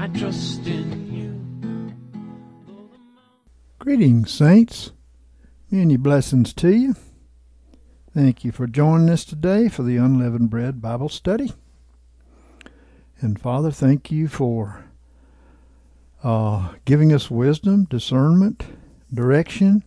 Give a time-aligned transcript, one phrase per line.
[0.00, 1.94] I trust in you.
[3.78, 4.92] Greetings, saints.
[5.70, 6.94] Many blessings to you.
[8.14, 11.52] Thank you for joining us today for the Unleavened Bread Bible Study.
[13.20, 14.86] And Father, thank you for
[16.24, 18.68] uh, giving us wisdom, discernment,
[19.12, 19.84] direction.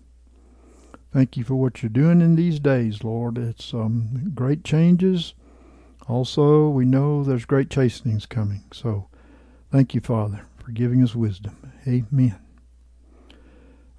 [1.11, 3.39] Thank you for what you're doing in these days, Lord.
[3.39, 5.33] It's um, great changes.
[6.07, 8.65] Also, we know there's great chastenings coming.
[8.71, 9.07] So,
[9.73, 11.57] thank you, Father, for giving us wisdom.
[11.87, 12.39] Amen.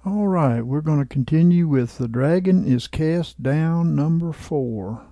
[0.05, 5.05] All right, we're going to continue with The Dragon is Cast Down, number four.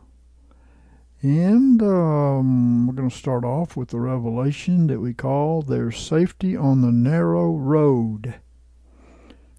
[1.22, 6.56] And um, we're going to start off with the revelation that we call There's Safety
[6.56, 8.36] on the Narrow Road.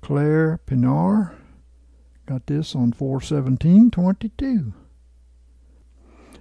[0.00, 1.34] Claire Pienaar
[2.24, 4.72] got this on 41722.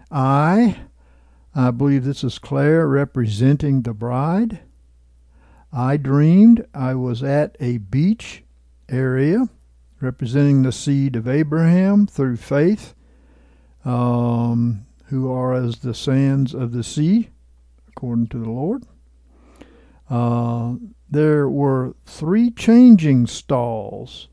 [0.10, 0.84] I,
[1.56, 4.62] I believe this is Claire representing the bride.
[5.72, 8.44] I dreamed I was at a beach
[8.90, 9.50] area
[10.02, 12.96] representing the seed of Abraham through faith,
[13.86, 17.30] um, who are as the sands of the sea,
[17.88, 18.84] according to the Lord.
[20.10, 20.76] Uh,
[21.10, 24.28] there were three changing stalls.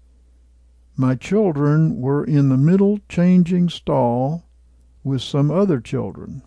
[0.96, 4.46] My children were in the middle changing stall
[5.04, 6.42] with some other children.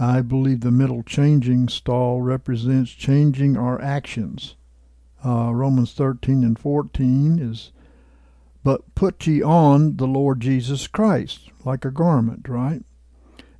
[0.00, 4.56] I believe the middle changing stall represents changing our actions.
[5.22, 7.70] Uh, Romans 13 and 14 is,
[8.64, 12.82] But put ye on the Lord Jesus Christ, like a garment, right?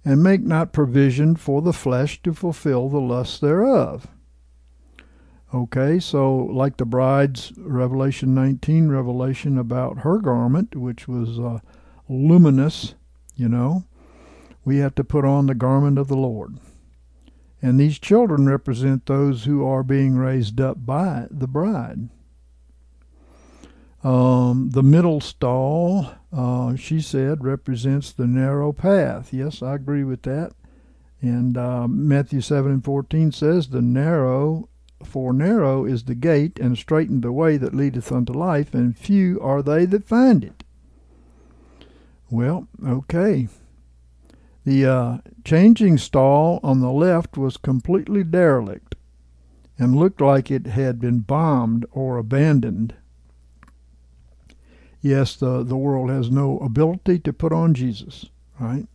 [0.03, 4.07] And make not provision for the flesh to fulfill the lusts thereof.
[5.53, 11.59] Okay, so like the bride's Revelation 19 revelation about her garment, which was uh,
[12.09, 12.95] luminous,
[13.37, 13.85] you know,
[14.65, 16.59] we have to put on the garment of the Lord.
[17.63, 22.09] And these children represent those who are being raised up by the bride.
[24.03, 29.33] Um, the middle stall, uh, she said, represents the narrow path.
[29.33, 30.53] Yes, I agree with that.
[31.21, 34.71] And uh, Matthew 7 and 14 says, The narrow,
[35.05, 39.39] for narrow is the gate, and straitened the way that leadeth unto life, and few
[39.41, 40.65] are they that find it.
[42.31, 43.49] Well, okay.
[44.65, 48.95] The uh, changing stall on the left was completely derelict
[49.79, 52.95] and looked like it had been bombed or abandoned.
[55.01, 58.27] Yes, the, the world has no ability to put on Jesus,
[58.59, 58.87] right?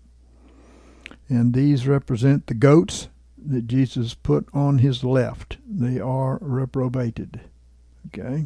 [1.28, 3.10] And these represent the goats
[3.44, 5.58] that Jesus put on his left.
[5.68, 7.42] They are reprobated.
[8.08, 8.46] Okay?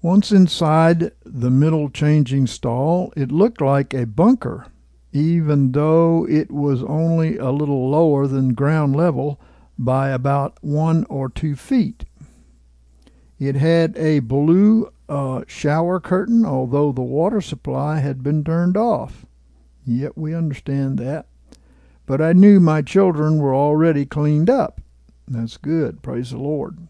[0.00, 4.66] Once inside the middle changing stall, it looked like a bunker
[5.16, 9.40] even though it was only a little lower than ground level
[9.78, 12.04] by about one or two feet.
[13.38, 19.24] It had a blue uh, shower curtain, although the water supply had been turned off.
[19.86, 21.26] Yet we understand that.
[22.04, 24.80] But I knew my children were already cleaned up.
[25.26, 26.02] That's good.
[26.02, 26.88] Praise the Lord.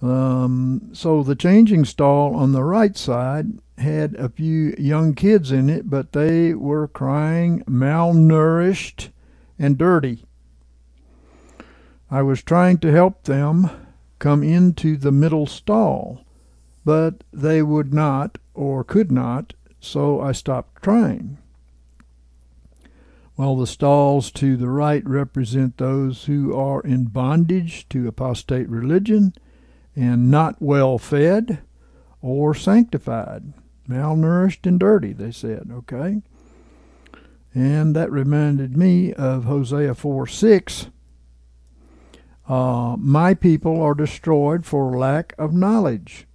[0.00, 5.68] Um, so the changing stall on the right side had a few young kids in
[5.68, 9.08] it, but they were crying, malnourished,
[9.58, 10.24] and dirty.
[12.10, 13.70] I was trying to help them
[14.18, 16.24] come into the middle stall,
[16.84, 21.38] but they would not or could not, so I stopped trying.
[23.34, 29.32] While the stalls to the right represent those who are in bondage to apostate religion
[29.98, 31.58] and not well fed
[32.22, 33.52] or sanctified
[33.88, 36.22] malnourished and dirty, they said, okay?
[37.54, 40.86] And that reminded me of Hosea 4 6.
[42.48, 46.26] Uh, My people are destroyed for lack of knowledge,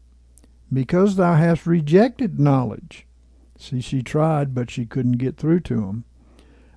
[0.71, 3.05] because thou hast rejected knowledge.
[3.57, 6.03] See, she tried, but she couldn't get through to him.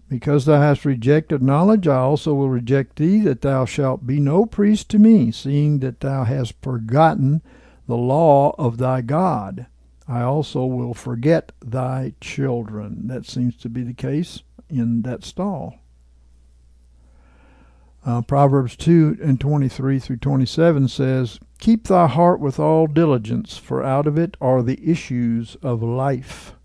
[0.09, 4.47] Because thou hast rejected knowledge, I also will reject thee, that thou shalt be no
[4.47, 7.43] priest to me, seeing that thou hast forgotten
[7.89, 9.67] the law of thy God.
[10.09, 13.09] I also will forget thy children.
[13.09, 15.81] That seems to be the case in that stall.
[18.05, 23.83] Uh, Proverbs 2 and 23 through 27 says, Keep thy heart with all diligence, for
[23.83, 26.56] out of it are the issues of life.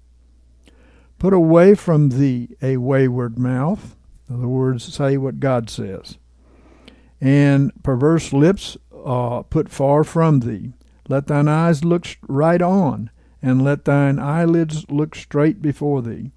[1.22, 3.96] Put away from thee a wayward mouth.
[4.28, 6.18] In other words, say what God says.
[7.22, 8.76] And perverse lips
[9.06, 10.74] uh, put far from thee.
[11.08, 16.32] Let thine eyes look right on, and let thine eyelids look straight before thee.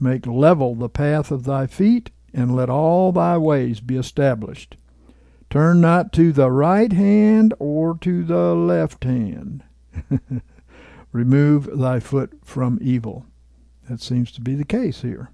[0.00, 4.78] Make level the path of thy feet, and let all thy ways be established.
[5.50, 9.62] Turn not to the right hand or to the left hand.
[11.12, 13.26] Remove thy foot from evil.
[13.92, 15.28] That seems to be the case here.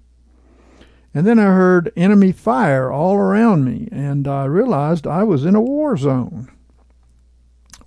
[1.13, 5.55] And then I heard enemy fire all around me, and I realized I was in
[5.55, 6.51] a war zone.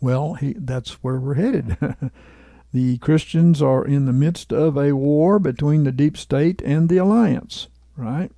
[0.00, 1.76] Well, he, that's where we're headed.
[2.72, 6.96] the Christians are in the midst of a war between the deep state and the
[6.96, 8.32] alliance, right?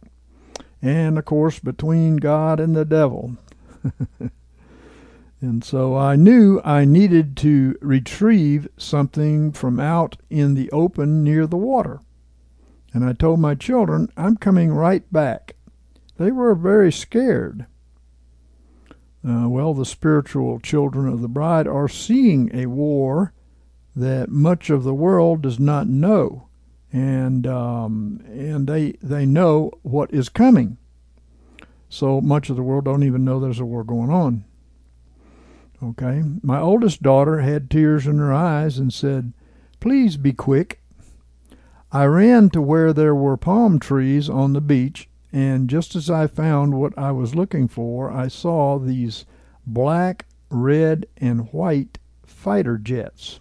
[0.83, 3.37] And of course, between God and the devil.
[5.41, 11.47] and so I knew I needed to retrieve something from out in the open near
[11.47, 12.01] the water.
[12.94, 15.56] And I told my children, I'm coming right back.
[16.17, 17.67] They were very scared.
[19.26, 23.32] Uh, well, the spiritual children of the bride are seeing a war
[23.96, 26.46] that much of the world does not know,
[26.93, 30.76] and um, and they they know what is coming.
[31.88, 34.44] So much of the world don't even know there's a war going on.
[35.82, 39.32] Okay, my oldest daughter had tears in her eyes and said,
[39.81, 40.81] "Please be quick."
[41.94, 46.29] I ran to where there were palm trees on the beach and just as I
[46.29, 49.26] found what I was looking for, I saw these
[49.67, 53.41] black, red, and white fighter jets.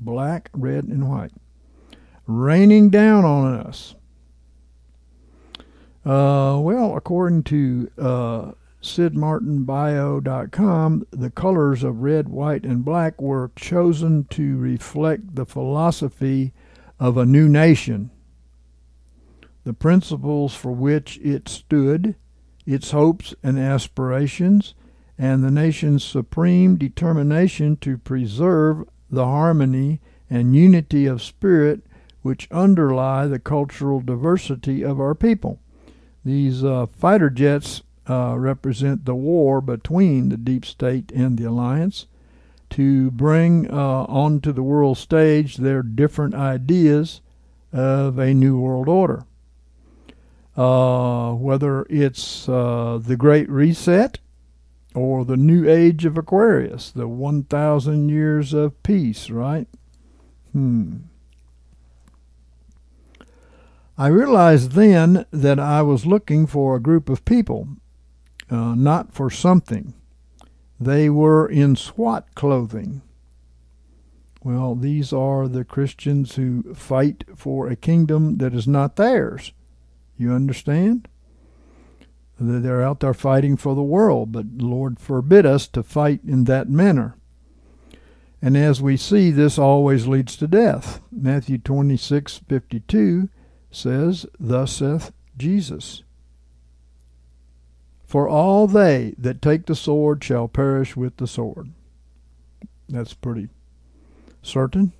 [0.00, 1.32] Black, red, and white.
[2.26, 3.96] Raining down on us.
[6.06, 14.24] Uh, well, according to uh, SidMartinBio.com, the colors of red, white, and black were chosen
[14.30, 16.54] to reflect the philosophy
[16.98, 18.10] of a new nation
[19.68, 22.14] the principles for which it stood,
[22.64, 24.72] its hopes and aspirations,
[25.18, 30.00] and the nation's supreme determination to preserve the harmony
[30.30, 31.82] and unity of spirit
[32.22, 35.60] which underlie the cultural diversity of our people.
[36.24, 42.06] These uh, fighter jets uh, represent the war between the deep state and the alliance
[42.70, 47.20] to bring uh, onto the world stage their different ideas
[47.72, 49.24] of a new world order
[50.58, 54.18] uh, whether it's uh, the Great Reset
[54.92, 59.68] or the New Age of Aquarius, the 1,000 years of peace, right?
[60.52, 60.96] Hmm.
[63.96, 67.68] I realized then that I was looking for a group of people,
[68.50, 69.94] uh, not for something.
[70.80, 73.02] They were in SWAT clothing.
[74.44, 79.52] Well, these are the Christians who fight for a kingdom that is not theirs.
[80.16, 81.08] You understand?
[82.40, 86.68] They're out there fighting for the world, but Lord forbid us to fight in that
[86.68, 87.16] manner.
[88.40, 91.00] And as we see, this always leads to death.
[91.10, 93.28] Matthew 26 52
[93.72, 96.04] says, Thus saith Jesus.
[98.08, 101.72] For all they that take the sword shall perish with the sword.
[102.88, 103.50] That's pretty
[104.40, 104.92] certain.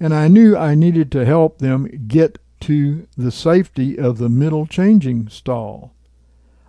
[0.00, 4.66] And I knew I needed to help them get to the safety of the middle
[4.66, 5.94] changing stall.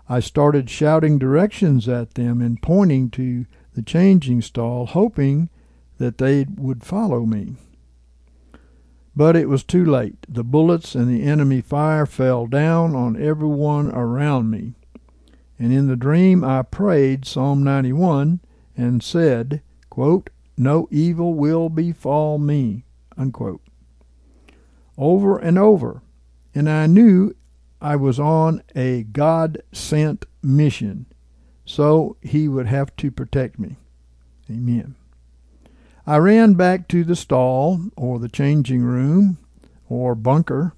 [0.07, 5.49] I started shouting directions at them and pointing to the changing stall, hoping
[5.97, 7.55] that they would follow me.
[9.15, 10.17] But it was too late.
[10.29, 14.75] The bullets and the enemy fire fell down on everyone around me.
[15.61, 18.39] And in the dream I prayed Psalm 91
[18.75, 22.85] and said, quote, No evil will befall me.
[23.15, 23.61] Unquote
[24.97, 26.01] over and over.
[26.53, 27.35] And I knew
[27.79, 31.05] I was on a God sent mission,
[31.65, 33.77] so He would have to protect me.
[34.49, 34.95] Amen.
[36.05, 39.37] I ran back to the stall or the changing room
[39.87, 40.73] or bunker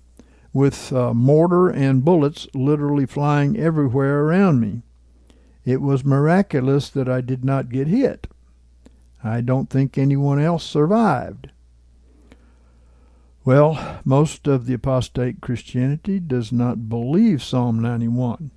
[0.54, 4.84] with uh, mortar and bullets literally flying everywhere around me.
[5.66, 8.28] It was miraculous that I did not get hit.
[9.24, 11.50] I don't think anyone else survived.
[13.46, 18.52] Well, most of the apostate Christianity does not believe Psalm 91,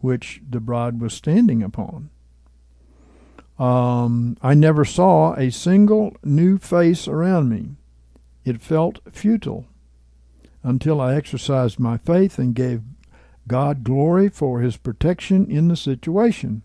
[0.00, 2.10] which the bride was standing upon.
[3.58, 7.70] Um, I never saw a single new face around me.
[8.44, 9.66] It felt futile
[10.62, 12.82] until I exercised my faith and gave
[13.48, 16.62] God glory for his protection in the situation.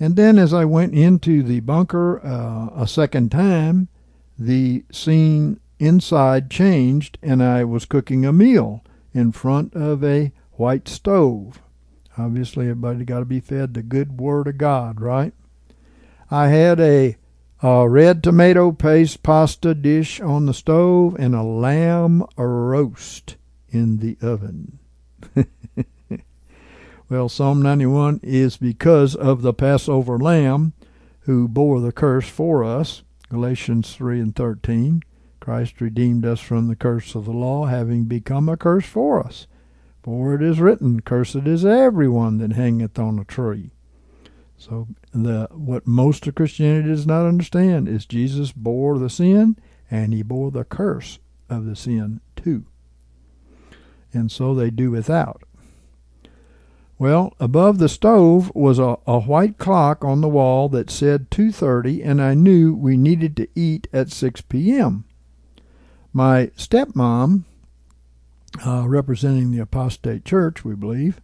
[0.00, 3.88] And then as I went into the bunker uh, a second time,
[4.38, 10.88] the scene inside changed and I was cooking a meal in front of a white
[10.88, 11.60] stove.
[12.16, 15.32] Obviously, everybody got to be fed the good word of God, right?
[16.30, 17.16] I had a,
[17.60, 23.36] a red tomato paste pasta dish on the stove and a lamb roast
[23.68, 24.78] in the oven.
[27.08, 30.72] well, Psalm 91 is because of the Passover lamb
[31.20, 33.02] who bore the curse for us.
[33.28, 35.02] Galatians 3 and 13.
[35.40, 39.46] Christ redeemed us from the curse of the law, having become a curse for us.
[40.02, 43.72] For it is written, Cursed is everyone that hangeth on a tree.
[44.58, 49.56] So the what most of Christianity does not understand is Jesus bore the sin
[49.88, 52.66] and he bore the curse of the sin too.
[54.12, 55.44] And so they do without.
[56.98, 62.04] Well, above the stove was a, a white clock on the wall that said 2:30
[62.04, 65.04] and I knew we needed to eat at 6 p.m.
[66.12, 67.44] My stepmom,
[68.66, 71.20] uh, representing the apostate church, we believe,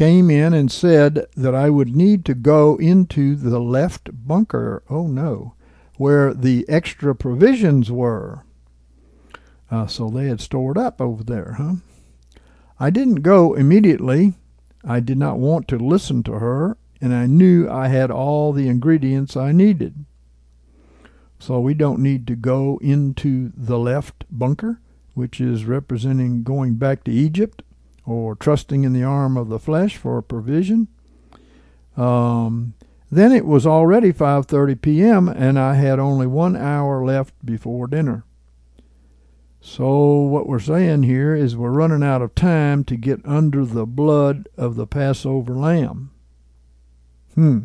[0.00, 4.82] came in and said that I would need to go into the left bunker.
[4.88, 5.52] Oh no,
[5.98, 8.42] where the extra provisions were.
[9.70, 11.74] Uh, so they had stored up over there, huh?
[12.78, 14.32] I didn't go immediately.
[14.82, 18.68] I did not want to listen to her, and I knew I had all the
[18.68, 20.06] ingredients I needed.
[21.38, 24.80] So we don't need to go into the left bunker,
[25.12, 27.62] which is representing going back to Egypt
[28.10, 30.88] or trusting in the arm of the flesh for provision.
[31.96, 32.74] Um,
[33.10, 35.28] then it was already 5:30 p.m.
[35.28, 38.24] and I had only 1 hour left before dinner.
[39.60, 43.86] So what we're saying here is we're running out of time to get under the
[43.86, 46.10] blood of the Passover lamb.
[47.34, 47.60] Hmm.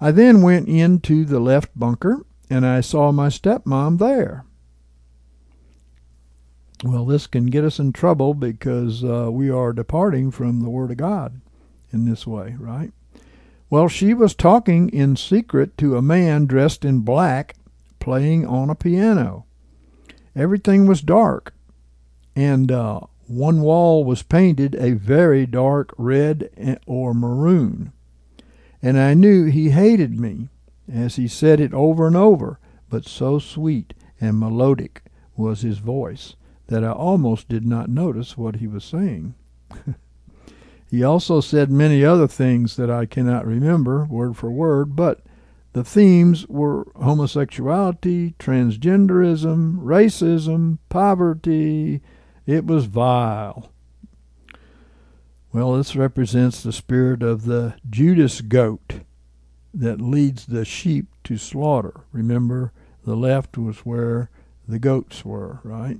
[0.00, 4.44] I then went into the left bunker and I saw my stepmom there.
[6.84, 10.90] Well, this can get us in trouble because uh, we are departing from the Word
[10.90, 11.40] of God
[11.92, 12.92] in this way, right?
[13.70, 17.56] Well, she was talking in secret to a man dressed in black
[17.98, 19.46] playing on a piano.
[20.36, 21.54] Everything was dark,
[22.36, 27.92] and uh, one wall was painted a very dark red or maroon
[28.84, 30.50] and I knew he hated me,
[30.92, 32.58] as he said it over and over,
[32.90, 35.02] but so sweet and melodic
[35.34, 36.36] was his voice
[36.68, 39.34] that I almost did not notice what he was saying.
[40.90, 45.20] he also said many other things that I cannot remember word for word, but
[45.74, 52.00] the themes were homosexuality, transgenderism, racism, poverty.
[52.46, 53.70] It was vile.
[55.52, 59.00] Well, this represents the spirit of the Judas goat
[59.72, 62.02] that leads the sheep to slaughter.
[62.12, 62.72] Remember,
[63.04, 64.30] the left was where
[64.66, 65.98] the goats were, right?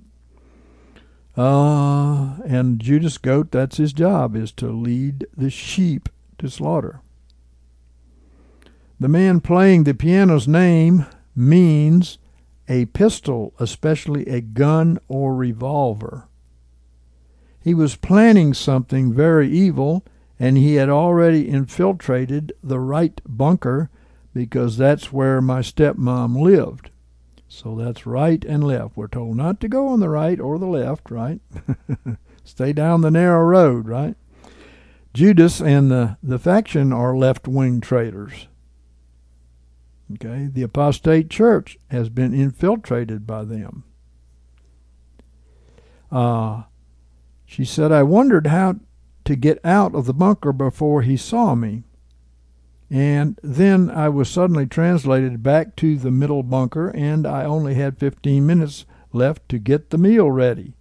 [1.36, 7.00] Uh, and Judas goat, that's his job, is to lead the sheep to slaughter.
[9.00, 12.18] The man playing the piano's name means
[12.68, 16.28] a pistol, especially a gun or revolver.
[17.60, 20.04] He was planning something very evil,
[20.38, 23.90] and he had already infiltrated the right bunker
[24.32, 26.90] because that's where my stepmom lived.
[27.54, 28.96] So that's right and left.
[28.96, 31.40] We're told not to go on the right or the left, right?
[32.44, 34.16] Stay down the narrow road, right?
[35.14, 38.48] Judas and the, the faction are left wing traitors.
[40.14, 43.84] Okay, the apostate church has been infiltrated by them.
[46.10, 46.64] Uh,
[47.46, 48.80] she said, I wondered how
[49.24, 51.84] to get out of the bunker before he saw me.
[52.90, 57.98] And then I was suddenly translated back to the middle bunker, and I only had
[57.98, 60.74] 15 minutes left to get the meal ready.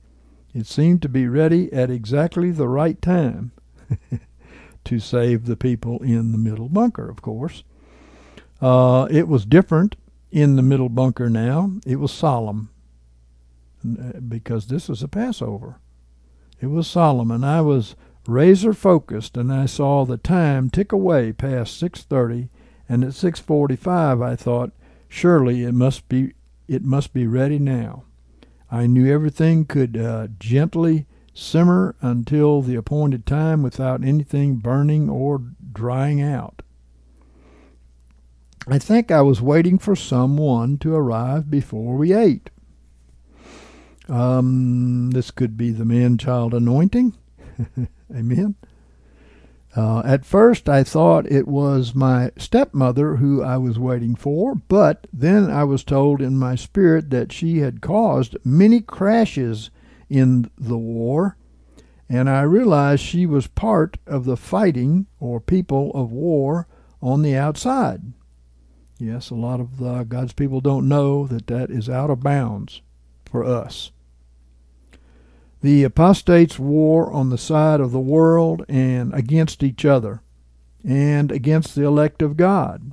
[0.54, 3.52] It seemed to be ready at exactly the right time
[4.86, 7.64] to save the people in the middle bunker, of course.
[8.62, 9.96] Uh, it was different
[10.32, 11.74] in the middle bunker now.
[11.86, 12.70] It was solemn
[13.86, 15.80] uh, because this was a Passover.
[16.60, 17.96] It was solemn, and I was
[18.28, 22.50] razor focused, and I saw the time tick away past six thirty,
[22.88, 24.72] and at six forty five I thought,
[25.08, 26.34] surely it must be
[26.68, 28.04] it must be ready now.
[28.72, 35.42] I knew everything could uh, gently simmer until the appointed time without anything burning or
[35.72, 36.62] drying out.
[38.68, 42.50] I think I was waiting for someone to arrive before we ate.
[44.08, 47.18] Um, this could be the man child anointing.
[48.14, 48.56] Amen.
[49.76, 55.08] Uh, at first, I thought it was my stepmother who I was waiting for, but
[55.12, 59.72] then I was told in my spirit that she had caused many crashes
[60.10, 61.38] in the war,
[62.08, 66.68] and I realized she was part of the fighting or people of war
[67.02, 68.14] on the outside.
[69.00, 72.82] Yes, a lot of uh, God's people don't know that that is out of bounds
[73.26, 73.92] for us.
[75.64, 80.22] The apostates war on the side of the world and against each other
[80.84, 82.92] and against the elect of God,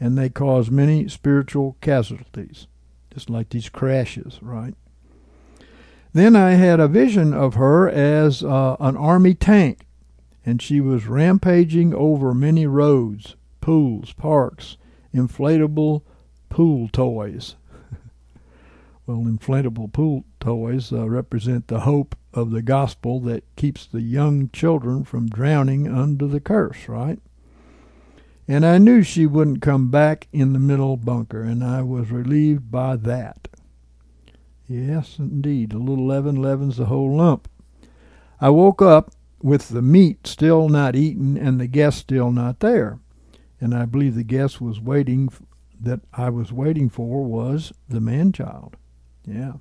[0.00, 2.68] and they cause many spiritual casualties,
[3.12, 4.74] just like these crashes, right?
[6.14, 9.86] Then I had a vision of her as uh, an army tank,
[10.42, 14.78] and she was rampaging over many roads, pools, parks,
[15.14, 16.00] inflatable
[16.48, 17.56] pool toys.
[19.06, 24.50] Well, inflatable pool toys uh, represent the hope of the gospel that keeps the young
[24.50, 27.18] children from drowning under the curse, right?
[28.48, 32.70] And I knew she wouldn't come back in the middle bunker, and I was relieved
[32.70, 33.48] by that.
[34.68, 37.48] Yes, indeed, a little leaven leavens the whole lump.
[38.40, 42.98] I woke up with the meat still not eaten and the guest still not there
[43.60, 45.30] and I believe the guest was waiting
[45.80, 48.76] that I was waiting for was the man child.
[49.26, 49.54] Yeah.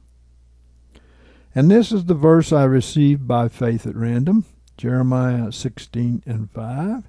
[1.54, 4.46] And this is the verse I received by faith at random
[4.78, 7.04] Jeremiah 16 and 5.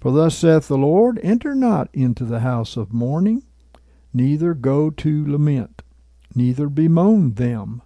[0.00, 3.44] For thus saith the Lord, Enter not into the house of mourning,
[4.12, 5.82] neither go to lament,
[6.34, 7.82] neither bemoan them,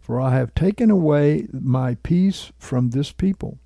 [0.00, 3.58] for I have taken away my peace from this people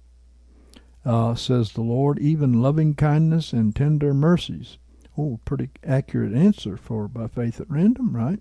[1.05, 4.79] uh, says the Lord, even loving kindness and tender mercies.
[5.17, 8.41] Oh, pretty accurate answer for by faith at random, right?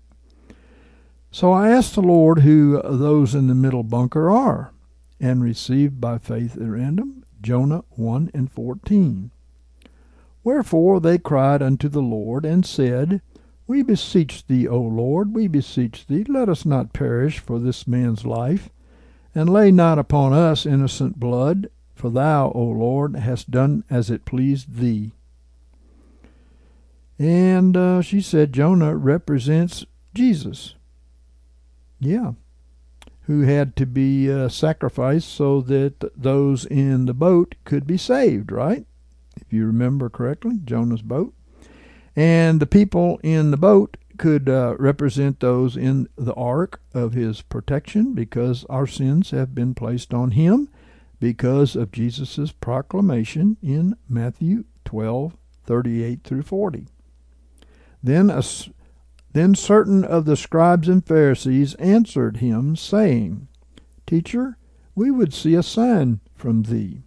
[1.34, 4.72] So I asked the Lord who those in the middle bunker are,
[5.18, 9.32] and received by faith at random Jonah 1 and 14.
[10.44, 13.20] Wherefore they cried unto the Lord, and said,
[13.66, 18.24] We beseech thee, O Lord, we beseech thee, let us not perish for this man's
[18.24, 18.70] life,
[19.34, 24.24] and lay not upon us innocent blood, for thou, O Lord, hast done as it
[24.24, 25.10] pleased thee.
[27.18, 30.76] And uh, she said Jonah represents Jesus.
[32.04, 32.32] Yeah.
[33.22, 38.52] Who had to be uh, sacrificed so that those in the boat could be saved,
[38.52, 38.86] right?
[39.40, 41.34] If you remember correctly, Jonah's boat.
[42.14, 47.42] And the people in the boat could uh, represent those in the ark of his
[47.42, 50.68] protection because our sins have been placed on him
[51.18, 56.86] because of Jesus' proclamation in Matthew 12, 38 through 40.
[58.02, 58.42] Then, a,
[59.34, 63.48] then certain of the scribes and Pharisees answered him, saying,
[64.06, 64.56] Teacher,
[64.94, 67.02] we would see a sign from thee.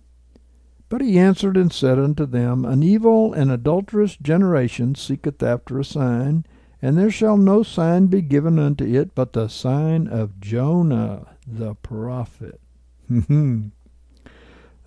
[0.89, 5.85] But he answered and said unto them, An evil and adulterous generation seeketh after a
[5.85, 6.45] sign,
[6.81, 11.75] and there shall no sign be given unto it but the sign of Jonah the
[11.75, 12.61] prophet.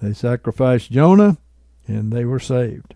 [0.00, 1.36] They sacrificed Jonah,
[1.86, 2.94] and they were saved.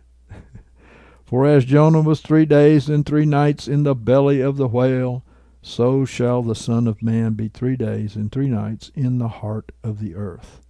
[1.24, 5.24] For as Jonah was three days and three nights in the belly of the whale,
[5.62, 9.72] so shall the Son of Man be three days and three nights in the heart
[9.82, 10.60] of the earth.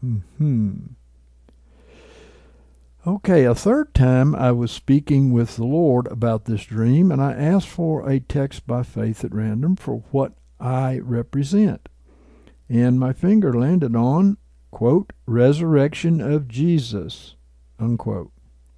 [0.00, 0.76] Hmm.
[3.06, 7.32] Okay, a third time I was speaking with the Lord about this dream, and I
[7.32, 11.88] asked for a text by faith at random for what I represent.
[12.68, 14.38] And my finger landed on
[14.74, 17.36] quote, resurrection of Jesus,
[17.78, 18.32] unquote.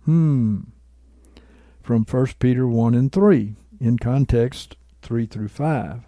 [0.05, 0.59] Hmm.
[1.87, 6.03] From 1 Peter 1 and 3, in context 3 through 5.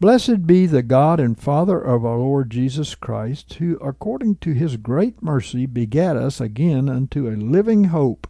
[0.00, 4.78] Blessed be the God and Father of our Lord Jesus Christ, who according to his
[4.78, 8.26] great mercy begat us again unto a living hope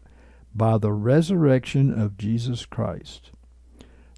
[0.52, 3.30] by the resurrection of Jesus Christ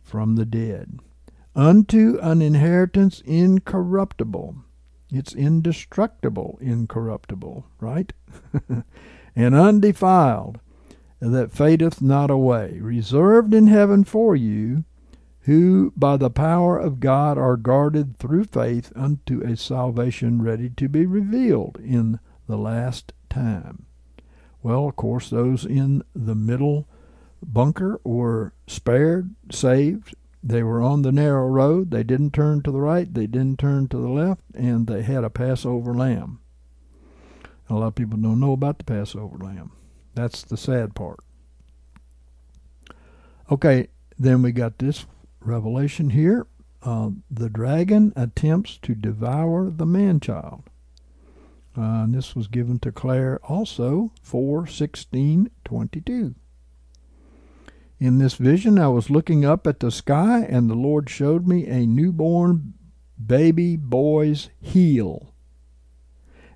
[0.02, 1.00] from the dead,
[1.54, 4.56] unto an inheritance incorruptible
[5.10, 8.12] it's indestructible, incorruptible, right?
[9.36, 10.60] and undefiled,
[11.20, 14.84] that fadeth not away, reserved in heaven for you,
[15.40, 20.88] who by the power of God are guarded through faith unto a salvation ready to
[20.88, 23.86] be revealed in the last time.
[24.62, 26.86] Well, of course, those in the middle
[27.42, 31.90] bunker were spared, saved, they were on the narrow road.
[31.90, 33.12] They didn't turn to the right.
[33.12, 34.42] They didn't turn to the left.
[34.54, 36.40] And they had a Passover lamb.
[37.68, 39.72] A lot of people don't know about the Passover lamb.
[40.18, 41.20] That's the sad part.
[43.52, 43.86] Okay,
[44.18, 45.06] then we got this
[45.38, 46.48] revelation here.
[46.82, 50.64] Uh, the dragon attempts to devour the man child.
[51.76, 56.34] Uh, and this was given to Claire also for 1622.
[58.00, 61.64] In this vision, I was looking up at the sky, and the Lord showed me
[61.68, 62.74] a newborn
[63.24, 65.32] baby boy's heel.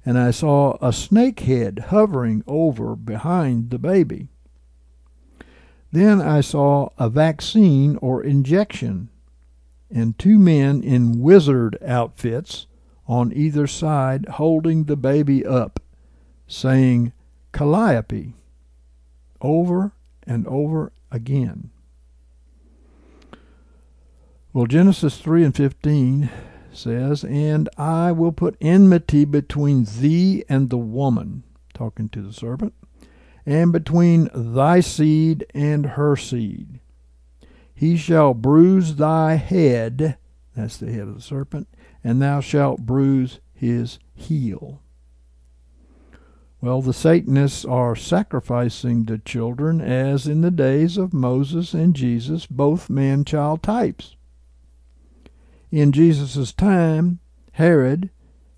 [0.05, 4.29] And I saw a snake head hovering over behind the baby.
[5.93, 9.11] Then I saw a vaccine or injection,
[9.91, 12.67] and two men in wizard outfits
[13.07, 15.81] on either side holding the baby up,
[16.47, 17.13] saying
[17.53, 18.33] Calliope
[19.43, 19.93] over
[20.27, 21.71] and over again.
[24.53, 26.31] Well, Genesis 3 and 15
[26.77, 31.43] says, And I will put enmity between thee and the woman,
[31.75, 32.75] talking to the serpent,
[33.45, 36.81] and between thy seed and her seed.
[37.75, 40.17] He shall bruise thy head,
[40.55, 41.69] that's the head of the serpent,
[42.05, 44.83] and thou shalt bruise his heel.
[46.61, 52.47] Well, the Satanists are sacrificing the children as in the days of Moses and Jesus,
[52.47, 54.15] both man child types.
[55.73, 57.19] In Jesus' time,
[57.53, 58.11] Herod,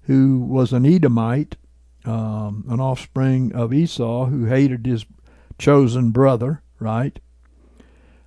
[0.03, 1.57] who was an Edomite,
[2.05, 5.07] um, an offspring of Esau, who hated his
[5.57, 7.19] chosen brother, right?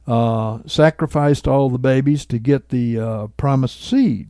[0.08, 4.30] Uh, sacrificed all the babies to get the uh, promised seed,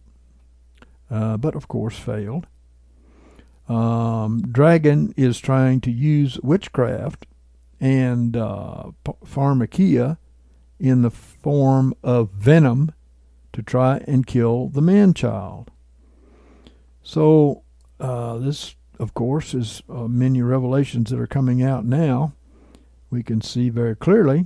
[1.12, 2.48] uh, but of course failed.
[3.70, 7.28] Um, Dragon is trying to use witchcraft
[7.80, 8.86] and uh,
[9.24, 10.18] pharmakia
[10.80, 12.92] in the form of venom
[13.58, 15.72] to try and kill the man child.
[17.02, 17.64] So,
[18.00, 22.34] uh, this, of course, is uh, many revelations that are coming out now.
[23.10, 24.46] We can see very clearly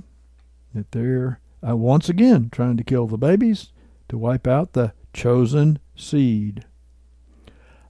[0.74, 3.72] that they're uh, once again trying to kill the babies
[4.08, 6.64] to wipe out the chosen seed.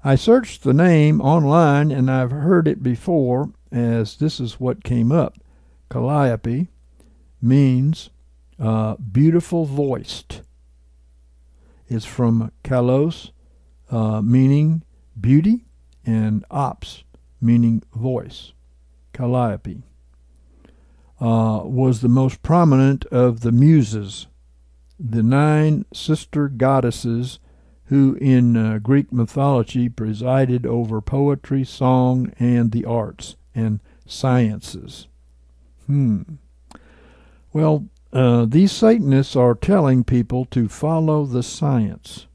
[0.02, 5.12] I searched the name online and I've heard it before as this is what came
[5.12, 5.36] up.
[5.88, 6.66] Calliope
[7.40, 8.10] means
[8.58, 10.42] uh, beautiful voiced.
[11.92, 13.32] It's from kalos,
[13.90, 14.82] uh, meaning
[15.20, 15.66] beauty,
[16.06, 17.04] and ops,
[17.38, 18.54] meaning voice.
[19.12, 19.82] Calliope
[21.20, 24.26] uh, was the most prominent of the muses,
[24.98, 27.38] the nine sister goddesses
[27.86, 35.08] who in uh, Greek mythology presided over poetry, song, and the arts and sciences.
[35.86, 36.22] Hmm.
[37.52, 42.26] Well, uh, these Satanists are telling people to follow the science.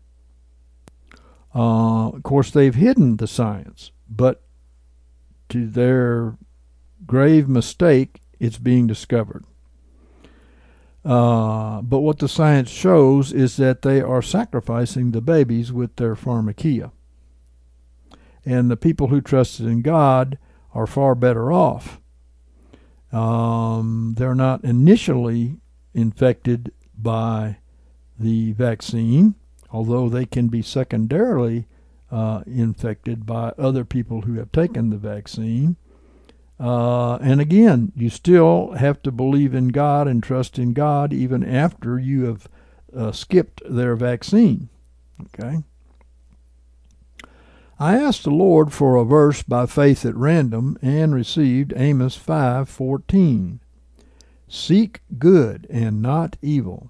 [1.53, 4.43] Uh, of course, they've hidden the science, but
[5.49, 6.37] to their
[7.05, 9.45] grave mistake, it's being discovered.
[11.05, 16.15] Uh, but what the science shows is that they are sacrificing the babies with their
[16.15, 16.91] pharmakia.
[18.45, 20.37] And the people who trusted in God
[20.73, 21.99] are far better off.
[23.11, 25.59] Um, they're not initially
[25.97, 27.57] infected by
[28.19, 29.35] the vaccine,
[29.71, 31.65] although they can be secondarily
[32.11, 35.75] uh, infected by other people who have taken the vaccine.
[36.59, 41.43] Uh, and again, you still have to believe in God and trust in God even
[41.43, 42.47] after you have
[42.95, 44.69] uh, skipped their vaccine.
[45.21, 45.63] Okay?
[47.79, 53.59] I asked the Lord for a verse by faith at random and received Amos 5:14.
[54.47, 56.89] Seek good and not evil,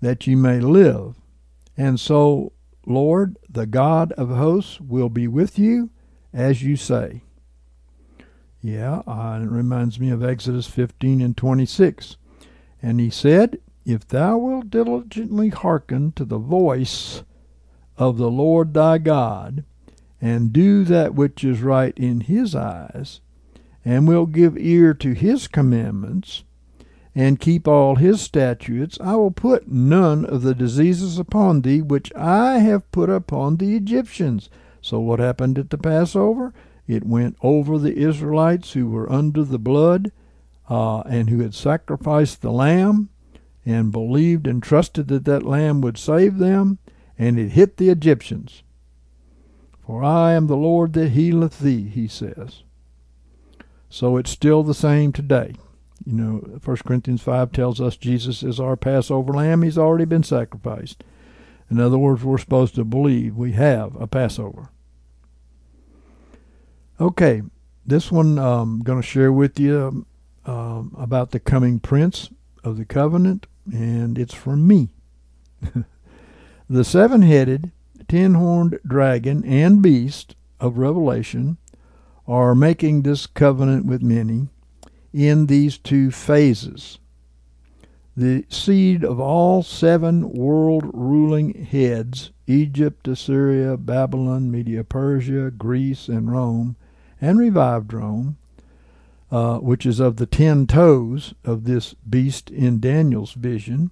[0.00, 1.16] that you may live.
[1.76, 2.52] And so,
[2.86, 5.90] Lord, the God of hosts, will be with you
[6.32, 7.22] as you say.
[8.60, 12.16] Yeah, uh, it reminds me of Exodus 15 and 26.
[12.82, 17.22] And he said, If thou wilt diligently hearken to the voice
[17.98, 19.64] of the Lord thy God,
[20.20, 23.20] and do that which is right in his eyes,
[23.84, 26.43] and will give ear to his commandments,
[27.14, 32.12] and keep all his statutes, I will put none of the diseases upon thee which
[32.14, 34.50] I have put upon the Egyptians.
[34.80, 36.52] So what happened at the Passover?
[36.86, 40.12] It went over the Israelites who were under the blood
[40.68, 43.08] uh, and who had sacrificed the lamb
[43.64, 46.78] and believed and trusted that that lamb would save them,
[47.18, 48.62] and it hit the Egyptians.
[49.86, 52.62] For I am the Lord that healeth thee, he says.
[53.88, 55.54] So it's still the same today.
[56.06, 59.62] You know, 1 Corinthians 5 tells us Jesus is our Passover lamb.
[59.62, 61.02] He's already been sacrificed.
[61.70, 64.68] In other words, we're supposed to believe we have a Passover.
[67.00, 67.42] Okay,
[67.86, 70.06] this one I'm um, going to share with you
[70.44, 72.30] um, about the coming prince
[72.62, 74.90] of the covenant, and it's from me.
[76.68, 77.72] the seven headed,
[78.08, 81.56] ten horned dragon and beast of Revelation
[82.26, 84.48] are making this covenant with many
[85.14, 86.98] in these two phases.
[88.16, 96.30] The seed of all seven world ruling heads Egypt, Assyria, Babylon, Media Persia, Greece, and
[96.30, 96.76] Rome,
[97.20, 98.36] and revived Rome,
[99.30, 103.90] uh, which is of the ten toes of this beast in Daniel's vision,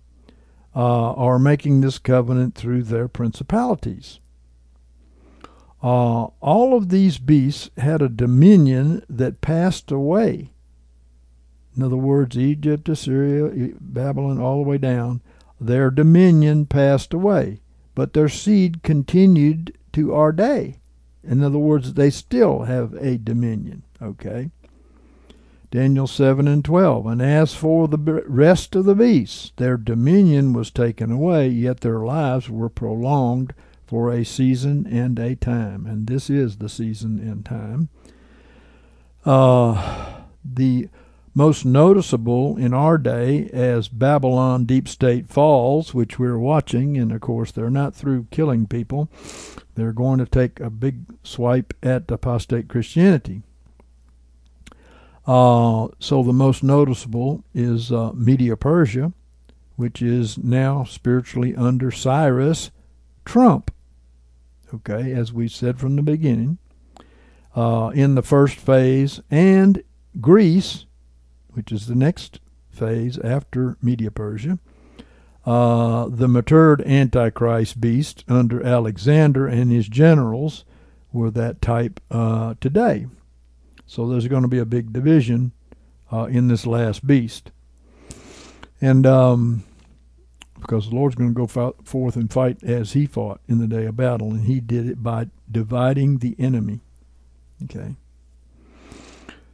[0.75, 4.21] uh, are making this covenant through their principalities.
[5.83, 10.52] Uh, all of these beasts had a dominion that passed away.
[11.77, 15.23] In other words, Egypt, Assyria, Babylon, all the way down,
[15.61, 17.61] their dominion passed away,
[17.95, 20.79] but their seed continued to our day.
[21.25, 23.85] In other words, they still have a dominion.
[24.01, 24.51] Okay?
[25.71, 27.07] Daniel 7 and 12.
[27.07, 32.01] And as for the rest of the beasts, their dominion was taken away, yet their
[32.01, 33.55] lives were prolonged
[33.87, 35.87] for a season and a time.
[35.87, 37.89] And this is the season and time.
[39.25, 40.89] Uh, the
[41.35, 47.21] most noticeable in our day as Babylon Deep State falls, which we're watching, and of
[47.21, 49.09] course they're not through killing people.
[49.75, 53.43] They're going to take a big swipe at apostate Christianity.
[55.27, 59.13] Uh, so the most noticeable is uh, Media Persia,
[59.77, 62.71] which is now spiritually under Cyrus
[63.25, 63.71] Trump
[64.75, 66.59] okay, as we said from the beginning,
[67.55, 69.83] uh, in the first phase, and
[70.21, 70.87] Greece,
[71.53, 74.59] which is the next phase after Media Persia,
[75.45, 80.65] uh, the matured Antichrist beast under Alexander and his generals
[81.13, 83.07] were that type uh, today.
[83.87, 85.53] So there's going to be a big division
[86.11, 87.51] uh, in this last beast.
[88.81, 89.65] And um,
[90.63, 93.85] because the Lord's going to go forth and fight as he fought in the day
[93.85, 96.81] of battle, and he did it by dividing the enemy.
[97.65, 97.97] Okay.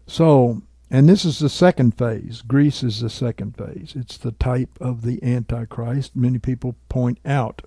[0.06, 2.42] So, and this is the second phase.
[2.42, 3.94] Greece is the second phase.
[3.94, 6.16] It's the type of the Antichrist.
[6.16, 7.62] Many people point out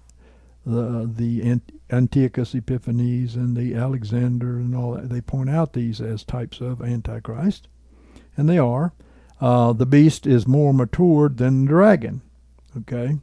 [0.65, 1.59] the the
[1.91, 5.09] Antiochus Epiphanes and the Alexander and all that.
[5.09, 7.67] They point out these as types of Antichrist,
[8.37, 8.93] and they are.
[9.39, 12.21] Uh, the beast is more matured than the dragon.
[12.77, 13.17] Okay.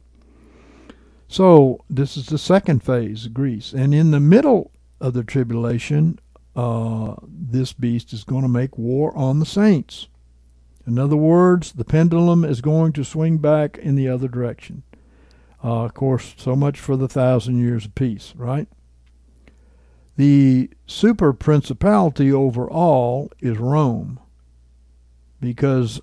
[1.29, 3.71] So this is the second phase, Greece.
[3.71, 6.19] And in the middle of the tribulation,
[6.59, 10.07] uh, this beast is going to make war on the saints.
[10.85, 14.83] In other words, the pendulum is going to swing back in the other direction.
[15.63, 18.67] Uh, of course, so much for the thousand years of peace, right?
[20.17, 24.19] The super principality over all is Rome,
[25.39, 26.01] because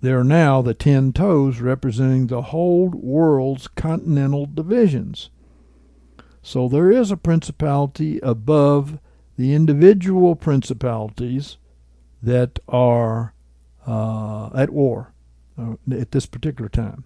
[0.00, 5.30] there are now the ten toes representing the whole world's continental divisions.
[6.42, 8.98] So there is a principality above
[9.36, 11.56] the individual principalities
[12.22, 13.34] that are
[13.86, 15.12] uh, at war
[15.58, 17.04] uh, at this particular time.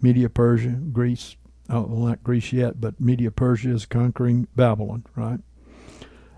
[0.00, 1.36] Media Persia, Greece,
[1.70, 5.40] oh, well, not Greece yet, but Media Persia is conquering Babylon, right?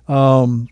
[0.07, 0.68] Um,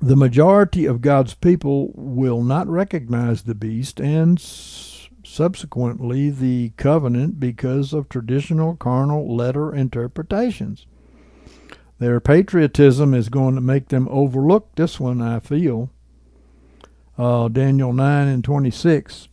[0.00, 7.92] the majority of God's people will not recognize the beast and subsequently the covenant because
[7.92, 10.86] of traditional carnal letter interpretations.
[11.98, 15.90] Their patriotism is going to make them overlook this one, I feel.
[17.16, 19.28] Uh, Daniel 9 and 26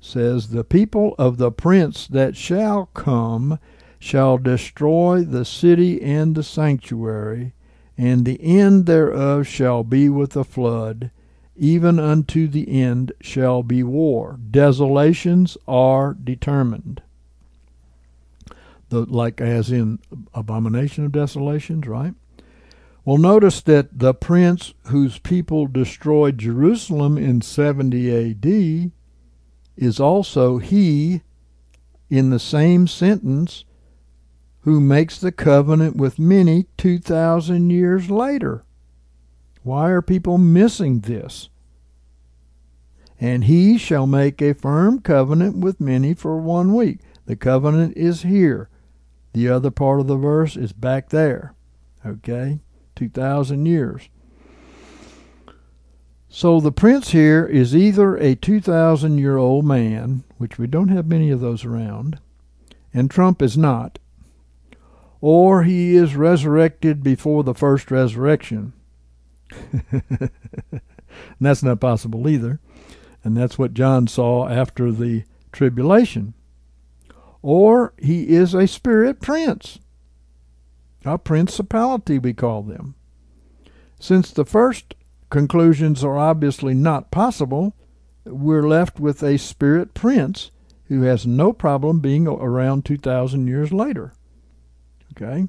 [0.00, 3.58] says, The people of the prince that shall come
[3.98, 7.54] shall destroy the city and the sanctuary
[7.98, 11.10] and the end thereof shall be with a flood,
[11.56, 14.38] even unto the end shall be war.
[14.50, 17.02] Desolations are determined.
[18.88, 19.98] The, like as in
[20.32, 22.14] abomination of desolations, right?
[23.04, 28.90] Well, notice that the prince whose people destroyed Jerusalem in 70 AD
[29.76, 31.22] is also he,
[32.10, 33.64] in the same sentence,
[34.60, 38.64] who makes the covenant with many 2,000 years later.
[39.62, 41.48] Why are people missing this?
[43.20, 46.98] And he shall make a firm covenant with many for one week.
[47.26, 48.68] The covenant is here.
[49.36, 51.52] The other part of the verse is back there.
[52.06, 52.60] Okay?
[52.94, 54.08] 2,000 years.
[56.30, 61.06] So the prince here is either a 2,000 year old man, which we don't have
[61.06, 62.18] many of those around,
[62.94, 63.98] and Trump is not,
[65.20, 68.72] or he is resurrected before the first resurrection.
[69.92, 70.30] and
[71.42, 72.58] that's not possible either.
[73.22, 76.32] And that's what John saw after the tribulation.
[77.46, 79.78] Or he is a spirit prince,
[81.04, 82.96] a principality, we call them.
[84.00, 84.96] Since the first
[85.30, 87.76] conclusions are obviously not possible,
[88.24, 90.50] we're left with a spirit prince
[90.86, 94.12] who has no problem being around 2,000 years later.
[95.12, 95.46] Okay?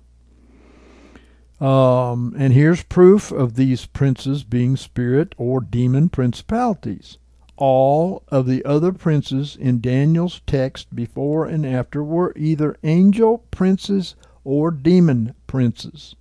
[1.60, 7.18] Um, and here's proof of these princes being spirit or demon principalities.
[7.58, 14.16] All of the other princes in Daniel's text before and after were either angel princes
[14.44, 16.16] or demon princes,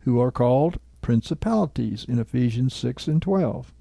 [0.00, 3.72] who are called principalities in Ephesians 6 and 12.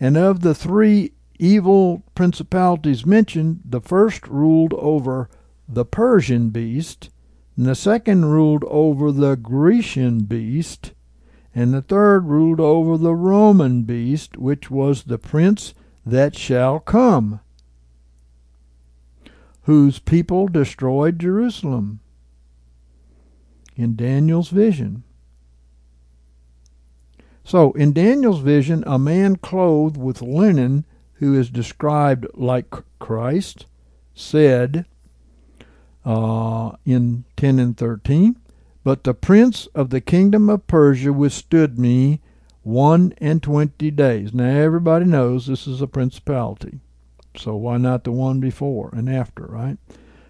[0.00, 5.28] And of the three evil principalities mentioned, the first ruled over
[5.68, 7.10] the Persian beast,
[7.56, 10.92] and the second ruled over the Grecian beast,
[11.54, 17.40] and the third ruled over the Roman beast, which was the prince that shall come,
[19.62, 22.00] whose people destroyed Jerusalem
[23.76, 25.04] in Daniel's vision.
[27.44, 33.66] So, in Daniel's vision, a man clothed with linen, who is described like Christ,
[34.14, 34.86] said,
[36.04, 38.36] uh, in 10 and 13.
[38.84, 42.20] But the prince of the kingdom of Persia withstood me
[42.62, 44.34] one and twenty days.
[44.34, 46.80] Now, everybody knows this is a principality.
[47.36, 49.78] So, why not the one before and after, right?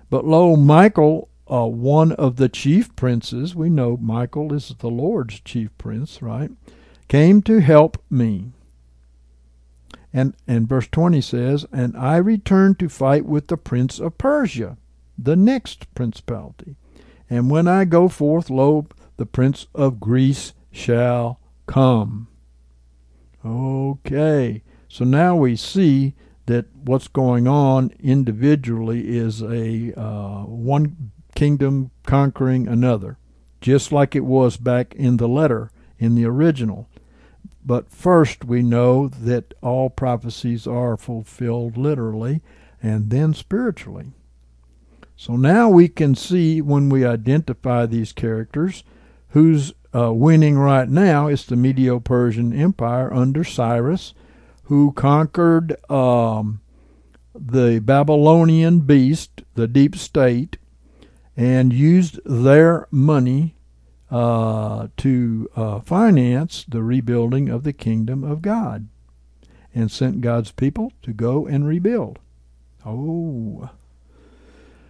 [0.09, 5.41] But lo, Michael, uh, one of the chief princes, we know Michael is the Lord's
[5.41, 6.51] chief prince, right?
[7.09, 8.53] Came to help me.
[10.13, 14.77] And, and verse 20 says, And I returned to fight with the prince of Persia
[15.19, 16.77] the next principality.
[17.31, 22.29] And when I go forth, lo, the prince of Greece shall come.
[23.45, 26.15] Okay, so now we see
[26.47, 33.19] that what's going on individually is a uh, one kingdom conquering another,
[33.61, 36.89] just like it was back in the letter in the original.
[37.65, 42.43] But first, we know that all prophecies are fulfilled literally
[42.83, 44.13] and then spiritually.
[45.17, 48.83] So now we can see when we identify these characters
[49.29, 54.15] who's uh, winning right now is the Medo Persian Empire under Cyrus,
[54.65, 56.61] who conquered um,
[57.35, 60.57] the Babylonian beast, the deep state,
[61.37, 63.57] and used their money
[64.11, 68.89] uh, to uh, finance the rebuilding of the kingdom of God
[69.75, 72.21] and sent God's people to go and rebuild.
[72.87, 73.71] Oh.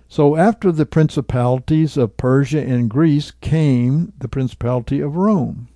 [0.09, 5.69] So after the principalities of Persia and Greece came the principality of Rome.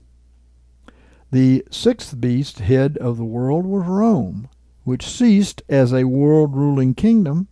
[1.31, 4.49] The sixth beast, head of the world, was Rome,
[4.85, 7.49] which ceased as a world ruling kingdom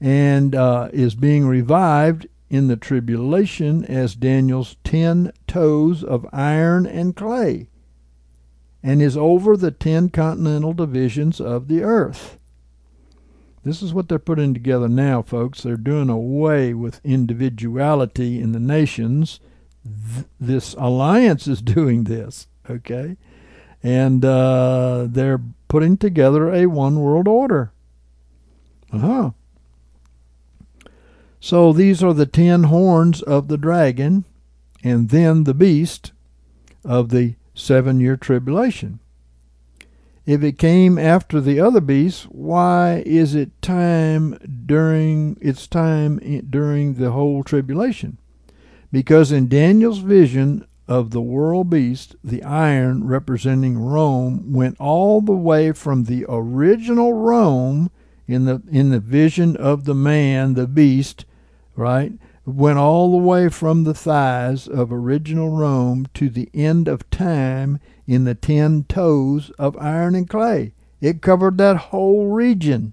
[0.00, 7.14] and uh, is being revived in the tribulation as Daniel's ten toes of iron and
[7.14, 7.68] clay,
[8.82, 12.38] and is over the ten continental divisions of the earth.
[13.64, 15.62] This is what they're putting together now, folks.
[15.62, 19.38] They're doing away with individuality in the nations.
[19.84, 23.16] Th- this alliance is doing this, okay?
[23.82, 27.72] And uh, they're putting together a one world order.
[28.92, 29.30] Uh huh.
[31.40, 34.24] So these are the ten horns of the dragon,
[34.84, 36.12] and then the beast
[36.84, 39.00] of the seven year tribulation.
[40.24, 46.94] If it came after the other beasts, why is it time during its time during
[46.94, 48.18] the whole tribulation?
[48.92, 55.32] Because in Daniel's vision of the world beast, the iron representing Rome went all the
[55.32, 57.90] way from the original Rome
[58.28, 61.24] in the in the vision of the man, the beast,
[61.74, 62.12] right?
[62.44, 67.80] Went all the way from the thighs of original Rome to the end of time
[68.06, 70.74] in the ten toes of iron and clay.
[71.00, 72.92] It covered that whole region.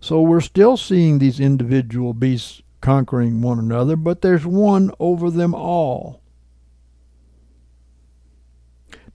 [0.00, 5.54] So we're still seeing these individual beasts conquering one another, but there's one over them
[5.54, 6.22] all.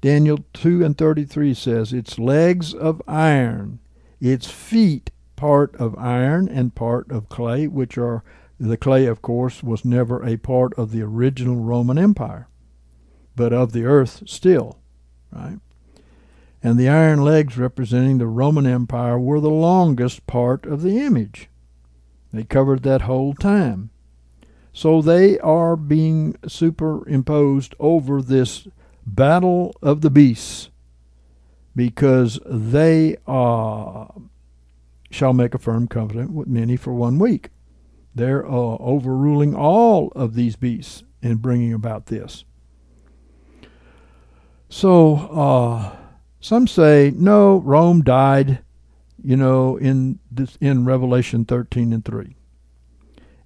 [0.02, 3.80] Daniel 2 and 33 says, Its legs of iron,
[4.22, 8.24] its feet part of iron and part of clay, which are
[8.60, 12.48] the clay, of course, was never a part of the original Roman Empire
[13.36, 14.80] but of the earth still,
[15.32, 15.60] right?
[16.64, 21.50] And the iron legs representing the Roman Empire were the longest part of the image.
[22.34, 23.92] They covered that whole time.
[24.74, 28.68] So they are being superimposed over this
[29.06, 30.70] battle of the beasts
[31.76, 34.08] because they uh,
[35.12, 37.50] shall make a firm covenant with many for one week.
[38.14, 42.44] They're uh, overruling all of these beasts in bringing about this.
[44.70, 45.96] So uh,
[46.40, 48.60] some say no, Rome died,
[49.24, 52.36] you know, in this, in Revelation 13 and 3.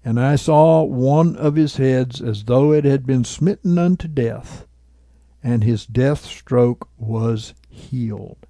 [0.04, 4.66] And I saw one of his heads as though it had been smitten unto death,
[5.44, 8.46] and his death stroke was healed.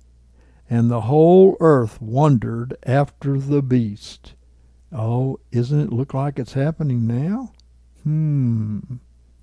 [0.70, 4.36] And the whole earth wondered after the beast.
[4.92, 7.52] Oh, isn't it look like it's happening now?
[8.04, 8.80] Hmm.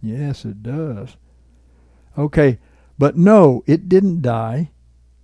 [0.00, 1.16] Yes, it does.
[2.16, 2.58] Okay,
[2.98, 4.70] but no, it didn't die.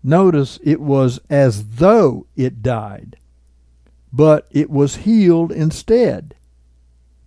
[0.03, 3.17] Notice it was as though it died,
[4.13, 6.35] but it was healed instead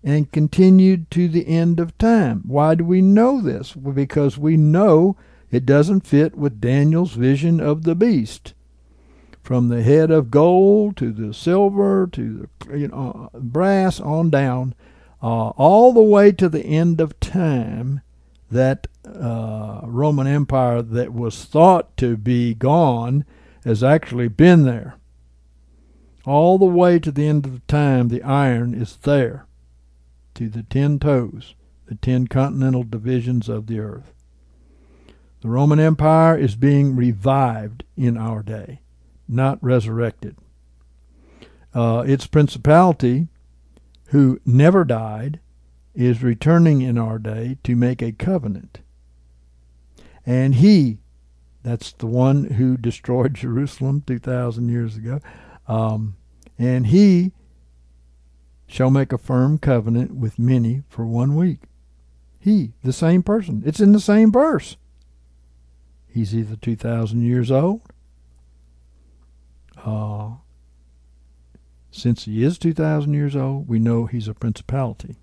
[0.05, 2.43] and continued to the end of time.
[2.45, 3.73] Why do we know this?
[3.73, 5.17] Because we know
[5.49, 8.53] it doesn't fit with Daniel's vision of the beast.
[9.41, 14.75] From the head of gold to the silver to the you know, brass on down,
[15.23, 18.01] uh, all the way to the end of time,
[18.51, 23.25] that uh, Roman Empire that was thought to be gone
[23.63, 24.95] has actually been there.
[26.25, 29.45] All the way to the end of time, the iron is there
[30.35, 31.55] to the ten toes,
[31.87, 34.13] the ten continental divisions of the earth.
[35.41, 38.81] The Roman Empire is being revived in our day,
[39.27, 40.35] not resurrected.
[41.73, 43.27] Uh, its principality,
[44.07, 45.39] who never died,
[45.95, 48.79] is returning in our day to make a covenant.
[50.25, 50.99] And he,
[51.63, 55.19] that's the one who destroyed Jerusalem 2,000 years ago,
[55.67, 56.15] um,
[56.59, 57.31] and he
[58.67, 61.61] shall make a firm covenant with many for one week.
[62.39, 63.63] He, the same person.
[63.65, 64.77] It's in the same verse.
[66.07, 67.81] He's either 2,000 years old.
[69.83, 70.35] Uh,
[71.91, 75.15] since he is 2,000 years old, we know he's a principality.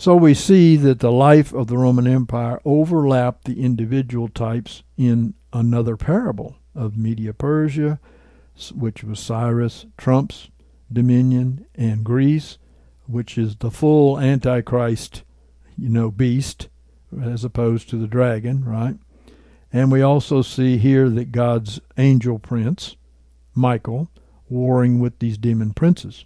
[0.00, 5.34] So we see that the life of the Roman Empire overlapped the individual types in
[5.52, 8.00] another parable of Media Persia,
[8.74, 10.48] which was Cyrus, Trump's
[10.90, 12.56] dominion, and Greece,
[13.06, 15.22] which is the full Antichrist,
[15.76, 16.70] you know, beast,
[17.22, 18.96] as opposed to the dragon, right?
[19.70, 22.96] And we also see here that God's angel prince,
[23.54, 24.10] Michael,
[24.48, 26.24] warring with these demon princes.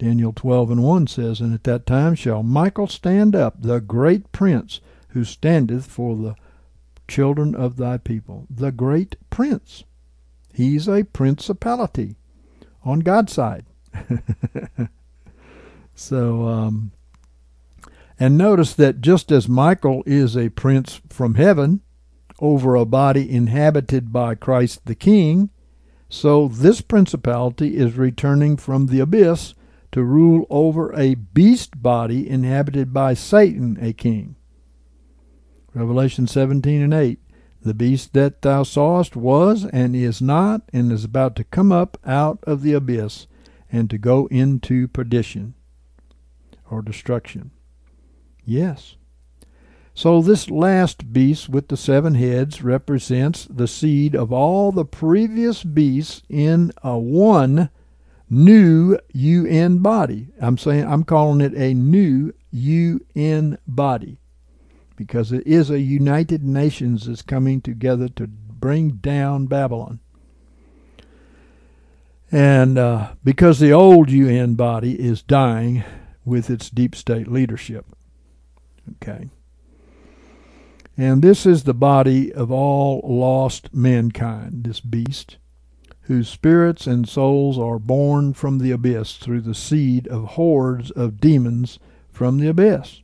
[0.00, 4.32] Daniel 12 and 1 says, And at that time shall Michael stand up, the great
[4.32, 6.36] prince, who standeth for the
[7.06, 8.46] children of thy people.
[8.48, 9.84] The great prince.
[10.54, 12.16] He's a principality
[12.82, 13.66] on God's side.
[15.94, 16.92] so, um,
[18.18, 21.82] and notice that just as Michael is a prince from heaven
[22.38, 25.50] over a body inhabited by Christ the King,
[26.08, 29.52] so this principality is returning from the abyss
[29.92, 34.36] to rule over a beast body inhabited by Satan, a king.
[35.74, 37.18] Revelation 17 and 8.
[37.62, 41.98] The beast that thou sawest was and is not, and is about to come up
[42.06, 43.26] out of the abyss,
[43.70, 45.54] and to go into perdition
[46.70, 47.50] or destruction.
[48.44, 48.96] Yes.
[49.92, 55.62] So this last beast with the seven heads represents the seed of all the previous
[55.62, 57.68] beasts in a one
[58.30, 60.28] new UN body.
[60.40, 64.18] I'm saying I'm calling it a new UN body
[64.96, 69.98] because it is a United Nations that's coming together to bring down Babylon.
[72.30, 75.82] And uh, because the old UN body is dying
[76.24, 77.84] with its deep state leadership.
[78.96, 79.30] Okay.
[80.96, 85.38] And this is the body of all lost mankind, this beast
[86.10, 91.20] whose spirits and souls are born from the abyss through the seed of hordes of
[91.20, 91.78] demons
[92.10, 93.02] from the abyss.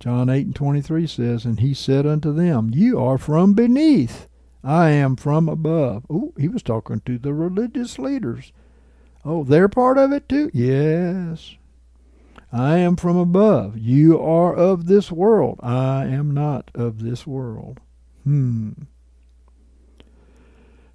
[0.00, 4.28] John 8 and 23 says, And he said unto them, You are from beneath,
[4.62, 6.06] I am from above.
[6.08, 8.50] Oh, he was talking to the religious leaders.
[9.22, 10.50] Oh, they're part of it too?
[10.54, 11.56] Yes.
[12.50, 13.76] I am from above.
[13.76, 15.60] You are of this world.
[15.62, 17.78] I am not of this world.
[18.24, 18.70] Hmm.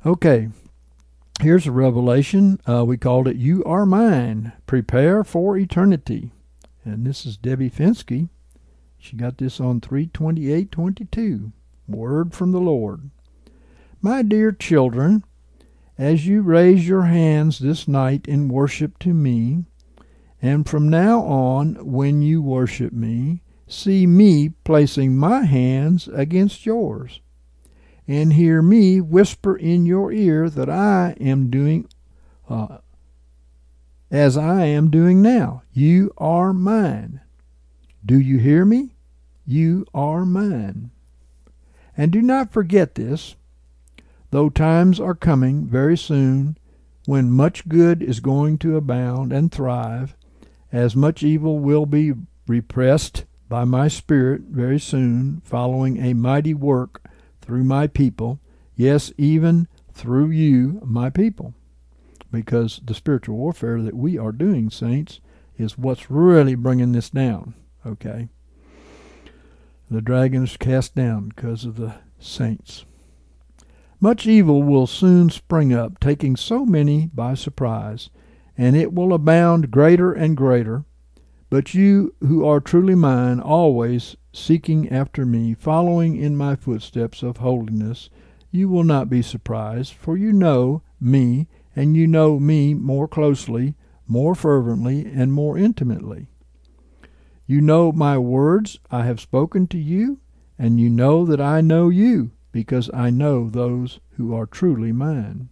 [0.04, 0.50] Okay,
[1.42, 2.60] Here's a revelation.
[2.68, 4.52] Uh, we called it You Are Mine.
[4.66, 6.32] Prepare for Eternity.
[6.84, 8.28] And this is Debbie Finsky.
[8.98, 11.54] She got this on 32822.
[11.88, 13.10] Word from the Lord.
[14.02, 15.24] My dear children,
[15.98, 19.64] as you raise your hands this night in worship to me,
[20.42, 27.22] and from now on, when you worship me, see me placing my hands against yours
[28.10, 31.88] and hear me whisper in your ear that I am doing
[32.50, 32.80] uh,
[34.10, 35.62] as I am doing now.
[35.74, 37.22] You are mine.
[38.04, 38.96] Do you hear me?
[39.46, 40.90] You are mine.
[41.96, 43.36] And do not forget this,
[44.32, 46.58] though times are coming very soon
[47.06, 50.16] when much good is going to abound and thrive,
[50.72, 52.14] as much evil will be
[52.48, 57.04] repressed by my Spirit very soon, following a mighty work
[57.50, 58.40] through my people,
[58.76, 61.56] yes, even through you, my people.
[62.32, 65.20] Because the spiritual warfare that we are doing, saints,
[65.58, 68.30] is what's really bringing this down, okay?
[69.90, 72.86] The dragon is cast down because of the saints.
[74.00, 78.12] Much evil will soon spring up, taking so many by surprise,
[78.60, 80.86] and it will abound greater and greater.
[81.50, 87.38] But you who are truly mine, always seeking after me, following in my footsteps of
[87.38, 88.10] holiness,
[88.52, 93.76] you will not be surprised, for you know me, and you know me more closely,
[94.08, 96.28] more fervently, and more intimately.
[97.46, 100.20] You know my words I have spoken to you,
[100.58, 105.50] and you know that I know you, because I know those who are truly mine.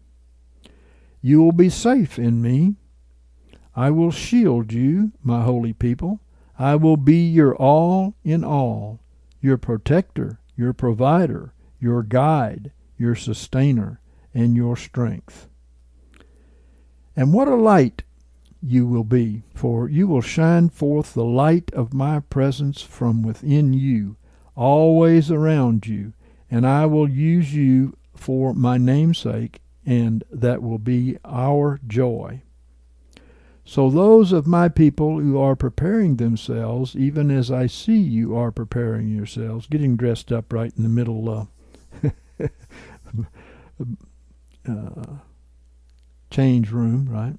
[1.22, 2.76] You will be safe in me.
[3.76, 6.20] I will shield you, my holy people.
[6.60, 9.00] I will be your all in all,
[9.42, 14.02] your protector, your provider, your guide, your sustainer,
[14.34, 15.48] and your strength.
[17.16, 18.04] And what a light
[18.62, 23.74] you will be, for you will shine forth the light of my presence from within
[23.74, 24.18] you,
[24.56, 26.14] always around you,
[26.50, 32.42] and I will use you for my namesake, and that will be our joy.
[33.70, 38.50] So those of my people who are preparing themselves, even as I see you are
[38.50, 42.10] preparing yourselves, getting dressed up right in the middle uh,
[44.70, 45.18] uh,
[46.32, 47.36] change room, right?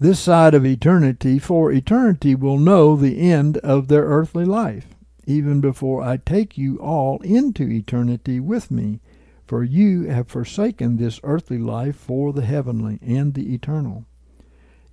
[0.00, 4.96] this side of eternity, for eternity will know the end of their earthly life,
[5.28, 8.98] even before I take you all into eternity with me.
[9.46, 14.06] For you have forsaken this earthly life for the heavenly and the eternal.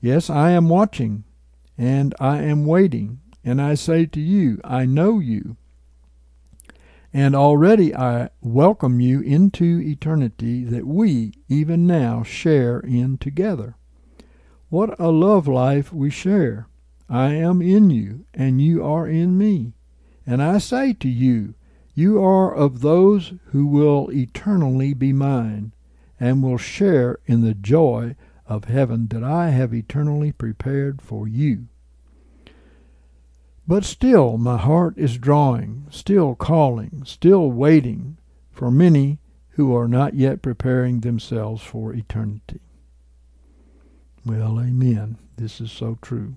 [0.02, 1.26] Yes, I am watching,
[1.78, 5.58] and I am waiting, and I say to you, I know you.
[7.12, 13.76] And already I welcome you into eternity that we, even now, share in together.
[14.70, 16.68] What a love life we share!
[17.10, 19.74] I am in you, and you are in me.
[20.26, 21.56] And I say to you,
[21.94, 25.74] you are of those who will eternally be mine,
[26.20, 28.16] and will share in the joy
[28.50, 31.68] of heaven that I have eternally prepared for you.
[33.68, 38.18] But still my heart is drawing, still calling, still waiting
[38.52, 39.20] for many
[39.50, 42.62] who are not yet preparing themselves for eternity.
[44.26, 45.18] Well, amen.
[45.38, 46.36] This is so true.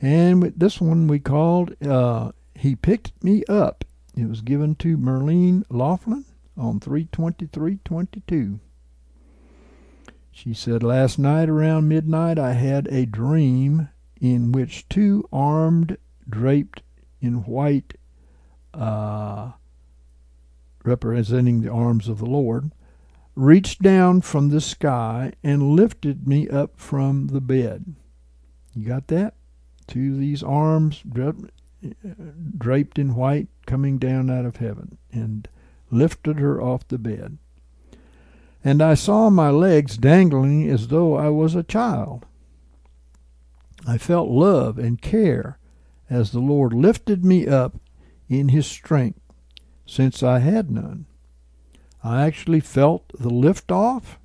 [0.00, 3.84] And with this one we called uh, He Picked Me Up.
[4.16, 6.24] It was given to Merlene Laughlin
[6.56, 8.60] on 32322.
[10.36, 13.88] She said, Last night around midnight I had a dream
[14.20, 15.96] in which two armed,
[16.28, 16.82] draped
[17.22, 17.94] in white,
[18.74, 19.52] uh,
[20.84, 22.70] representing the arms of the Lord,
[23.34, 27.94] reached down from the sky and lifted me up from the bed.
[28.74, 29.36] You got that?
[29.88, 31.02] To these arms
[32.58, 35.48] draped in white coming down out of heaven and
[35.90, 37.38] lifted her off the bed.
[38.66, 42.26] And I saw my legs dangling as though I was a child.
[43.86, 45.60] I felt love and care
[46.10, 47.76] as the Lord lifted me up
[48.28, 49.20] in His strength,
[49.86, 51.06] since I had none.
[52.02, 54.18] I actually felt the lift off,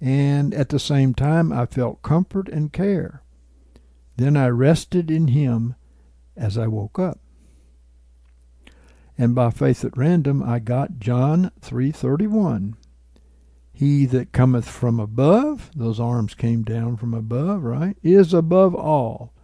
[0.00, 3.22] and at the same time, I felt comfort and care.
[4.16, 5.74] Then I rested in Him
[6.34, 7.18] as I woke up.
[9.18, 12.76] And by faith at random, I got John 3:31.
[13.78, 17.94] He that cometh from above, those arms came down from above, right?
[18.02, 19.34] Is above all.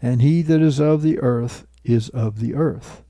[0.00, 3.02] And he that is of the earth is of the earth.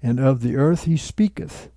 [0.00, 1.68] And of the earth he speaketh.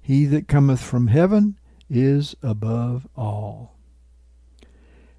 [0.00, 3.76] He that cometh from heaven is above all.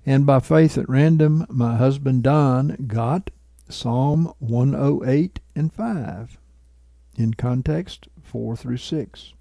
[0.05, 3.29] And by faith at random, my husband Don got
[3.69, 6.37] Psalm 108 and 5.
[7.15, 9.33] In context, 4 through 6.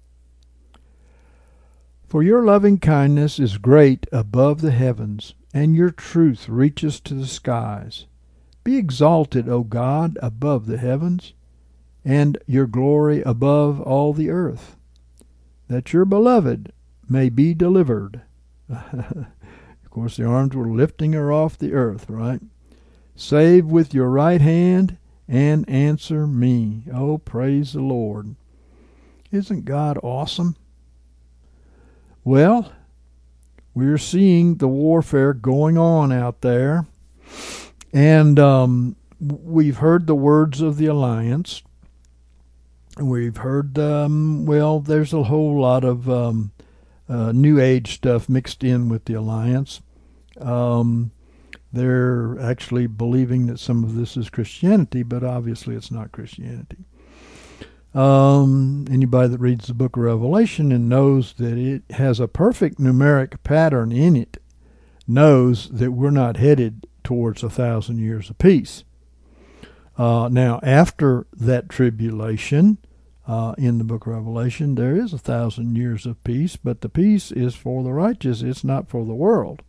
[2.13, 7.25] For your loving kindness is great above the heavens, and your truth reaches to the
[7.25, 8.05] skies.
[8.63, 11.33] Be exalted, O God, above the heavens,
[12.05, 14.77] and your glory above all the earth
[15.67, 16.71] that your beloved
[17.09, 18.21] may be delivered.
[18.69, 22.41] of course, the arms were lifting her off the earth, right?
[23.15, 24.97] Save with your right hand
[25.27, 26.83] and answer me.
[26.93, 28.35] Oh, praise the Lord.
[29.31, 30.57] Isn't God awesome?
[32.25, 32.71] Well,
[33.73, 36.87] we're seeing the warfare going on out there,
[37.91, 41.63] and um, we've heard the words of the alliance.
[42.97, 46.51] We've heard, um, well, there's a whole lot of um,
[47.09, 49.81] uh, New Age stuff mixed in with the alliance.
[50.39, 51.11] Um,
[51.73, 56.85] they're actually believing that some of this is Christianity, but obviously it's not Christianity.
[57.93, 62.79] Um, anybody that reads the book of Revelation and knows that it has a perfect
[62.79, 64.37] numeric pattern in it
[65.07, 68.83] knows that we're not headed towards a thousand years of peace.
[69.97, 72.79] Uh, now, after that tribulation
[73.27, 76.89] uh, in the book of Revelation, there is a thousand years of peace, but the
[76.89, 79.61] peace is for the righteous, it's not for the world.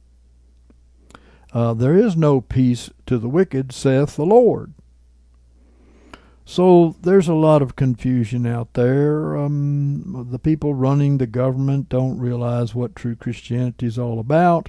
[1.53, 4.73] Uh, there is no peace to the wicked, saith the Lord.
[6.45, 9.37] So there's a lot of confusion out there.
[9.37, 14.69] Um, the people running the government don't realize what true Christianity is all about,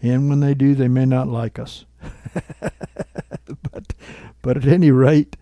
[0.00, 1.84] and when they do, they may not like us.
[2.60, 3.92] but
[4.40, 5.36] but at any rate,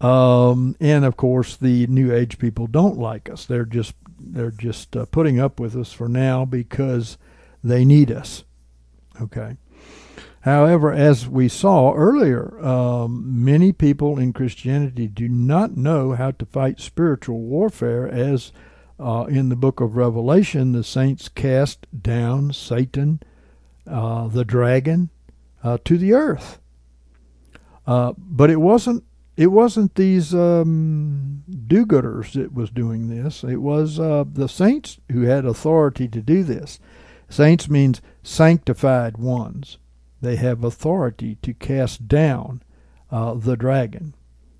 [0.00, 3.44] um, and of course, the New Age people don't like us.
[3.44, 7.18] They're just they're just uh, putting up with us for now because
[7.62, 8.44] they need us.
[9.20, 9.58] Okay.
[10.44, 16.44] However, as we saw earlier, um, many people in Christianity do not know how to
[16.44, 18.52] fight spiritual warfare, as
[19.00, 23.20] uh, in the book of Revelation, the saints cast down Satan,
[23.86, 25.08] uh, the dragon,
[25.62, 26.58] uh, to the earth.
[27.86, 29.02] Uh, but it wasn't.
[29.38, 33.42] It wasn't these um, do-gooders that was doing this.
[33.42, 36.78] It was uh, the saints who had authority to do this.
[37.30, 39.78] Saints means sanctified ones
[40.24, 42.62] they have authority to cast down
[43.10, 44.14] uh, the dragon.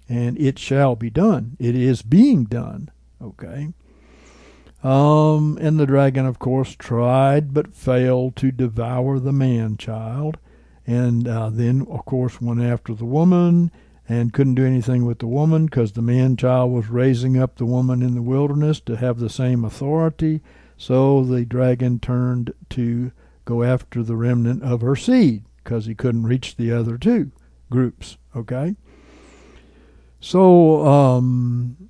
[0.09, 1.57] And it shall be done.
[1.59, 2.91] It is being done.
[3.21, 3.73] Okay.
[4.83, 10.37] Um, and the dragon, of course, tried but failed to devour the man child.
[10.87, 13.71] And uh, then, of course, went after the woman
[14.07, 17.65] and couldn't do anything with the woman because the man child was raising up the
[17.65, 20.43] woman in the wilderness to have the same authority.
[20.77, 23.12] So the dragon turned to
[23.47, 27.33] go after the remnant of her seed because he couldn't reach the other two
[27.71, 28.19] groups.
[28.37, 28.77] Okay?
[30.21, 31.89] So um,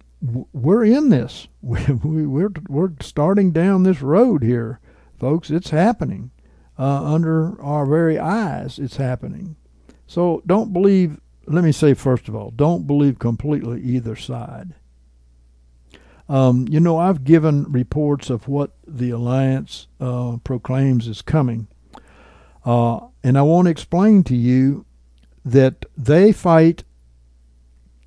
[0.52, 1.48] we're in this.
[1.64, 4.80] We, we're, we're starting down this road here,
[5.18, 5.50] folks.
[5.50, 6.30] It's happening.
[6.78, 9.56] Uh, under our very eyes, it's happening.
[10.06, 14.74] So don't believe, let me say first of all, don't believe completely either side.
[16.28, 21.68] Um, you know, I've given reports of what the alliance uh, proclaims is coming.
[22.64, 24.84] Uh, and I want to explain to you
[25.46, 26.84] that they fight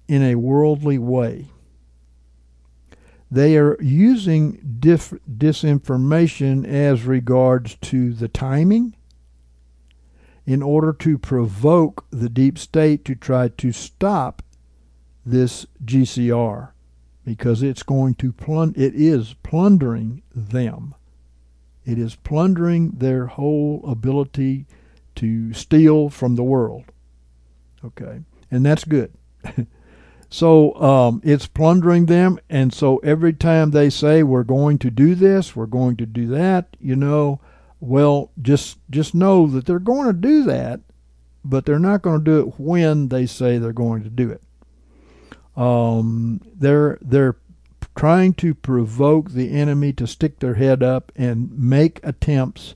[0.07, 1.47] in a worldly way.
[3.29, 8.95] They are using dif- disinformation as regards to the timing
[10.45, 14.43] in order to provoke the deep state to try to stop
[15.25, 16.69] this GCR
[17.25, 20.93] because it's going to plund it is plundering them.
[21.85, 24.67] It is plundering their whole ability
[25.17, 26.85] to steal from the world.
[27.83, 29.13] Okay, and that's good.
[30.29, 35.15] so um, it's plundering them, and so every time they say we're going to do
[35.15, 37.39] this, we're going to do that, you know,
[37.79, 40.81] well, just just know that they're going to do that,
[41.43, 44.41] but they're not going to do it when they say they're going to do it.
[45.55, 47.37] Um, they're they're
[47.95, 52.75] trying to provoke the enemy to stick their head up and make attempts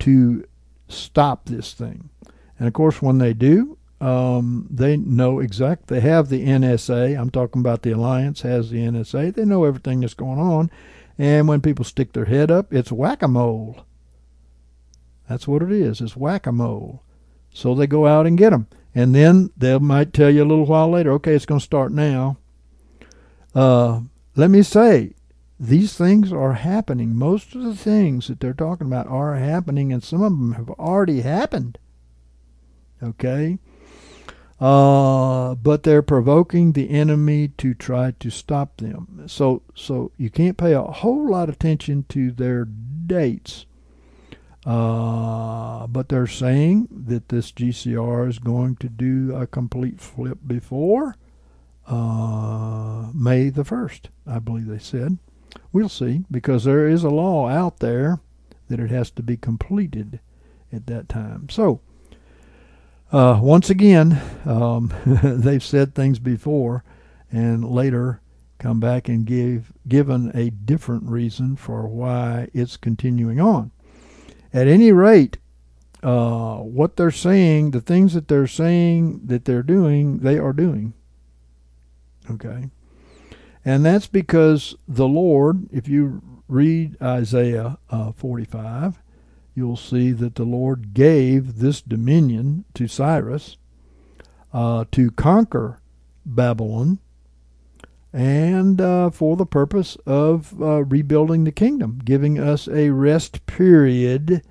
[0.00, 0.44] to
[0.90, 2.10] stop this thing.
[2.58, 5.88] And of course, when they do, um, they know exact.
[5.88, 7.18] They have the NSA.
[7.18, 9.34] I'm talking about the alliance has the NSA.
[9.34, 10.70] They know everything that's going on.
[11.18, 13.84] And when people stick their head up, it's whack a mole.
[15.28, 16.00] That's what it is.
[16.00, 17.02] It's whack a mole.
[17.52, 18.68] So they go out and get them.
[18.94, 21.92] And then they might tell you a little while later, okay, it's going to start
[21.92, 22.38] now.
[23.54, 24.00] Uh,
[24.34, 25.14] let me say,
[25.60, 27.14] these things are happening.
[27.14, 30.70] Most of the things that they're talking about are happening, and some of them have
[30.70, 31.76] already happened.
[33.02, 33.58] Okay?
[34.58, 39.24] Uh, but they're provoking the enemy to try to stop them.
[39.26, 43.66] So, so you can't pay a whole lot of attention to their dates.
[44.64, 51.16] Uh, but they're saying that this GCR is going to do a complete flip before
[51.86, 55.18] uh, May the 1st, I believe they said.
[55.72, 58.20] We'll see, because there is a law out there
[58.68, 60.20] that it has to be completed
[60.72, 61.48] at that time.
[61.48, 61.80] So,
[63.12, 64.92] uh, once again, um,
[65.22, 66.84] they've said things before,
[67.32, 68.20] and later
[68.58, 73.70] come back and give given a different reason for why it's continuing on.
[74.52, 75.38] At any rate,
[76.02, 80.92] uh, what they're saying, the things that they're saying that they're doing, they are doing.
[82.30, 82.70] Okay.
[83.70, 89.00] And that's because the Lord, if you read Isaiah uh, 45,
[89.54, 93.58] you'll see that the Lord gave this dominion to Cyrus
[94.52, 95.80] uh, to conquer
[96.26, 96.98] Babylon
[98.12, 104.42] and uh, for the purpose of uh, rebuilding the kingdom, giving us a rest period,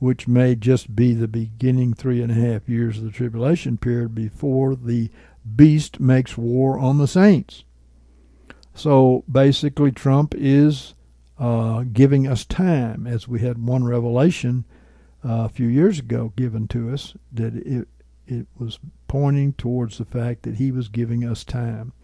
[0.00, 4.12] which may just be the beginning three and a half years of the tribulation period
[4.12, 5.08] before the
[5.54, 7.62] beast makes war on the saints.
[8.76, 10.94] So basically, Trump is
[11.38, 14.66] uh, giving us time, as we had one revelation
[15.24, 17.88] uh, a few years ago given to us, that it,
[18.26, 21.94] it was pointing towards the fact that he was giving us time.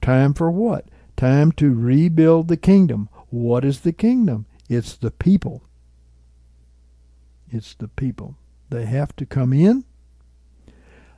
[0.00, 0.86] Time for what?
[1.14, 3.10] Time to rebuild the kingdom.
[3.28, 4.46] What is the kingdom?
[4.68, 5.62] It's the people.
[7.50, 8.36] It's the people.
[8.70, 9.84] They have to come in,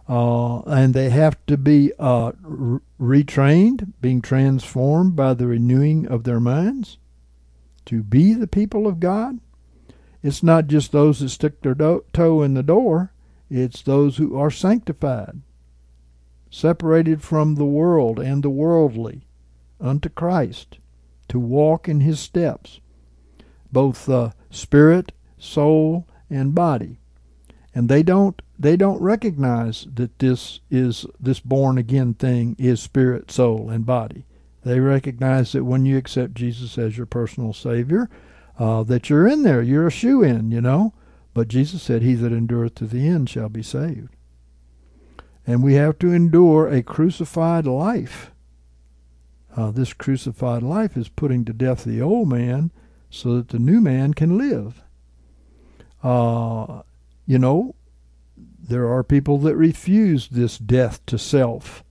[0.09, 2.32] uh, and they have to be uh,
[3.00, 6.98] retrained, being transformed by the renewing of their minds
[7.86, 9.40] to be the people of God.
[10.22, 13.12] It's not just those that stick their do- toe in the door,
[13.48, 15.40] it's those who are sanctified
[16.50, 19.26] separated from the world and the worldly,
[19.80, 20.78] unto Christ,
[21.28, 22.80] to walk in his steps,
[23.70, 26.98] both uh, spirit, soul, and body.
[27.74, 33.30] And they don't they don't recognize that this is this born again thing is spirit,
[33.30, 34.24] soul, and body.
[34.64, 38.09] They recognize that when you accept Jesus as your personal Savior,
[38.59, 39.62] uh, that you're in there.
[39.62, 40.92] You're a shoe in, you know.
[41.34, 44.16] But Jesus said, He that endureth to the end shall be saved.
[45.46, 48.32] And we have to endure a crucified life.
[49.54, 52.72] Uh, this crucified life is putting to death the old man
[53.09, 54.82] so that the new man can live.
[56.02, 56.82] Uh,
[57.26, 57.76] you know,
[58.69, 61.85] there are people that refuse this death to self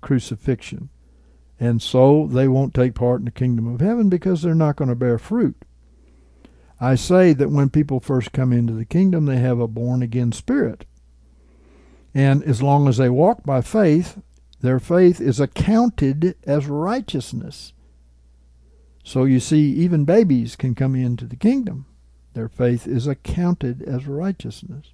[0.00, 0.90] crucifixion.
[1.60, 4.90] And so they won't take part in the kingdom of heaven because they're not going
[4.90, 5.56] to bear fruit.
[6.80, 10.30] I say that when people first come into the kingdom, they have a born again
[10.30, 10.84] spirit.
[12.14, 14.20] And as long as they walk by faith,
[14.60, 17.72] their faith is accounted as righteousness.
[19.04, 21.86] So you see, even babies can come into the kingdom.
[22.34, 24.92] Their faith is accounted as righteousness.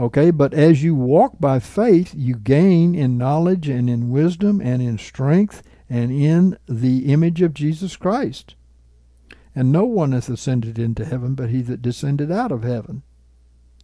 [0.00, 4.80] Okay, but as you walk by faith, you gain in knowledge and in wisdom and
[4.80, 8.54] in strength and in the image of Jesus Christ.
[9.54, 13.02] And no one hath ascended into heaven but he that descended out of heaven.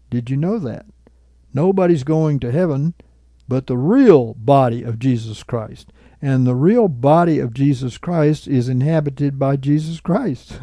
[0.09, 0.87] Did you know that?
[1.53, 2.95] Nobody's going to heaven
[3.49, 5.93] but the real body of Jesus Christ.
[6.23, 10.61] And the real body of Jesus Christ is inhabited by Jesus Christ.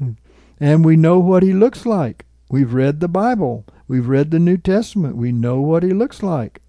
[0.60, 2.26] and we know what he looks like.
[2.54, 3.66] We've read the Bible.
[3.88, 5.16] We've read the New Testament.
[5.16, 6.60] We know what he looks like.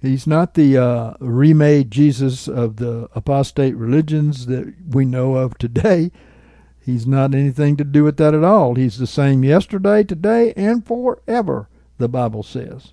[0.00, 6.12] He's not the uh, remade Jesus of the apostate religions that we know of today.
[6.80, 8.76] He's not anything to do with that at all.
[8.76, 11.68] He's the same yesterday, today, and forever,
[11.98, 12.92] the Bible says.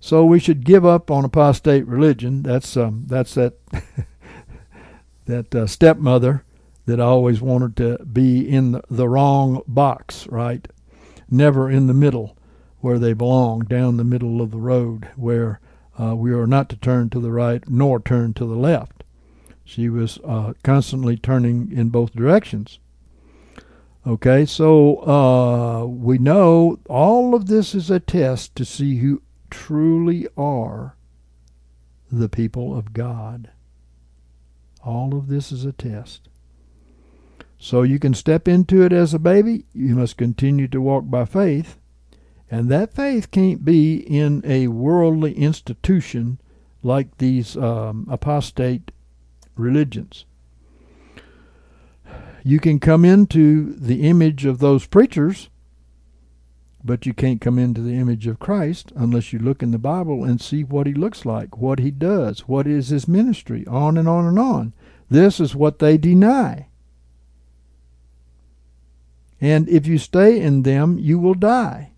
[0.00, 2.44] So we should give up on apostate religion.
[2.44, 3.58] That's um, that's that
[5.26, 6.46] that uh, stepmother
[6.86, 10.66] that always wanted to be in the, the wrong box, right?
[11.30, 12.36] Never in the middle
[12.80, 15.60] where they belong, down the middle of the road where
[16.00, 19.04] uh, we are not to turn to the right nor turn to the left.
[19.64, 22.78] She was uh, constantly turning in both directions.
[24.06, 29.20] Okay, so uh, we know all of this is a test to see who
[29.50, 30.96] truly are
[32.10, 33.50] the people of God.
[34.82, 36.29] All of this is a test.
[37.62, 39.66] So you can step into it as a baby.
[39.74, 41.78] You must continue to walk by faith.
[42.50, 46.40] And that faith can't be in a worldly institution
[46.82, 48.90] like these um, apostate
[49.56, 50.24] religions.
[52.42, 55.50] You can come into the image of those preachers,
[56.82, 60.24] but you can't come into the image of Christ unless you look in the Bible
[60.24, 64.08] and see what he looks like, what he does, what is his ministry, on and
[64.08, 64.72] on and on.
[65.10, 66.68] This is what they deny.
[69.40, 71.92] And if you stay in them, you will die.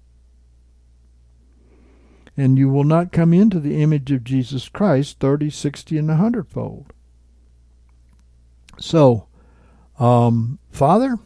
[2.36, 6.16] And you will not come into the image of Jesus Christ 30, 60, and a
[6.16, 6.92] hundredfold.
[8.78, 9.26] So,
[9.98, 11.18] um, Father,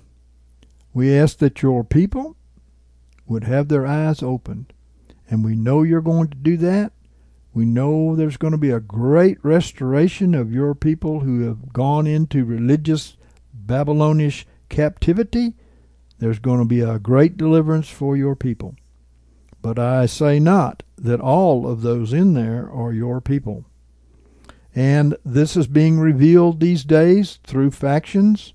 [0.93, 2.37] we ask that your people
[3.27, 4.73] would have their eyes opened.
[5.29, 6.93] And we know you're going to do that
[7.57, 12.07] We know there's going to be a great restoration of your people who have gone
[12.07, 13.17] into religious
[13.55, 15.55] Babylonish captivity.
[16.19, 18.75] There's going to be a great deliverance for your people.
[19.61, 23.65] But I say not that all of those in there are your people.
[24.75, 28.55] And this is being revealed these days through factions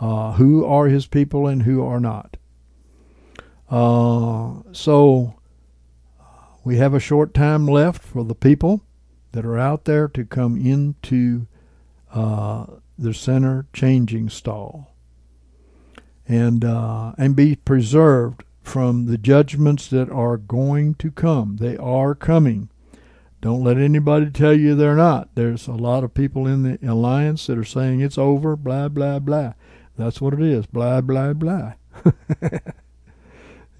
[0.00, 2.36] uh, who are his people and who are not.
[3.70, 5.34] Uh, so
[6.64, 8.82] we have a short time left for the people
[9.32, 11.46] that are out there to come into
[12.12, 12.66] uh,
[12.98, 14.94] the center changing stall
[16.28, 21.56] and uh, and be preserved from the judgments that are going to come.
[21.56, 22.68] They are coming.
[23.40, 25.34] Don't let anybody tell you they're not.
[25.34, 29.20] There's a lot of people in the alliance that are saying it's over, blah, blah,
[29.20, 29.54] blah.
[29.96, 31.74] That's what it is, blah, blah, blah.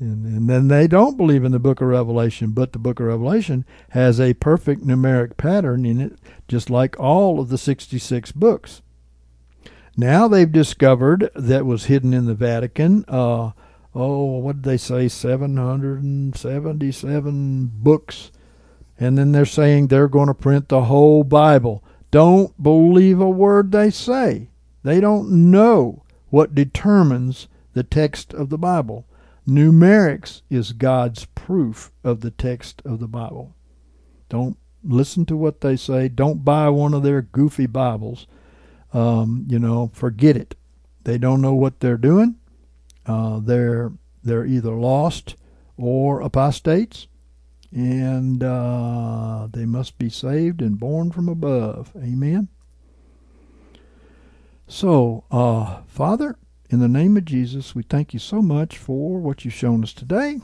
[0.00, 3.06] And, and then they don't believe in the book of Revelation, but the book of
[3.06, 8.82] Revelation has a perfect numeric pattern in it, just like all of the 66 books.
[10.00, 13.04] Now they've discovered that was hidden in the Vatican.
[13.08, 13.50] Uh,
[13.96, 15.08] oh, what did they say?
[15.08, 18.30] 777 books.
[19.00, 21.82] And then they're saying they're going to print the whole Bible.
[22.12, 24.50] Don't believe a word they say.
[24.84, 29.04] They don't know what determines the text of the Bible.
[29.48, 33.56] Numerics is God's proof of the text of the Bible.
[34.28, 36.08] Don't listen to what they say.
[36.08, 38.28] Don't buy one of their goofy Bibles.
[38.92, 40.54] Um, you know, forget it.
[41.04, 42.36] They don't know what they're doing.
[43.06, 45.36] Uh, they're they're either lost
[45.76, 47.06] or apostates,
[47.72, 51.92] and uh, they must be saved and born from above.
[51.96, 52.48] Amen.
[54.66, 56.36] So, uh, Father,
[56.68, 59.94] in the name of Jesus, we thank you so much for what you've shown us
[59.94, 60.40] today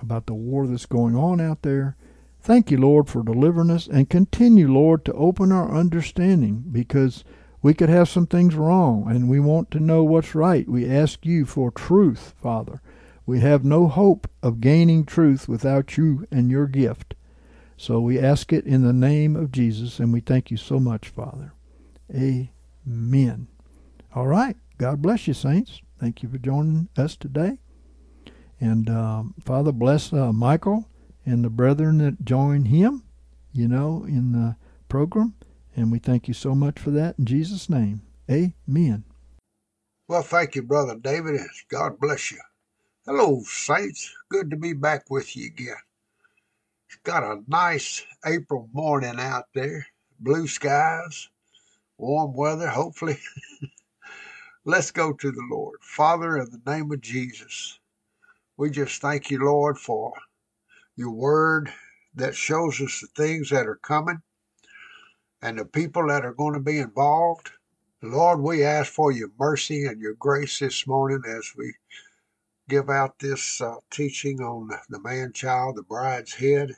[0.00, 1.96] about the war that's going on out there.
[2.40, 7.24] Thank you, Lord, for delivering us and continue, Lord, to open our understanding because
[7.68, 10.66] we could have some things wrong and we want to know what's right.
[10.66, 12.80] We ask you for truth, Father.
[13.26, 17.12] We have no hope of gaining truth without you and your gift.
[17.76, 21.10] So we ask it in the name of Jesus and we thank you so much,
[21.10, 21.52] Father.
[22.10, 23.48] Amen.
[24.14, 24.56] All right.
[24.78, 25.82] God bless you, saints.
[26.00, 27.58] Thank you for joining us today.
[28.58, 30.88] And um, Father, bless uh, Michael
[31.26, 33.02] and the brethren that join him,
[33.52, 34.56] you know, in the
[34.88, 35.34] program.
[35.78, 38.02] And we thank you so much for that in Jesus' name.
[38.28, 39.04] Amen.
[40.08, 42.40] Well, thank you, Brother David, and God bless you.
[43.06, 44.12] Hello, Saints.
[44.28, 45.76] Good to be back with you again.
[46.88, 49.86] It's got a nice April morning out there,
[50.18, 51.28] blue skies,
[51.96, 53.20] warm weather, hopefully.
[54.64, 55.78] Let's go to the Lord.
[55.80, 57.78] Father, in the name of Jesus,
[58.56, 60.12] we just thank you, Lord, for
[60.96, 61.72] your word
[62.16, 64.20] that shows us the things that are coming
[65.42, 67.50] and the people that are going to be involved.
[68.02, 71.74] Lord, we ask for your mercy and your grace this morning as we
[72.68, 76.74] give out this uh, teaching on the man child, the bride's head.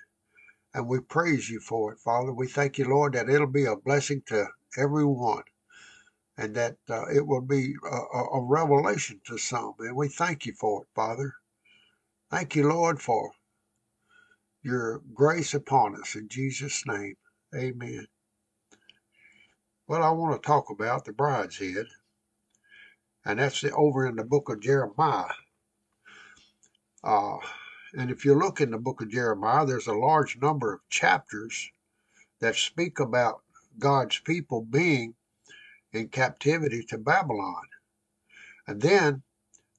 [0.73, 2.33] And we praise you for it, Father.
[2.33, 4.47] We thank you, Lord, that it'll be a blessing to
[4.79, 5.43] everyone
[6.37, 9.75] and that uh, it will be a, a, revelation to some.
[9.81, 11.35] And we thank you for it, Father.
[12.31, 13.33] Thank you, Lord, for
[14.63, 16.15] your grace upon us.
[16.15, 17.17] In Jesus' name,
[17.55, 18.07] amen.
[19.91, 21.87] Well, I want to talk about the bride's head,
[23.25, 25.33] and that's the, over in the book of Jeremiah.
[27.03, 27.39] Uh,
[27.95, 31.73] and if you look in the book of Jeremiah, there's a large number of chapters
[32.39, 33.43] that speak about
[33.81, 35.17] God's people being
[35.93, 37.65] in captivity to Babylon.
[38.69, 39.25] And then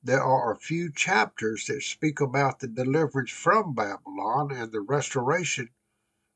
[0.03, 5.69] there are a few chapters that speak about the deliverance from Babylon and the restoration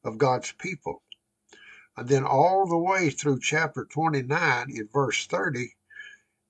[0.05, 1.03] of God's people.
[1.97, 5.75] And then all the way through chapter 29 in verse 30,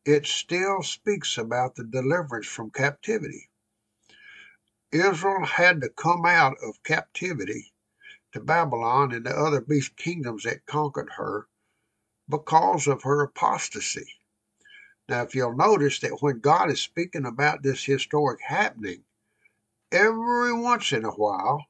[0.06, 3.50] it still speaks about the deliverance from captivity.
[4.92, 7.74] Israel had to come out of captivity
[8.32, 11.48] to Babylon and the other beast kingdoms that conquered her
[12.30, 14.08] because of her apostasy.
[15.08, 19.04] Now, if you'll notice that when God is speaking about this historic happening,
[19.92, 21.66] every once in a while,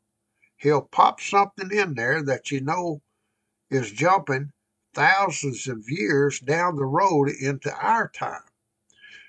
[0.57, 3.01] he'll pop something in there that you know
[3.75, 4.51] is jumping
[4.93, 8.41] thousands of years down the road into our time.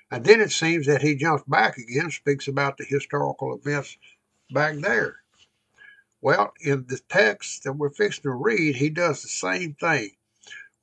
[0.09, 3.97] And then it seems that he jumps back again, speaks about the historical events
[4.51, 5.17] back there.
[6.21, 10.11] Well, in the text that we're fixing to read, he does the same thing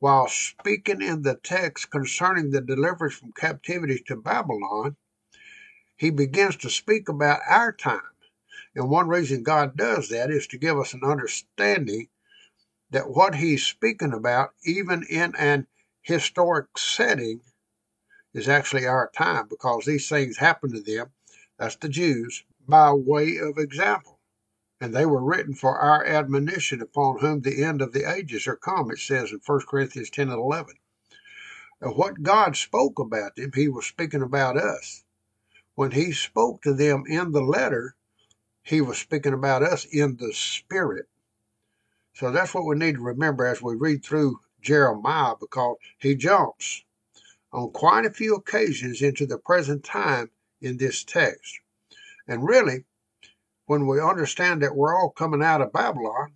[0.04, 4.96] while speaking in the text concerning the deliverance from captivity to Babylon,
[5.96, 8.02] he begins to speak about our time.
[8.74, 12.08] And one reason God does that is to give us an understanding
[12.94, 15.66] that what he's speaking about, even in an
[16.02, 17.40] historic setting,
[18.32, 21.10] is actually our time because these things happened to them,
[21.58, 24.20] that's the Jews, by way of example.
[24.80, 28.54] And they were written for our admonition upon whom the end of the ages are
[28.54, 30.76] come, it says in 1 Corinthians 10 and 11.
[31.80, 35.02] And what God spoke about them, he was speaking about us.
[35.74, 37.96] When he spoke to them in the letter,
[38.62, 41.08] he was speaking about us in the spirit.
[42.14, 46.84] So that's what we need to remember as we read through Jeremiah because he jumps
[47.52, 51.58] on quite a few occasions into the present time in this text.
[52.28, 52.84] And really,
[53.66, 56.32] when we understand that we're all coming out of Babylon,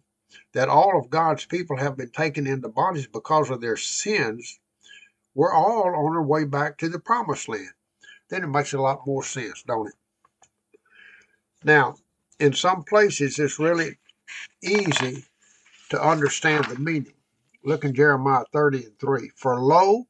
[0.53, 4.59] that all of God's people have been taken into bondage because of their sins,
[5.35, 7.71] we're all on our way back to the promised land.
[8.29, 9.95] Then it makes a lot more sense, don't it?
[11.63, 11.97] Now,
[12.41, 13.99] in some places, it's really
[14.63, 15.25] easy
[15.91, 17.15] to understand the meaning.
[17.65, 19.31] Look in Jeremiah 30 and 3.
[19.37, 20.07] For lo,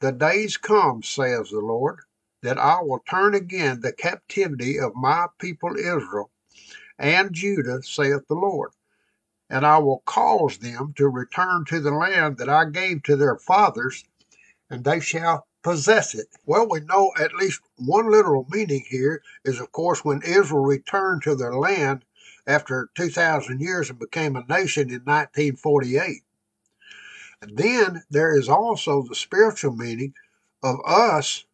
[0.00, 2.00] the days come, says the Lord,
[2.42, 6.30] that I will turn again the captivity of my people Israel
[6.98, 8.70] and Judah, saith the Lord.
[9.48, 13.36] And I will cause them to return to the land that I gave to their
[13.36, 14.04] fathers,
[14.70, 16.28] and they shall possess it.
[16.46, 21.22] Well, we know at least one literal meaning here is, of course, when Israel returned
[21.22, 22.04] to their land
[22.46, 26.22] after 2,000 years and became a nation in 1948.
[27.40, 30.14] And then there is also the spiritual meaning
[30.62, 31.44] of us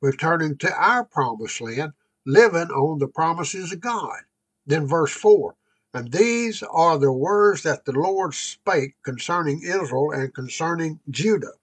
[0.00, 1.92] returning to our promised land,
[2.24, 4.20] living on the promises of God.
[4.66, 5.54] Then, verse 4
[5.94, 11.54] And these are the words that the Lord spake concerning Israel and concerning Judah.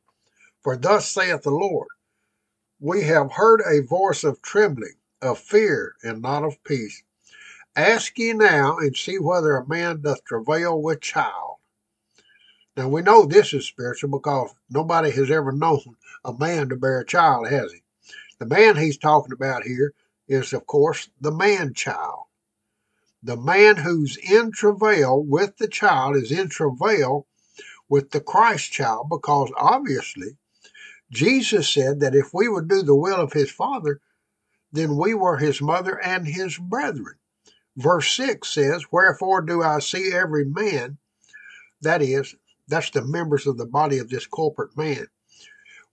[0.61, 1.89] For thus saith the Lord
[2.79, 7.03] We have heard a voice of trembling, of fear, and not of peace.
[7.75, 11.57] Ask ye now and see whether a man doth travail with child.
[12.77, 16.99] Now we know this is spiritual because nobody has ever known a man to bear
[16.99, 17.81] a child, has he?
[18.37, 19.93] The man he's talking about here
[20.27, 22.25] is, of course, the man child.
[23.23, 27.25] The man who's in travail with the child is in travail
[27.89, 30.37] with the Christ child because obviously
[31.11, 33.99] Jesus said that if we would do the will of his Father,
[34.71, 37.15] then we were his mother and his brethren.
[37.75, 40.99] Verse 6 says, Wherefore do I see every man,
[41.81, 42.35] that is,
[42.67, 45.07] that's the members of the body of this corporate man.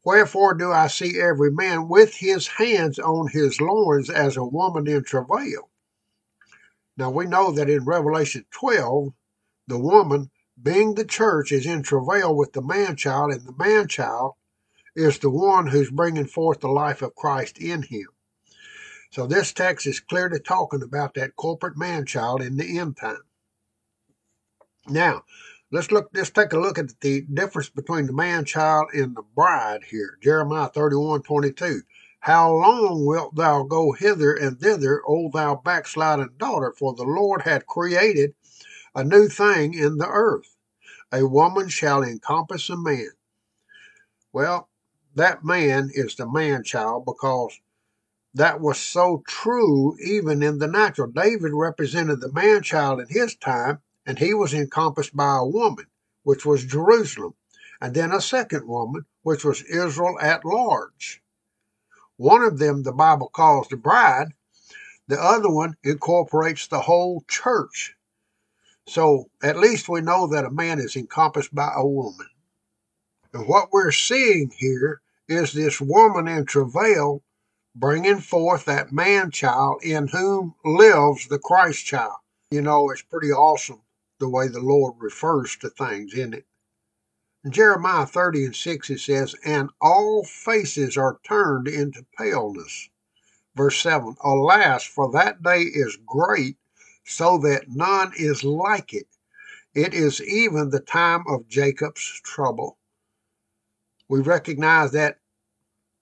[0.04, 4.86] Wherefore do I see every man with his hands on his loins as a woman
[4.86, 5.70] in travail?
[6.96, 9.12] Now we know that in Revelation 12,
[9.66, 13.88] the woman, being the church, is in travail with the man child, and the man
[13.88, 14.34] child
[14.94, 18.08] is the one who's bringing forth the life of Christ in him.
[19.10, 23.22] So this text is clearly talking about that corporate man child in the end time.
[24.86, 25.24] Now,
[25.72, 29.22] let's look let's take a look at the difference between the man child and the
[29.34, 30.16] bride here.
[30.22, 31.82] Jeremiah 31, 22.
[32.20, 36.72] How long wilt thou go hither and thither, O thou backsliding daughter?
[36.78, 38.34] For the Lord hath created
[38.94, 40.56] a new thing in the earth.
[41.10, 43.10] A woman shall encompass a man.
[44.32, 44.68] Well,
[45.16, 47.58] that man is the man child because
[48.34, 51.10] that was so true even in the natural.
[51.10, 55.86] David represented the man child in his time, and he was encompassed by a woman,
[56.22, 57.34] which was Jerusalem,
[57.80, 61.22] and then a second woman, which was Israel at large.
[62.16, 64.28] One of them the Bible calls the bride,
[65.08, 67.96] the other one incorporates the whole church.
[68.86, 72.28] So at least we know that a man is encompassed by a woman.
[73.32, 77.22] And what we're seeing here is this woman in travail
[77.80, 82.16] bringing forth that man child in whom lives the Christ child.
[82.50, 83.80] You know, it's pretty awesome
[84.18, 86.46] the way the Lord refers to things, isn't it?
[87.42, 92.90] In Jeremiah 30 and 6, it says, And all faces are turned into paleness.
[93.56, 96.58] Verse 7 Alas, for that day is great,
[97.06, 99.06] so that none is like it.
[99.74, 102.76] It is even the time of Jacob's trouble.
[104.06, 105.19] We recognize that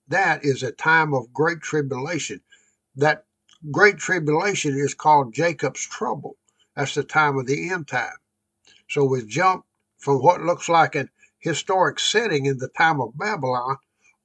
[0.09, 2.41] that is a time of great tribulation.
[2.97, 3.25] That
[3.71, 6.37] great tribulation is called Jacob's trouble.
[6.77, 8.17] That's the time of the end time.
[8.89, 9.65] So we jump
[9.99, 13.77] from what looks like an historic setting in the time of Babylon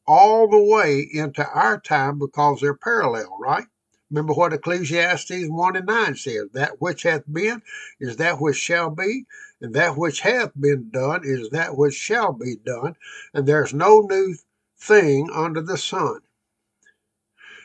[0.05, 3.65] all the way into our time because they're parallel, right?
[4.09, 7.61] Remember what Ecclesiastes 1 and 9 says that which hath been
[7.99, 9.25] is that which shall be,
[9.59, 12.95] and that which hath been done is that which shall be done,
[13.33, 14.35] and there's no new
[14.83, 16.19] thing under the sun.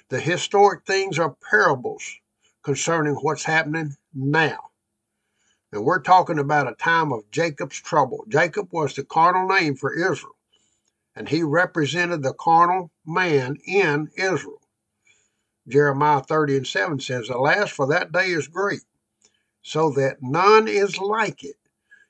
[0.09, 2.05] The historic things are parables
[2.63, 4.71] concerning what's happening now.
[5.73, 8.25] And we're talking about a time of Jacob's trouble.
[8.29, 10.37] Jacob was the carnal name for Israel,
[11.15, 14.63] and he represented the carnal man in Israel.
[15.67, 18.85] Jeremiah 30 and 7 says, Alas, for that day is great,
[19.63, 21.57] so that none is like it.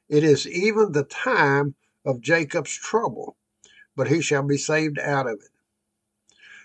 [0.09, 3.38] It is even the time of Jacob's trouble,
[3.99, 5.51] but he shall be saved out of it.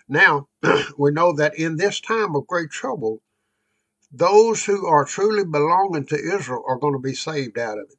[0.08, 0.50] Now,
[1.00, 3.24] we know that in this time of great trouble,
[4.12, 7.98] those who are truly belonging to Israel are going to be saved out of it.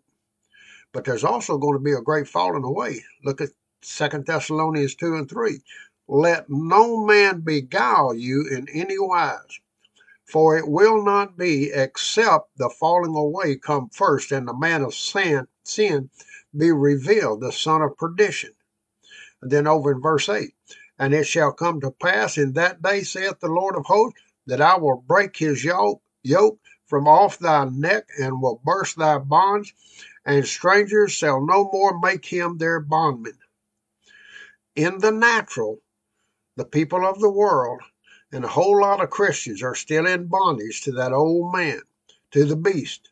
[0.92, 3.04] But there's also going to be a great falling away.
[3.24, 3.48] Look at
[3.82, 5.60] Second Thessalonians 2 and 3.
[6.06, 9.58] Let no man beguile you in any wise,
[10.24, 14.94] for it will not be except the falling away come first, and the man of
[14.94, 16.08] sin, sin
[16.56, 18.52] be revealed, the son of perdition.
[19.44, 20.54] And then over in verse 8,
[20.98, 24.62] and it shall come to pass in that day, saith the Lord of hosts, that
[24.62, 29.70] I will break his yoke, yoke from off thy neck and will burst thy bonds,
[30.24, 33.38] and strangers shall no more make him their bondman.
[34.76, 35.82] In the natural,
[36.56, 37.82] the people of the world
[38.32, 41.82] and a whole lot of Christians are still in bondage to that old man,
[42.30, 43.10] to the beast.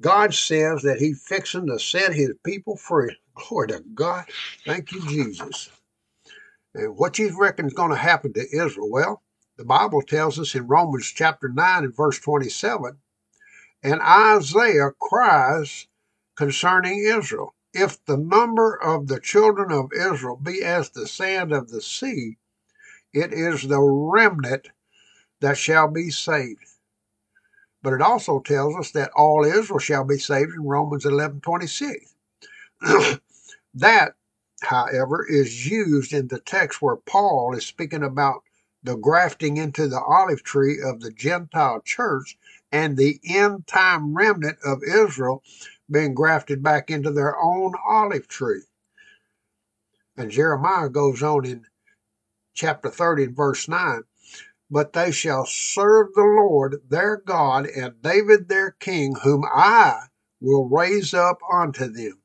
[0.00, 3.16] God says that He's fixing to set His people free.
[3.34, 4.26] Glory to God.
[4.64, 5.70] Thank you, Jesus.
[6.74, 8.90] And what you reckon is going to happen to Israel?
[8.90, 9.22] Well,
[9.56, 12.98] the Bible tells us in Romans chapter 9 and verse 27,
[13.82, 15.88] and Isaiah cries
[16.36, 21.70] concerning Israel If the number of the children of Israel be as the sand of
[21.70, 22.38] the sea,
[23.12, 24.68] it is the remnant
[25.40, 26.64] that shall be saved.
[27.82, 32.14] But it also tells us that all Israel shall be saved in Romans 11 26.
[33.74, 34.14] that,
[34.62, 38.42] however, is used in the text where Paul is speaking about
[38.82, 42.38] the grafting into the olive tree of the Gentile church
[42.72, 45.42] and the end time remnant of Israel
[45.90, 48.62] being grafted back into their own olive tree.
[50.16, 51.66] And Jeremiah goes on in
[52.54, 54.02] chapter 30 and verse 9
[54.70, 60.08] But they shall serve the Lord their God and David their king, whom I
[60.40, 62.20] will raise up unto them.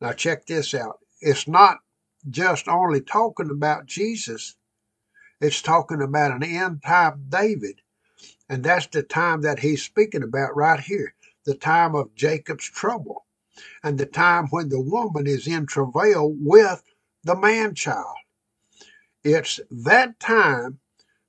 [0.00, 0.98] Now, check this out.
[1.20, 1.78] It's not
[2.28, 4.56] just only talking about Jesus,
[5.40, 7.80] it's talking about an end time David.
[8.48, 13.26] And that's the time that he's speaking about right here the time of Jacob's trouble
[13.82, 16.82] and the time when the woman is in travail with
[17.22, 18.16] the man child.
[19.22, 20.78] It's that time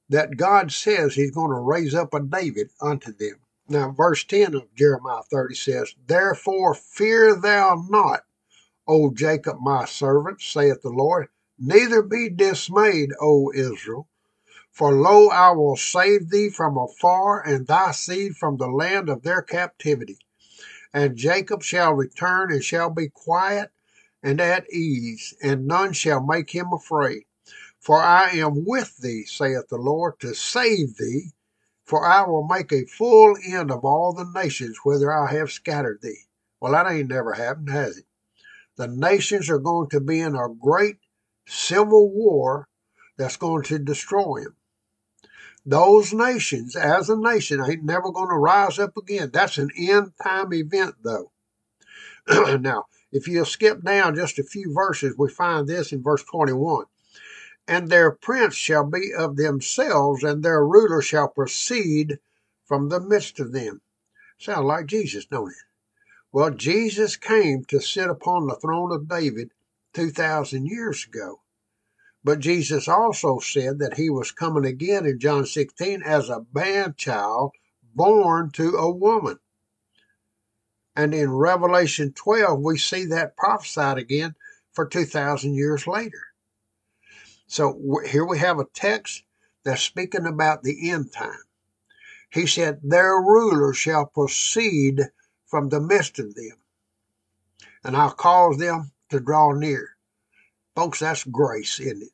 [0.10, 3.40] that God says he's going to raise up a David unto them.
[3.68, 8.22] Now, verse 10 of Jeremiah 30 says, Therefore fear thou not,
[8.88, 14.08] O Jacob my servant, saith the Lord, neither be dismayed, O Israel.
[14.72, 19.24] For lo, I will save thee from afar, and thy seed from the land of
[19.24, 20.20] their captivity.
[20.94, 23.72] And Jacob shall return and shall be quiet
[24.22, 27.24] and at ease, and none shall make him afraid.
[27.86, 31.34] For I am with thee, saith the Lord, to save thee.
[31.86, 36.00] For I will make a full end of all the nations whither I have scattered
[36.02, 36.22] thee.
[36.60, 38.06] Well, that ain't never happened, has it?
[38.78, 40.98] The nations are going to be in a great
[41.46, 42.68] civil war
[43.18, 44.56] that's going to destroy them
[45.66, 49.32] those nations as a nation ain't never going to rise up again.
[49.34, 51.32] That's an end time event, though.
[52.60, 56.86] now, if you skip down just a few verses, we find this in verse 21.
[57.68, 62.20] And their prince shall be of themselves, and their ruler shall proceed
[62.64, 63.82] from the midst of them.
[64.38, 65.58] Sound like Jesus, don't it?
[66.32, 69.52] Well, Jesus came to sit upon the throne of David
[69.94, 71.42] 2,000 years ago.
[72.24, 76.96] But Jesus also said that he was coming again in John 16 as a man
[76.98, 77.52] child
[77.94, 79.40] born to a woman.
[80.96, 84.36] And in Revelation 12, we see that prophesied again
[84.74, 86.25] for 2,000 years later.
[87.48, 89.24] So here we have a text
[89.64, 91.44] that's speaking about the end time.
[92.32, 95.02] He said, Their ruler shall proceed
[95.46, 96.58] from the midst of them,
[97.84, 99.96] and I'll cause them to draw near.
[100.76, 102.10] Folks, that's grace, isn't it?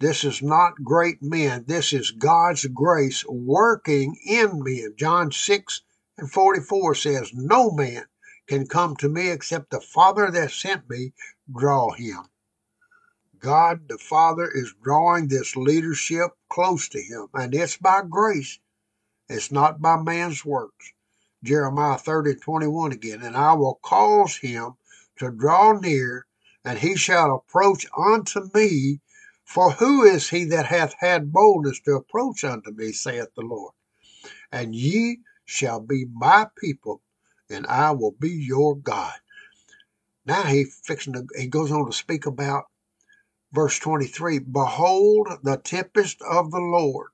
[0.00, 1.64] This is not great men.
[1.68, 4.94] This is God's grace working in men.
[4.96, 5.82] John 6
[6.18, 8.06] and 44 says, No man
[8.48, 11.12] can come to me except the Father that sent me
[11.50, 12.24] draw him.
[13.42, 18.60] God the Father is drawing this leadership close to him, and it's by grace.
[19.28, 20.92] It's not by man's works.
[21.42, 24.74] Jeremiah 30 21 again, and I will cause him
[25.18, 26.24] to draw near,
[26.64, 29.00] and he shall approach unto me
[29.44, 33.74] for who is he that hath had boldness to approach unto me, saith the Lord?
[34.52, 37.02] And ye shall be my people,
[37.50, 39.18] and I will be your God.
[40.24, 42.66] Now he fixing to, he goes on to speak about
[43.52, 47.10] verse 23 Behold, the tempest of the Lord,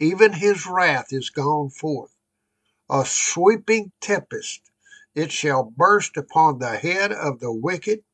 [0.00, 2.16] even his wrath is gone forth,
[2.90, 4.62] a sweeping tempest.
[5.14, 8.04] It shall burst upon the head of the wicked,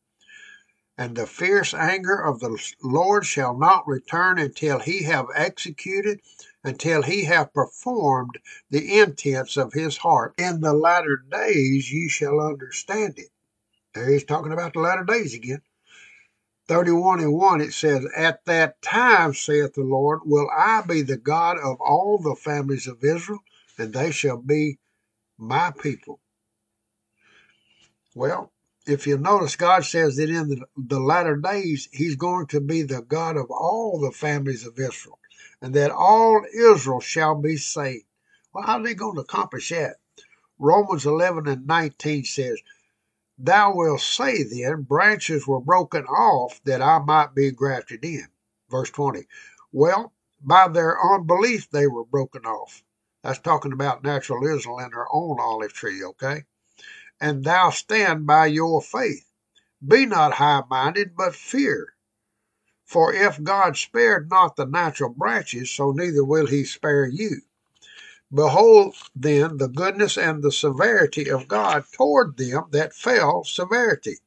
[0.96, 6.20] and the fierce anger of the Lord shall not return until he have executed,
[6.62, 8.38] until he have performed
[8.70, 10.34] the intents of his heart.
[10.38, 13.28] In the latter days ye shall understand it.
[13.92, 15.62] There he's talking about the latter days again.
[16.66, 21.18] 31 and 1, it says, At that time, saith the Lord, will I be the
[21.18, 23.40] God of all the families of Israel,
[23.76, 24.78] and they shall be
[25.36, 26.20] my people.
[28.14, 28.52] Well,
[28.86, 32.82] if you notice, God says that in the, the latter days, He's going to be
[32.82, 35.18] the God of all the families of Israel,
[35.60, 38.04] and that all Israel shall be saved.
[38.52, 39.96] Well, how are they going to accomplish that?
[40.58, 42.58] Romans 11 and 19 says,
[43.38, 48.28] Thou wilt say then, branches were broken off that I might be grafted in.
[48.70, 49.26] Verse 20.
[49.72, 52.84] Well, by their unbelief they were broken off.
[53.22, 56.44] That's talking about natural Israel and their own olive tree, okay?
[57.20, 59.28] And thou stand by your faith.
[59.86, 61.94] Be not high minded, but fear.
[62.84, 67.40] For if God spared not the natural branches, so neither will he spare you.
[68.32, 74.18] Behold then the goodness and the severity of God toward them that fell severity,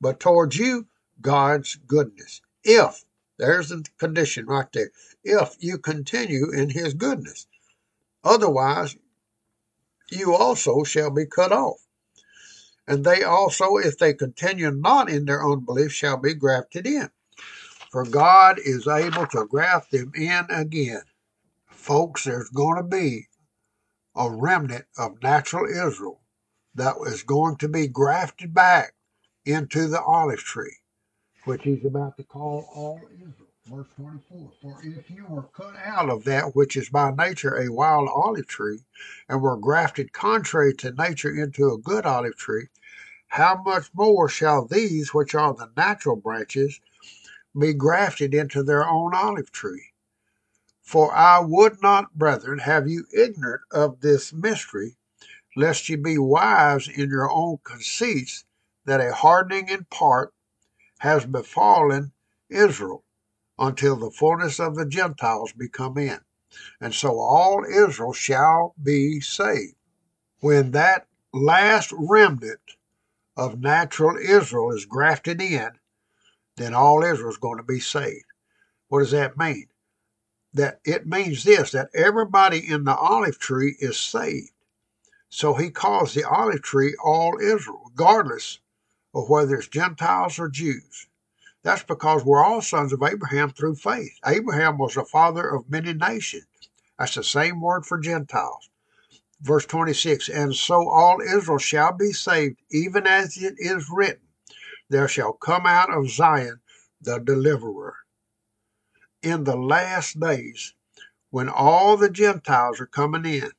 [0.00, 0.86] but toward you
[1.20, 2.40] God's goodness.
[2.64, 3.04] If,
[3.38, 4.90] there's the condition right there,
[5.24, 7.46] if you continue in his goodness.
[8.24, 8.96] Otherwise,
[10.10, 11.80] you also shall be cut off.
[12.86, 17.10] And they also, if they continue not in their unbelief, shall be grafted in.
[17.90, 21.02] For God is able to graft them in again.
[21.88, 23.28] Folks, there's going to be
[24.14, 26.20] a remnant of natural Israel
[26.74, 28.92] that is going to be grafted back
[29.46, 30.76] into the olive tree,
[31.46, 33.48] which he's about to call all Israel.
[33.64, 37.72] Verse 24 For if you were cut out of that which is by nature a
[37.72, 38.80] wild olive tree,
[39.26, 42.66] and were grafted contrary to nature into a good olive tree,
[43.28, 46.80] how much more shall these, which are the natural branches,
[47.58, 49.86] be grafted into their own olive tree?
[50.88, 54.96] For I would not, brethren, have you ignorant of this mystery,
[55.54, 58.46] lest ye be wise in your own conceits,
[58.86, 60.32] that a hardening in part
[61.00, 62.14] has befallen
[62.48, 63.04] Israel,
[63.58, 66.20] until the fullness of the Gentiles be come in.
[66.80, 69.76] And so all Israel shall be saved.
[70.40, 72.76] When that last remnant
[73.36, 75.68] of natural Israel is grafted in,
[76.56, 78.24] then all Israel is going to be saved.
[78.88, 79.66] What does that mean?
[80.54, 84.50] That it means this that everybody in the olive tree is saved.
[85.28, 88.60] So he calls the olive tree all Israel, regardless
[89.14, 91.06] of whether it's Gentiles or Jews.
[91.62, 94.12] That's because we're all sons of Abraham through faith.
[94.24, 96.46] Abraham was the father of many nations.
[96.98, 98.70] That's the same word for Gentiles.
[99.40, 104.26] Verse 26 And so all Israel shall be saved, even as it is written,
[104.88, 106.60] There shall come out of Zion
[107.00, 107.96] the deliverer
[109.28, 110.74] in the last days
[111.30, 113.50] when all the Gentiles are coming in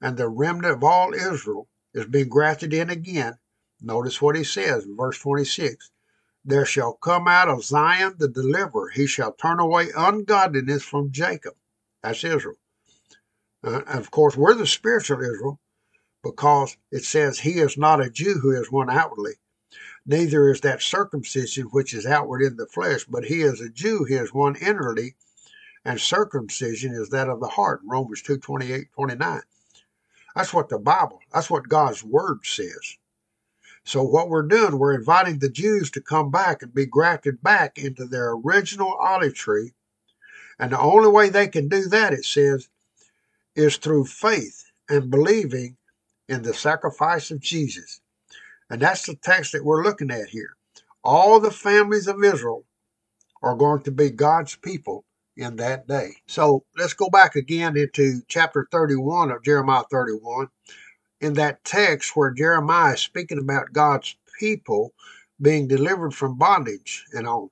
[0.00, 3.38] and the remnant of all Israel is being grafted in again,
[3.80, 5.90] notice what he says in verse 26
[6.44, 11.54] There shall come out of Zion the deliverer, he shall turn away ungodliness from Jacob.
[12.02, 12.56] That's Israel.
[13.62, 15.60] Uh, of course, we're the spiritual Israel
[16.22, 19.34] because it says, He is not a Jew who is one outwardly,
[20.06, 24.04] neither is that circumcision which is outward in the flesh, but he is a Jew,
[24.04, 25.16] he is one inwardly,
[25.84, 27.80] and circumcision is that of the heart.
[27.84, 29.42] Romans 2 28, 29.
[30.34, 32.96] That's what the Bible, that's what God's word says.
[33.84, 37.78] So what we're doing, we're inviting the Jews to come back and be grafted back
[37.78, 39.74] into their original olive tree.
[40.58, 42.68] And the only way they can do that, it says,
[43.54, 45.76] is through faith and believing
[46.28, 48.00] in the sacrifice of Jesus.
[48.74, 50.56] And that's the text that we're looking at here.
[51.04, 52.64] All the families of Israel
[53.40, 55.04] are going to be God's people
[55.36, 56.16] in that day.
[56.26, 60.48] So let's go back again into chapter 31 of Jeremiah 31.
[61.20, 64.92] In that text where Jeremiah is speaking about God's people
[65.40, 67.50] being delivered from bondage and on,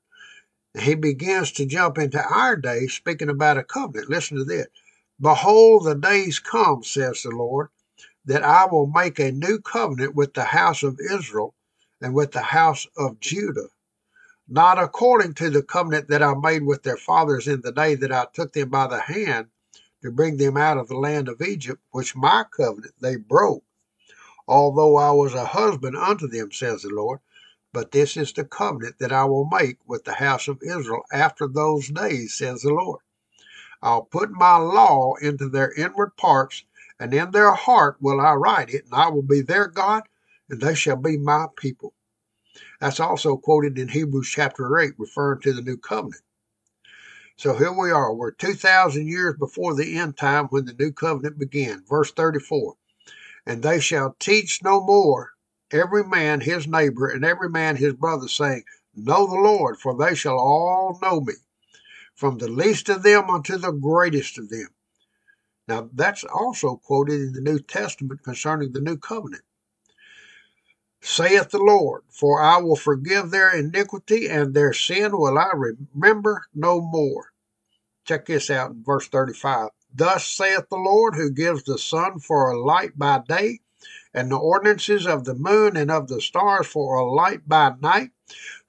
[0.77, 4.11] he begins to jump into our day speaking about a covenant.
[4.11, 4.67] Listen to this.
[5.21, 7.69] Behold, the days come, says the Lord,
[8.27, 11.55] that I will make a new covenant with the house of Israel
[12.01, 13.69] and with the house of Judah,
[14.49, 18.13] not according to the covenant that I made with their fathers in the day that
[18.13, 19.49] I took them by the hand
[20.03, 23.65] to bring them out of the land of Egypt, which my covenant they broke,
[24.49, 27.21] although I was a husband unto them, says the Lord.
[27.73, 31.49] But this is the covenant that I will make with the house of Israel after
[31.49, 33.01] those days, says the Lord.
[33.83, 36.65] I'll put my law into their inward parts,
[37.03, 40.05] and in their heart will I write it, and I will be their God,
[40.49, 41.95] and they shall be my people.
[42.81, 46.23] That's also quoted in Hebrews chapter 8, referring to the new covenant.
[47.37, 48.15] So here we are.
[48.15, 51.83] We're 2,000 years before the end time when the new covenant began.
[51.89, 52.77] Verse 34
[53.47, 55.33] And they shall teach no more
[55.73, 58.63] every man his neighbor and every man his brother, saying,
[58.95, 61.35] Know the Lord, for they shall all know me,
[62.15, 64.69] from the least of them unto the greatest of them.
[65.69, 69.43] Now, that's also quoted in the New Testament concerning the new covenant.
[71.01, 76.45] Saith the Lord, for I will forgive their iniquity, and their sin will I remember
[76.55, 77.33] no more.
[78.05, 79.71] Check this out in verse 35.
[79.95, 83.61] Thus saith the Lord, who gives the sun for a light by day,
[84.15, 88.11] and the ordinances of the moon and of the stars for a light by night,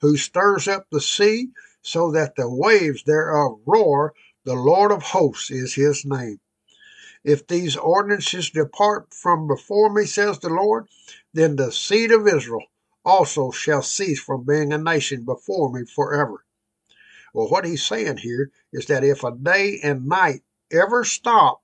[0.02, 1.49] who stirs up the sea
[1.82, 4.14] so that the waves thereof roar.
[4.44, 6.40] The Lord of hosts is his name.
[7.24, 10.88] If these ordinances depart from before me, says the Lord,
[11.34, 12.66] then the seed of Israel
[13.06, 16.45] also shall cease from being a nation before me forever.
[17.34, 20.41] Well, what he's saying here is that if a day and night
[20.72, 21.62] ever stop,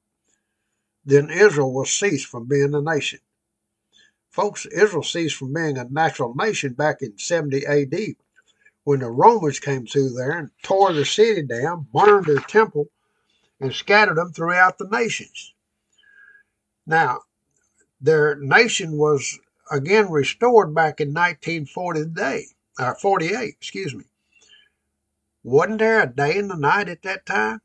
[1.05, 3.19] then Israel will cease from being a nation.
[4.29, 8.15] Folks, Israel ceased from being a natural nation back in 70 AD
[8.83, 12.87] when the Romans came through there and tore the city down, burned their temple,
[13.59, 15.53] and scattered them throughout the nations.
[16.85, 17.21] Now,
[18.01, 19.39] their nation was
[19.71, 22.45] again restored back in 1940 day,
[22.79, 24.05] or 48, excuse me.
[25.43, 27.61] Wasn't there a day and a night at that time?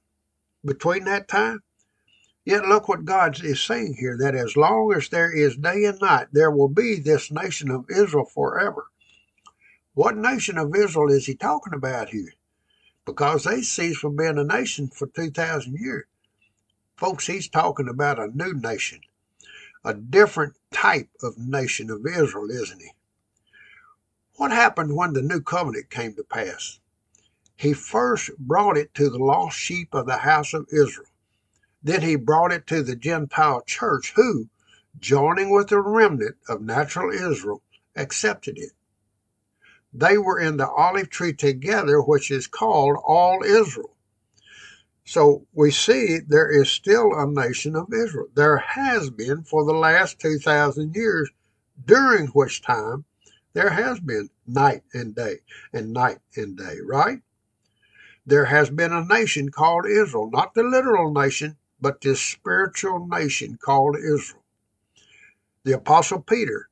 [0.64, 1.62] Between that time?
[2.44, 5.98] Yet look what God is saying here that as long as there is day and
[6.00, 8.86] night, there will be this nation of Israel forever.
[9.94, 12.34] What nation of Israel is he talking about here?
[13.06, 16.06] Because they ceased from being a nation for 2,000 years.
[16.96, 19.00] Folks, he's talking about a new nation,
[19.84, 22.92] a different type of nation of Israel, isn't he?
[24.36, 26.80] What happened when the new covenant came to pass?
[27.56, 31.08] He first brought it to the lost sheep of the house of Israel.
[31.82, 34.48] Then he brought it to the Gentile church, who,
[34.98, 37.62] joining with the remnant of natural Israel,
[37.94, 38.72] accepted it.
[39.94, 43.96] They were in the olive tree together, which is called all Israel.
[45.04, 48.26] So we see there is still a nation of Israel.
[48.34, 51.30] There has been for the last 2,000 years,
[51.84, 53.04] during which time
[53.52, 55.40] there has been night and day
[55.72, 57.20] and night and day, right?
[58.26, 63.58] There has been a nation called Israel, not the literal nation, but this spiritual nation
[63.62, 64.42] called Israel.
[65.64, 66.68] The Apostle Peter,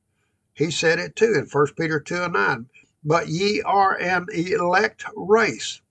[0.53, 2.69] he said it too in 1 Peter 2 and 9.
[3.05, 5.81] But ye are an elect race,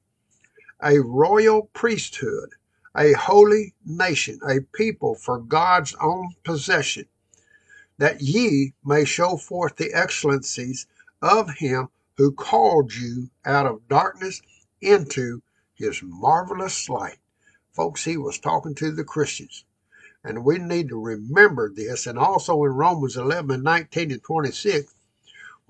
[0.83, 2.55] a royal priesthood,
[2.97, 7.07] a holy nation, a people for God's own possession,
[7.99, 10.87] that ye may show forth the excellencies
[11.21, 14.41] of him who called you out of darkness
[14.81, 15.43] into
[15.75, 17.19] his marvelous light.
[17.73, 19.65] Folks, he was talking to the Christians.
[20.25, 22.07] And we need to remember this.
[22.07, 24.95] And also in Romans 11, 19, and 26,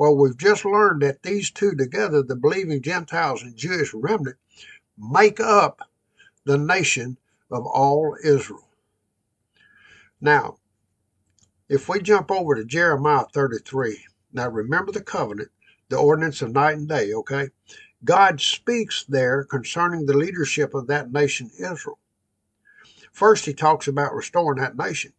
[0.02, 4.36] well, we've just learned that these two together, the believing Gentiles and Jewish remnant,
[4.98, 5.88] make up
[6.44, 7.18] the nation
[7.52, 8.68] of all Israel.
[10.20, 10.56] Now,
[11.68, 15.52] if we jump over to Jeremiah 33, now remember the covenant,
[15.88, 17.50] the ordinance of night and day, okay?
[18.04, 22.00] God speaks there concerning the leadership of that nation, Israel.
[23.12, 25.12] First, he talks about restoring that nation.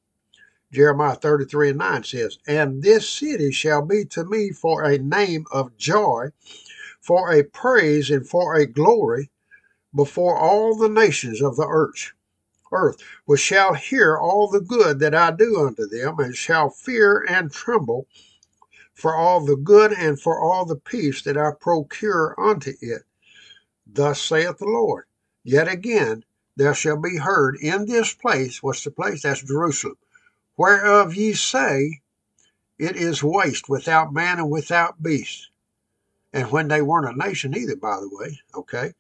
[0.74, 5.46] Jeremiah 33 and 9 says, And this city shall be to me for a name
[5.52, 6.30] of joy,
[7.00, 9.30] for a praise, and for a glory
[9.96, 12.14] before all the nations of the earth,
[12.72, 17.24] earth, which shall hear all the good that I do unto them, and shall fear
[17.30, 18.08] and tremble
[18.96, 23.04] for all the good and for all the peace that I procure unto it.
[23.86, 25.06] Thus saith the Lord.
[25.44, 26.24] Yet again
[26.56, 29.22] there shall be heard in this place, what's the place?
[29.22, 29.98] That's Jerusalem,
[30.58, 32.02] whereof ye say,
[32.78, 35.50] It is waste without man and without beast.
[36.32, 38.94] And when they weren't a nation either, by the way, okay?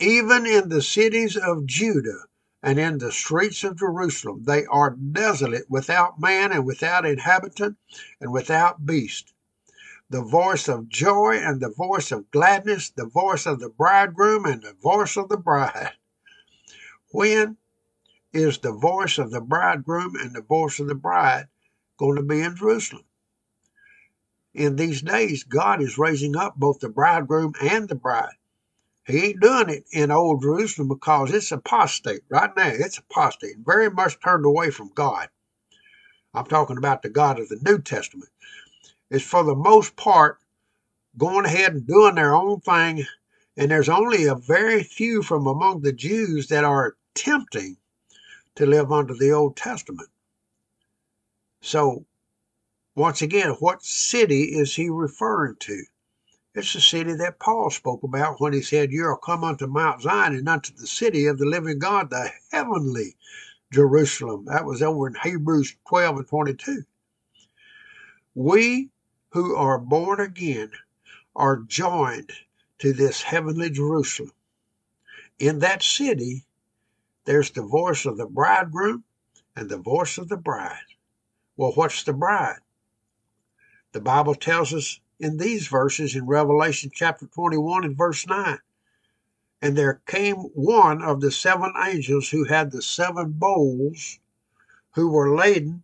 [0.00, 2.24] Even in the cities of Judah
[2.62, 7.76] and in the streets of Jerusalem, they are desolate without man and without inhabitant
[8.20, 9.32] and without beast.
[10.10, 14.62] The voice of joy and the voice of gladness, the voice of the bridegroom and
[14.62, 15.92] the voice of the bride.
[17.10, 17.56] When?
[18.38, 21.48] Is the voice of the bridegroom and the voice of the bride
[21.98, 23.04] going to be in Jerusalem.
[24.54, 28.34] In these days, God is raising up both the bridegroom and the bride.
[29.06, 32.22] He ain't doing it in old Jerusalem because it's apostate.
[32.28, 35.28] Right now, it's apostate, very much turned away from God.
[36.34, 38.30] I'm talking about the God of the New Testament.
[39.10, 40.38] It's for the most part
[41.16, 43.06] going ahead and doing their own thing,
[43.56, 47.76] and there's only a very few from among the Jews that are attempting
[48.58, 50.08] to live under the Old Testament.
[51.60, 52.04] So,
[52.96, 55.84] once again, what city is he referring to?
[56.56, 60.02] It's the city that Paul spoke about when he said, You are come unto Mount
[60.02, 63.14] Zion and unto the city of the living God, the heavenly
[63.72, 64.46] Jerusalem.
[64.46, 66.82] That was over in Hebrews 12 and 22.
[68.34, 68.90] We
[69.30, 70.72] who are born again
[71.36, 72.32] are joined
[72.80, 74.32] to this heavenly Jerusalem.
[75.38, 76.44] In that city,
[77.28, 79.04] there's the voice of the bridegroom
[79.54, 80.96] and the voice of the bride.
[81.58, 82.60] Well, what's the bride?
[83.92, 88.58] The Bible tells us in these verses in Revelation chapter 21 and verse 9.
[89.60, 94.20] And there came one of the seven angels who had the seven bowls,
[94.94, 95.82] who were laden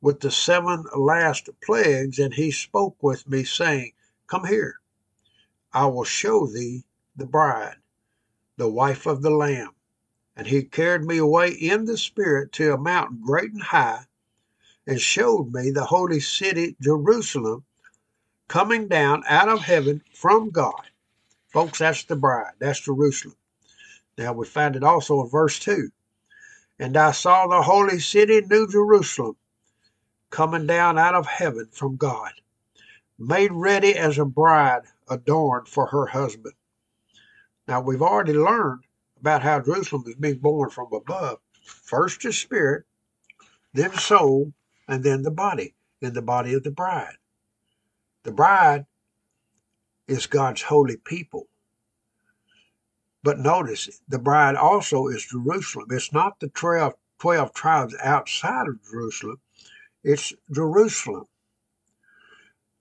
[0.00, 3.92] with the seven last plagues, and he spoke with me, saying,
[4.28, 4.76] Come here,
[5.74, 6.84] I will show thee
[7.14, 7.76] the bride,
[8.56, 9.73] the wife of the Lamb.
[10.36, 14.06] And he carried me away in the Spirit to a mountain great and high,
[14.86, 17.64] and showed me the holy city Jerusalem
[18.48, 20.90] coming down out of heaven from God.
[21.48, 22.54] Folks, that's the bride.
[22.58, 23.36] That's Jerusalem.
[24.18, 25.90] Now we find it also in verse 2.
[26.78, 29.36] And I saw the holy city, New Jerusalem,
[30.30, 32.32] coming down out of heaven from God,
[33.18, 36.54] made ready as a bride adorned for her husband.
[37.68, 38.83] Now we've already learned
[39.24, 41.38] about how Jerusalem is being born from above.
[41.64, 42.84] First the spirit,
[43.72, 44.52] then soul,
[44.86, 47.16] and then the body, in the body of the bride.
[48.24, 48.84] The bride
[50.06, 51.48] is God's holy people.
[53.22, 55.86] But notice, the bride also is Jerusalem.
[55.90, 59.40] It's not the 12, 12 tribes outside of Jerusalem,
[60.02, 61.24] it's Jerusalem.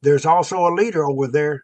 [0.02, 1.64] There's also a leader over there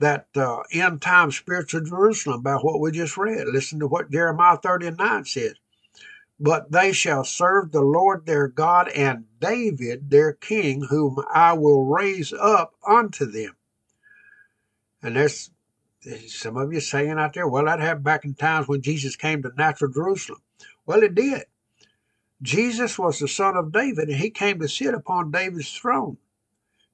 [0.00, 3.46] that uh, end time spiritual Jerusalem by what we just read.
[3.48, 5.54] Listen to what Jeremiah 39 says.
[6.40, 11.84] But they shall serve the Lord their God and David their king, whom I will
[11.84, 13.56] raise up unto them.
[15.02, 15.50] And there's
[16.28, 19.42] some of you saying out there, well, that happened back in times when Jesus came
[19.42, 20.42] to natural Jerusalem.
[20.86, 21.44] Well, it did.
[22.42, 26.18] Jesus was the son of David, and he came to sit upon David's throne.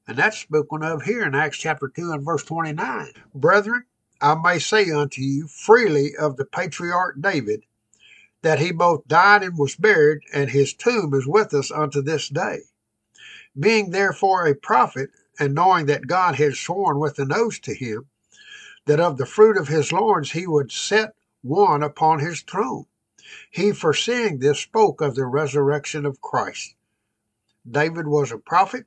[0.06, 3.12] And that's spoken of here in Acts chapter 2 and verse 29.
[3.34, 3.84] Brethren,
[4.20, 7.64] I may say unto you freely of the patriarch David,
[8.42, 12.28] that he both died and was buried, and his tomb is with us unto this
[12.28, 12.60] day.
[13.58, 18.06] Being therefore a prophet, and knowing that God had sworn with an oath to him,
[18.86, 22.86] that of the fruit of his loins he would set one upon his throne.
[23.50, 26.74] He, foreseeing this, spoke of the resurrection of Christ.
[27.70, 28.86] David was a prophet,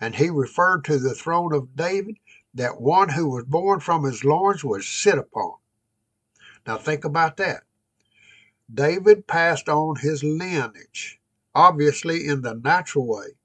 [0.00, 2.16] and he referred to the throne of David
[2.54, 5.54] that one who was born from his loins would sit upon.
[6.66, 7.64] Now think about that.
[8.72, 11.20] David passed on his lineage,
[11.54, 13.36] obviously in the natural way.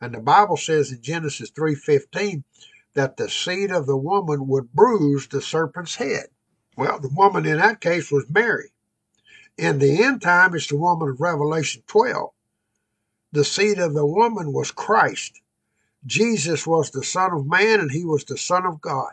[0.00, 2.44] And the Bible says in Genesis 3:15
[2.94, 6.26] that the seed of the woman would bruise the serpent's head.
[6.76, 8.72] Well, the woman in that case was Mary.
[9.56, 12.32] In the end time, it's the woman of Revelation 12.
[13.32, 15.40] The seed of the woman was Christ.
[16.06, 19.12] Jesus was the Son of Man and he was the Son of God.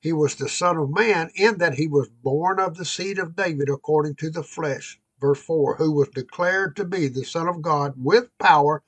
[0.00, 3.36] He was the Son of Man in that he was born of the seed of
[3.36, 4.98] David according to the flesh.
[5.20, 8.82] Verse 4 Who was declared to be the Son of God with power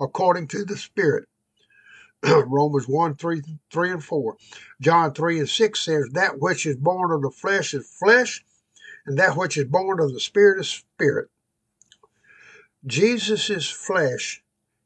[0.00, 1.28] according to the Spirit.
[2.24, 4.36] Romans 1 3, 3 and 4.
[4.80, 8.44] John 3 and 6 says, That which is born of the flesh is flesh,
[9.06, 11.28] and that which is born of the Spirit is spirit.
[12.86, 14.42] Jesus' flesh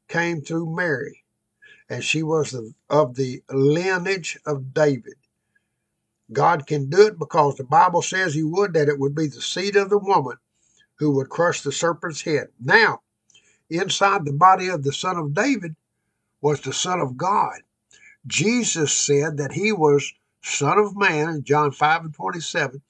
[0.09, 1.25] came through Mary
[1.89, 2.55] and she was
[2.91, 5.15] of the lineage of David.
[6.33, 9.41] God can do it because the Bible says he would, that it would be the
[9.41, 10.37] seed of the woman
[10.97, 12.49] who would crush the serpent's head.
[12.61, 13.01] Now,
[13.71, 15.75] inside the body of the Son of David
[16.41, 17.61] was the Son of God.
[18.27, 20.13] Jesus said that he was
[20.43, 22.83] Son of Man in John 5 and 27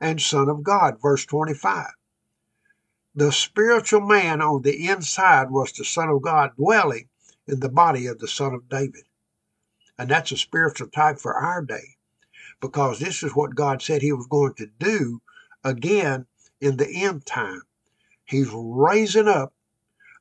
[0.00, 1.86] and Son of God, verse 25.
[3.14, 7.08] The spiritual man on the inside was the Son of God dwelling
[7.46, 9.04] in the body of the Son of David.
[9.98, 11.96] And that's a spiritual type for our day
[12.60, 15.20] because this is what God said He was going to do
[15.64, 16.26] again
[16.60, 17.62] in the end time.
[18.24, 19.52] He's raising up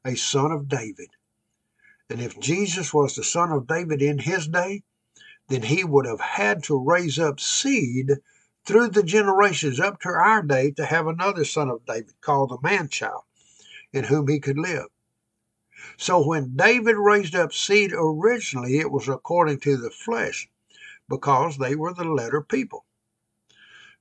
[0.04, 1.10] a son of David.
[2.10, 4.84] And if Jesus was the son of David in his day,
[5.48, 8.12] then he would have had to raise up seed
[8.66, 12.58] through the generations up to our day to have another son of David called the
[12.62, 13.24] man child
[13.94, 14.88] in whom he could live.
[15.98, 20.50] So when David raised up seed originally, it was according to the flesh
[21.08, 22.86] because they were the letter people.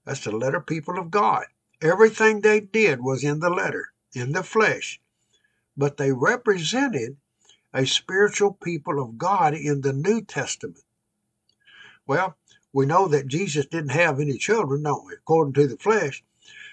[0.04, 1.46] That's the letter people of God.
[1.82, 5.00] Everything they did was in the letter, in the flesh.
[5.76, 7.16] But they represented
[7.72, 10.84] a spiritual people of God in the New Testament.
[12.06, 12.36] Well,
[12.72, 16.24] we know that Jesus didn't have any children, don't we, according to the flesh.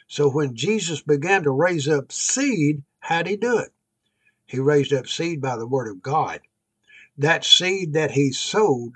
[0.08, 3.74] So when Jesus began to raise up seed, how'd he do it?
[4.48, 6.42] He raised up seed by the word of God.
[7.18, 8.94] That seed that he sowed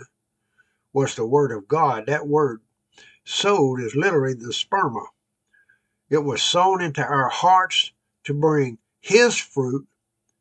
[0.94, 2.06] was the word of God.
[2.07, 2.61] That word
[3.26, 5.06] sowed is literally the sperma.
[6.10, 7.91] It was sown into our hearts
[8.23, 9.88] to bring his fruit,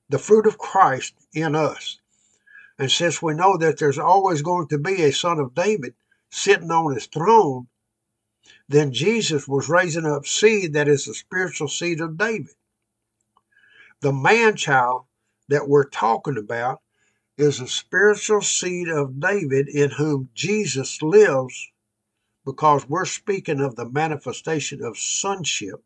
[0.09, 1.99] the fruit of Christ, in us.
[2.79, 5.95] And since we know that there's always going to be a son of David
[6.31, 7.69] sitting on his throne,
[8.69, 12.55] then Jesus was raising up seed that is the spiritual seed of David.
[14.01, 15.05] The man child
[15.49, 16.81] that we're talking about
[17.37, 21.69] is a spiritual seed of David in whom Jesus lives
[22.45, 25.83] because we're speaking of the manifestation of sonship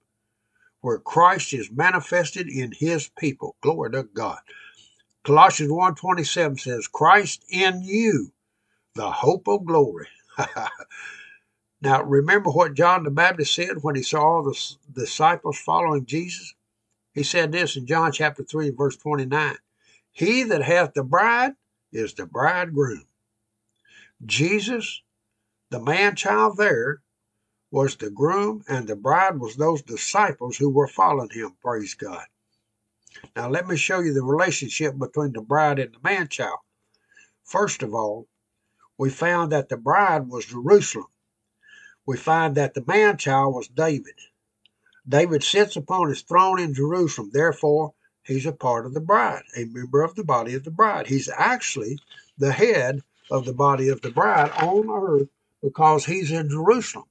[0.81, 3.57] where Christ is manifested in his people.
[3.62, 4.39] Glory to God.
[5.24, 8.32] Colossians 1.27 says, Christ in you,
[8.95, 10.09] the hope of glory.
[11.81, 14.57] now, remember what John the Baptist said when he saw the
[14.93, 16.55] disciples following Jesus?
[17.15, 19.57] He said this in John chapter 3, verse 29.
[20.11, 21.53] He that hath the bride
[21.93, 23.05] is the bridegroom.
[24.24, 25.03] Jesus,
[25.70, 27.03] the man child there,
[27.70, 31.57] was the groom, and the bride was those disciples who were following him.
[31.61, 32.24] Praise God.
[33.36, 36.59] Now, let me show you the relationship between the bride and the man child.
[37.45, 38.28] First of all,
[38.99, 41.09] we found that the bride was Jerusalem.
[42.07, 44.15] We find that the man child was David.
[45.09, 47.31] David sits upon his throne in Jerusalem.
[47.32, 51.06] Therefore, he's a part of the bride, a member of the body of the bride.
[51.06, 51.98] He's actually
[52.39, 53.01] the head
[53.31, 55.28] of the body of the bride on earth
[55.62, 57.06] because he's in Jerusalem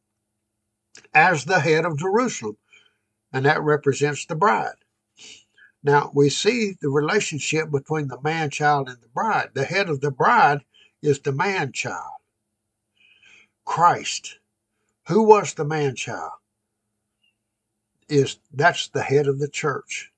[1.13, 2.57] as the head of Jerusalem,
[3.31, 4.75] and that represents the bride.
[5.83, 9.49] Now, we see the relationship between the man child and the bride.
[9.53, 10.61] The head of the bride
[11.01, 12.21] is the man child,
[13.65, 14.39] Christ.
[15.07, 16.31] Who was the man child?
[18.13, 20.11] Is that's the head of the church.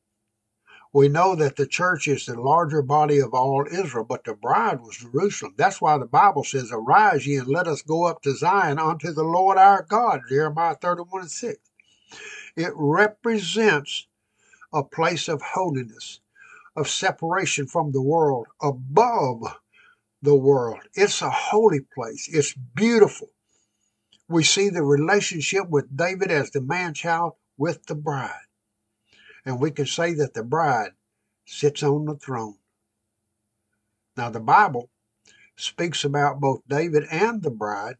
[0.91, 4.81] We know that the church is the larger body of all Israel, but the bride
[4.81, 5.53] was Jerusalem.
[5.57, 9.13] That's why the Bible says, Arise ye and let us go up to Zion unto
[9.13, 11.59] the Lord our God, Jeremiah 31 and 6.
[12.57, 14.07] It represents
[14.73, 16.19] a place of holiness,
[16.75, 19.57] of separation from the world, above
[20.21, 20.79] the world.
[20.93, 22.29] It's a holy place.
[22.29, 23.29] It's beautiful.
[24.27, 28.45] We see the relationship with David as the man child with the bride.
[29.45, 30.91] And we can say that the bride
[31.45, 32.57] sits on the throne.
[34.17, 34.89] Now, the Bible
[35.55, 37.97] speaks about both David and the bride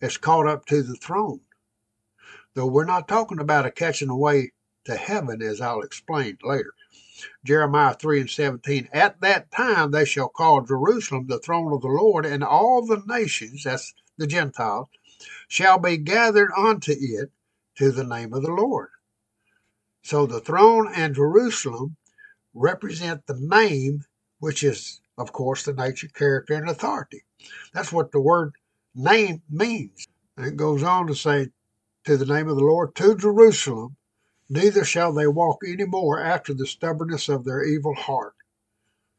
[0.00, 1.40] as caught up to the throne.
[2.54, 4.52] Though we're not talking about a catching away
[4.84, 6.74] to heaven, as I'll explain later.
[7.44, 8.88] Jeremiah 3 and 17.
[8.92, 13.02] At that time they shall call Jerusalem the throne of the Lord, and all the
[13.06, 14.88] nations, that's the Gentiles,
[15.48, 17.30] shall be gathered unto it
[17.76, 18.88] to the name of the Lord.
[20.02, 21.96] So the throne and Jerusalem
[22.54, 24.04] represent the name,
[24.40, 27.22] which is, of course, the nature, character, and authority.
[27.72, 28.52] That's what the word
[28.94, 30.06] name means.
[30.36, 31.48] And it goes on to say,
[32.04, 33.96] to the name of the Lord, to Jerusalem,
[34.48, 38.34] neither shall they walk any more after the stubbornness of their evil heart.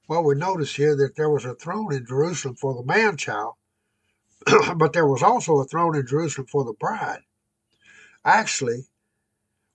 [0.08, 3.54] Well, we notice here that there was a throne in Jerusalem for the man child,
[4.76, 7.22] but there was also a throne in Jerusalem for the bride.
[8.26, 8.88] Actually,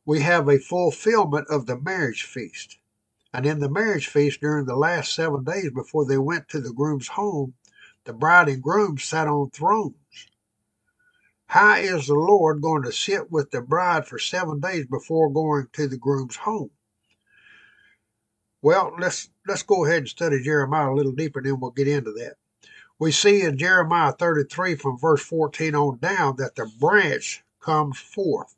[0.06, 2.78] we have a fulfillment of the marriage feast.
[3.32, 6.72] And in the marriage feast, during the last seven days before they went to the
[6.72, 7.54] groom's home,
[8.04, 9.94] the bride and groom sat on thrones.
[11.46, 15.68] How is the Lord going to sit with the bride for seven days before going
[15.74, 16.70] to the groom's home?
[18.62, 21.86] Well, let's let's go ahead and study Jeremiah a little deeper, and then we'll get
[21.86, 22.36] into that.
[22.98, 28.56] We see in Jeremiah 33 from verse 14 on down that the branch comes forth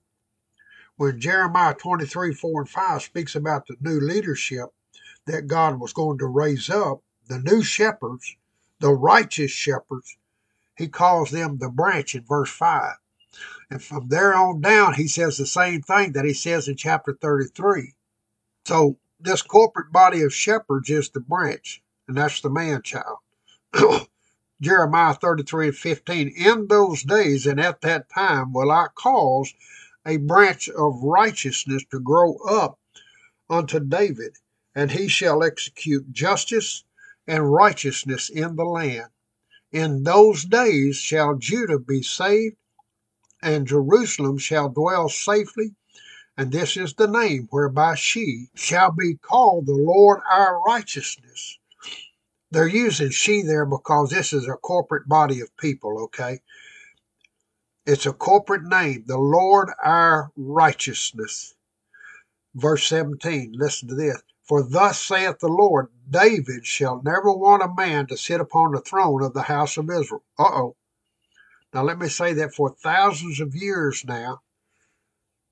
[1.00, 4.66] when Jeremiah 23, 4 and 5 speaks about the new leadership
[5.26, 8.36] that God was going to raise up, the new shepherds,
[8.80, 10.18] the righteous shepherds,
[10.76, 12.96] he calls them the branch in verse 5.
[13.70, 17.16] And from there on down, he says the same thing that he says in chapter
[17.18, 17.94] 33.
[18.66, 23.16] So this corporate body of shepherds is the branch, and that's the man child.
[24.60, 26.28] Jeremiah 33 and 15.
[26.28, 29.54] In those days and at that time will I cause
[30.06, 32.78] a branch of righteousness to grow up
[33.48, 34.36] unto David,
[34.74, 36.84] and he shall execute justice
[37.26, 39.10] and righteousness in the land.
[39.72, 42.56] In those days shall Judah be saved,
[43.42, 45.74] and Jerusalem shall dwell safely.
[46.36, 51.59] And this is the name whereby she shall be called the Lord our righteousness.
[52.50, 56.40] They're using she there because this is a corporate body of people, okay?
[57.86, 61.54] It's a corporate name, the Lord our righteousness.
[62.54, 64.20] Verse 17, listen to this.
[64.42, 68.80] For thus saith the Lord, David shall never want a man to sit upon the
[68.80, 70.24] throne of the house of Israel.
[70.36, 70.76] Uh oh.
[71.72, 74.42] Now let me say that for thousands of years now,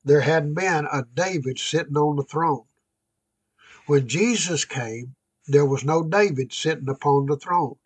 [0.05, 2.65] there hadn't been a David sitting on the throne.
[3.87, 5.15] When Jesus came,
[5.49, 7.77] there was no David sitting upon the throne.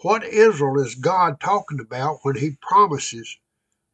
[0.00, 3.38] What Israel is God talking about when he promises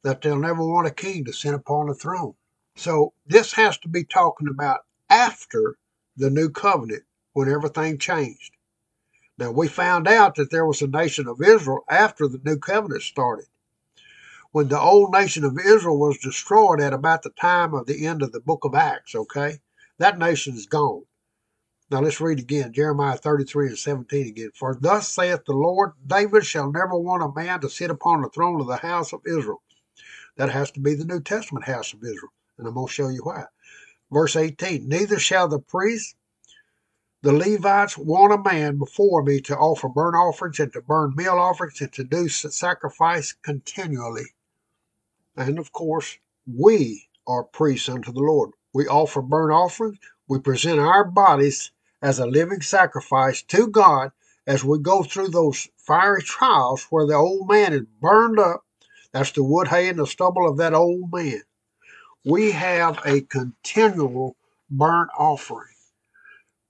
[0.03, 2.35] that they'll never want a king to sit upon the throne?
[2.77, 5.77] So this has to be talking about after
[6.17, 7.03] the new covenant
[7.33, 8.53] when everything changed.
[9.37, 13.03] Now we found out that there was a nation of Israel after the new covenant
[13.03, 13.47] started.
[14.53, 18.23] When the old nation of Israel was destroyed at about the time of the end
[18.23, 19.61] of the book of Acts, okay?
[19.99, 21.05] That nation is gone.
[21.91, 24.51] Now let's read again Jeremiah 33 and 17 again.
[24.55, 28.29] For thus saith the Lord, David shall never want a man to sit upon the
[28.29, 29.63] throne of the house of Israel.
[30.37, 32.33] That has to be the New Testament house of Israel.
[32.59, 33.45] And I'm going to show you why.
[34.13, 36.15] Verse 18 Neither shall the priests,
[37.23, 41.39] the Levites, want a man before me to offer burnt offerings and to burn meal
[41.39, 44.35] offerings and to do sacrifice continually.
[45.37, 48.51] And of course, we are priests unto the Lord.
[48.75, 49.99] We offer burnt offerings.
[50.29, 54.13] We present our bodies as a living sacrifice to God
[54.47, 58.65] as we go through those fiery trials where the old man is burned up.
[59.13, 61.43] That's the wood, hay, and the stubble of that old man.
[62.25, 64.37] We have a continual
[64.71, 65.75] burnt offering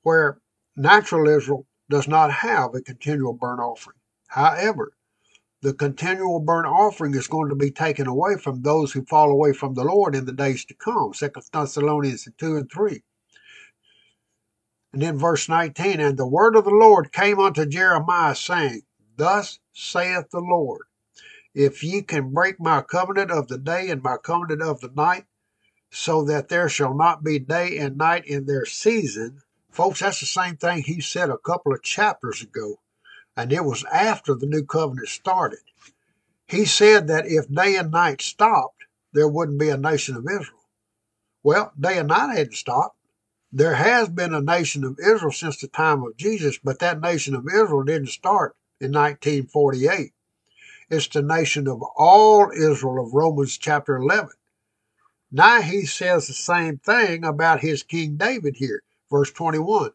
[0.02, 0.38] where
[0.76, 3.96] natural Israel does not have a continual burnt offering.
[4.28, 4.92] However,
[5.62, 9.52] the continual burnt offering is going to be taken away from those who fall away
[9.52, 11.12] from the Lord in the days to come.
[11.14, 13.02] Second Thessalonians 2 and 3.
[14.92, 18.82] And then verse 19, and the word of the Lord came unto Jeremiah, saying,
[19.16, 20.82] Thus saith the Lord,
[21.54, 25.26] if ye can break my covenant of the day and my covenant of the night,
[25.90, 29.40] so that there shall not be day and night in their season.
[29.70, 32.80] Folks, that's the same thing he said a couple of chapters ago,
[33.36, 35.60] and it was after the new covenant started.
[36.46, 40.68] He said that if day and night stopped, there wouldn't be a nation of Israel.
[41.42, 42.97] Well, day and night hadn't stopped.
[43.50, 47.34] There has been a nation of Israel since the time of Jesus, but that nation
[47.34, 50.12] of Israel didn't start in 1948.
[50.90, 54.30] It's the nation of all Israel of Romans chapter 11.
[55.32, 59.92] Now he says the same thing about his King David here, verse 21.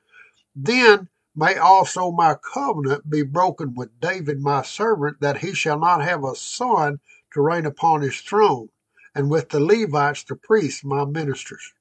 [0.55, 6.03] Then may also my covenant be broken with David my servant, that he shall not
[6.03, 6.99] have a son
[7.33, 8.69] to reign upon his throne,
[9.13, 11.73] and with the Levites the priests my ministers.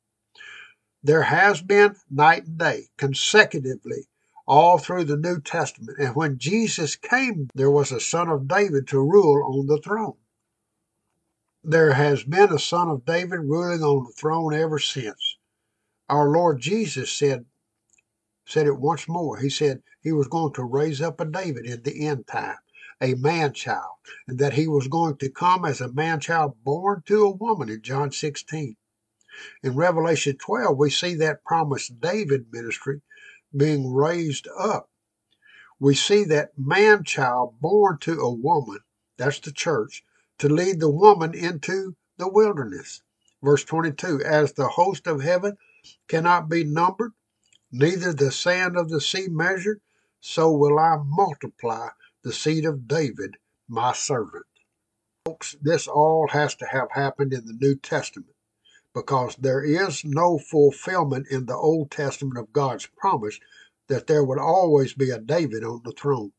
[1.04, 4.08] There has been night and day consecutively
[4.46, 8.86] all through the New Testament, and when Jesus came, there was a son of David
[8.88, 10.16] to rule on the throne.
[11.64, 15.38] There has been a son of David ruling on the throne ever since.
[16.08, 17.46] Our Lord Jesus said
[18.44, 19.38] said it once more.
[19.38, 22.58] He said he was going to raise up a David in the end time,
[23.00, 23.96] a man child,
[24.28, 27.68] and that he was going to come as a man child born to a woman
[27.68, 28.76] in John 16.
[29.62, 33.00] In Revelation 12, we see that promised David ministry
[33.56, 34.90] being raised up.
[35.78, 38.80] We see that man child born to a woman,
[39.16, 40.04] that's the church,
[40.38, 43.02] to lead the woman into the wilderness.
[43.42, 45.56] Verse 22 As the host of heaven
[46.09, 47.12] cannot be numbered,
[47.70, 49.80] neither the sand of the sea measured,
[50.20, 51.88] so will I multiply
[52.22, 53.36] the seed of David,
[53.68, 54.46] my servant.
[55.24, 58.31] Folks, this all has to have happened in the New Testament
[58.94, 63.39] because there is no fulfillment in the Old Testament of God's promise
[63.89, 66.32] that there would always be a David on the throne.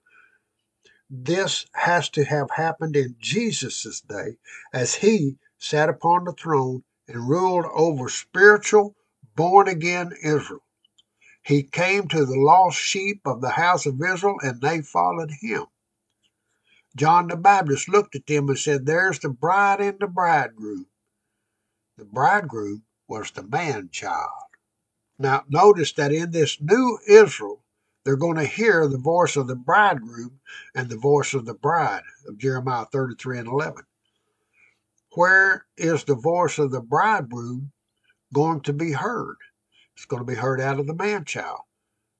[1.09, 4.37] This has to have happened in Jesus' day
[4.73, 8.95] as he sat upon the throne and ruled over spiritual,
[9.35, 10.63] born again Israel.
[11.43, 15.65] He came to the lost sheep of the house of Israel and they followed him.
[16.95, 20.87] John the Baptist looked at them and said, There's the bride and the bridegroom.
[21.95, 24.31] The bridegroom was the man child.
[25.19, 27.63] Now, notice that in this new Israel,
[28.03, 30.39] they're going to hear the voice of the bridegroom
[30.73, 33.83] and the voice of the bride of Jeremiah 33 and 11.
[35.13, 37.71] Where is the voice of the bridegroom
[38.33, 39.37] going to be heard?
[39.95, 41.61] It's going to be heard out of the man child.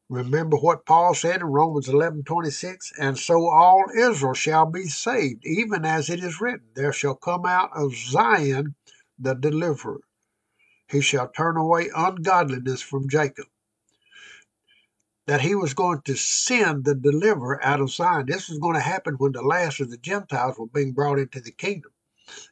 [0.08, 5.84] Remember what Paul said in Romans 11:26, and so all Israel shall be saved, even
[5.86, 8.76] as it is written, there shall come out of Zion
[9.20, 10.02] the deliverer.
[10.88, 13.48] He shall turn away ungodliness from Jacob.
[15.28, 18.26] That he was going to send the deliverer out of Zion.
[18.28, 21.40] This was going to happen when the last of the Gentiles were being brought into
[21.40, 21.92] the kingdom,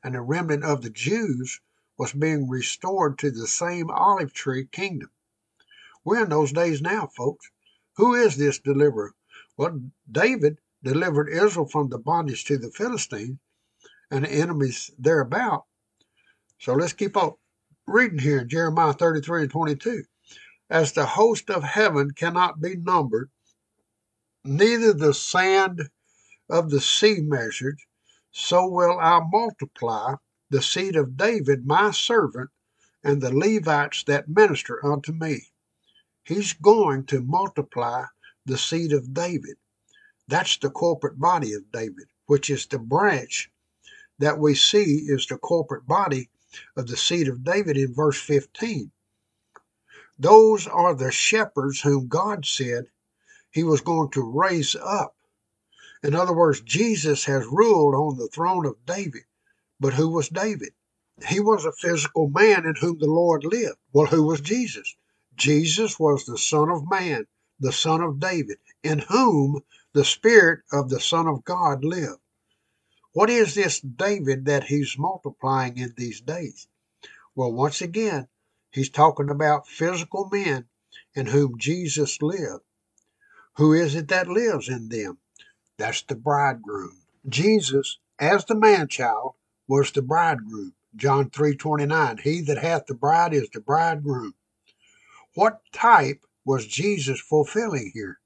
[0.03, 1.59] and the remnant of the Jews
[1.97, 5.09] was being restored to the same olive tree kingdom.
[6.03, 7.51] We're in those days now, folks.
[7.97, 9.13] Who is this deliverer?
[9.57, 13.38] Well, David delivered Israel from the bondage to the Philistines
[14.09, 15.65] and the enemies thereabout.
[16.61, 17.33] So let's keep on
[17.88, 20.03] reading here in Jeremiah 33 and 22.
[20.69, 23.31] As the host of heaven cannot be numbered,
[24.43, 25.89] neither the sand
[26.51, 27.79] of the sea measured,
[28.29, 30.17] so will I multiply
[30.51, 32.51] the seed of David my servant
[33.03, 35.47] and the Levites that minister unto me.
[36.23, 38.05] He's going to multiply
[38.45, 39.57] the seed of David.
[40.27, 43.49] That's the corporate body of David, which is the branch
[44.19, 46.29] that we see is the corporate body
[46.76, 48.91] of the seed of David in verse 15.
[50.19, 52.86] Those are the shepherds whom God said
[53.52, 55.15] he was going to raise up.
[56.03, 59.23] In other words, Jesus has ruled on the throne of David.
[59.80, 60.73] But who was David?
[61.28, 63.78] He was a physical man in whom the Lord lived.
[63.94, 64.95] Well, who was Jesus?
[65.36, 67.26] Jesus was the Son of Man,
[67.60, 69.61] the Son of David, in whom
[69.94, 72.20] the Spirit of the Son of God lived.
[73.13, 76.67] What is this David that he's multiplying in these days?
[77.35, 78.27] Well, once again,
[78.71, 80.69] he's talking about physical men
[81.13, 82.63] in whom Jesus lived.
[83.57, 85.17] Who is it that lives in them?
[85.77, 87.01] That's the bridegroom.
[87.27, 89.35] Jesus, as the man child,
[89.67, 90.73] was the bridegroom.
[90.95, 92.19] John 3:29.
[92.19, 94.35] He that hath the bride is the bridegroom.
[95.35, 98.19] What type was Jesus fulfilling here?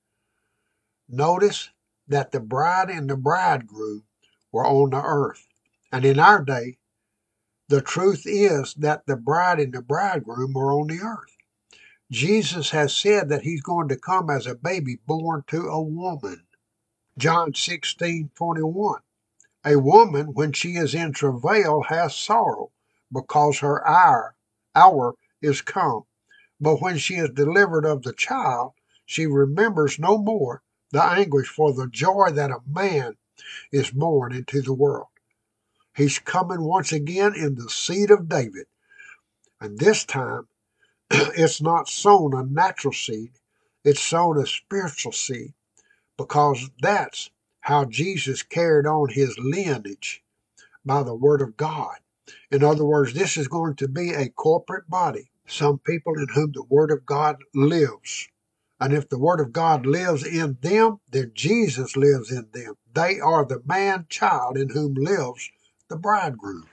[1.08, 1.70] Notice
[2.08, 4.05] that the bride and the bridegroom
[4.56, 5.50] were on the earth.
[5.92, 6.78] And in our day,
[7.68, 11.36] the truth is that the bride and the bridegroom are on the earth.
[12.10, 16.46] Jesus has said that he's going to come as a baby born to a woman.
[17.18, 19.02] John 16 21.
[19.66, 22.72] A woman, when she is in travail, has sorrow,
[23.12, 24.38] because her hour,
[24.74, 26.04] hour is come.
[26.62, 28.72] But when she is delivered of the child,
[29.06, 30.62] she remembers no more
[30.92, 33.18] the anguish for the joy that a man
[33.72, 35.08] is born into the world.
[35.96, 38.68] He's coming once again in the seed of David.
[39.62, 40.48] And this time,
[41.12, 43.32] it's not sown a natural seed,
[43.84, 45.54] it's sown a spiritual seed,
[46.18, 47.30] because that's
[47.62, 50.24] how Jesus carried on his lineage
[50.86, 51.96] by the Word of God.
[52.52, 56.52] In other words, this is going to be a corporate body some people in whom
[56.54, 58.28] the Word of God lives.
[58.80, 62.76] And if the Word of God lives in them, then Jesus lives in them.
[62.94, 65.50] They are the man child in whom lives
[65.88, 66.68] the bridegroom.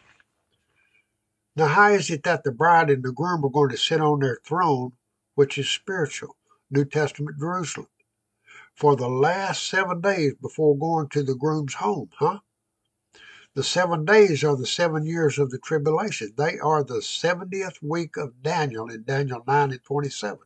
[1.55, 4.21] Now, how is it that the bride and the groom are going to sit on
[4.21, 4.93] their throne,
[5.35, 6.37] which is spiritual,
[6.71, 7.89] New Testament Jerusalem,
[8.75, 12.41] for the last seven days before going to the groom's home, huh?
[13.55, 16.33] The seven days are the seven years of the tribulation.
[16.37, 20.39] They are the 70th week of Daniel in Daniel 9 and 27.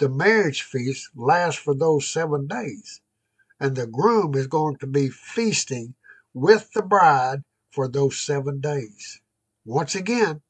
[0.00, 3.02] The marriage feast lasts for those seven days,
[3.60, 5.94] and the groom is going to be feasting
[6.32, 9.20] with the bride for those seven days.
[9.66, 10.40] Once again,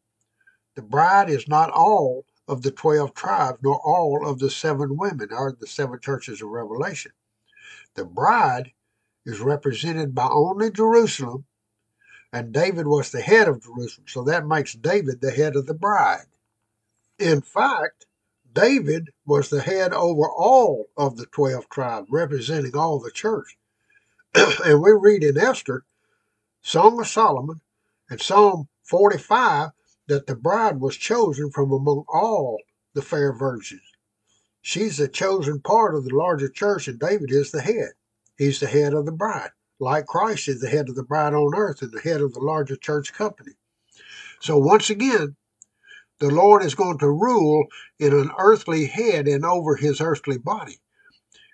[0.76, 5.30] the bride is not all of the 12 tribes, nor all of the seven women
[5.32, 7.10] or the seven churches of Revelation.
[7.94, 8.70] The bride
[9.26, 11.44] is represented by only Jerusalem,
[12.32, 14.06] and David was the head of Jerusalem.
[14.06, 16.26] So that makes David the head of the bride.
[17.18, 18.06] In fact,
[18.52, 23.56] David was the head over all of the 12 tribes, representing all the church.
[24.34, 25.84] and we read in Esther,
[26.62, 27.60] Song of Solomon,
[28.08, 29.70] and Psalm 45
[30.08, 32.58] that the bride was chosen from among all
[32.94, 33.82] the fair virgins.
[34.62, 37.92] She's the chosen part of the larger church, and David is the head.
[38.36, 41.54] He's the head of the bride, like Christ is the head of the bride on
[41.54, 43.52] earth and the head of the larger church company.
[44.40, 45.36] So once again,
[46.20, 47.66] the Lord is going to rule
[47.98, 50.78] in an earthly head and over his earthly body.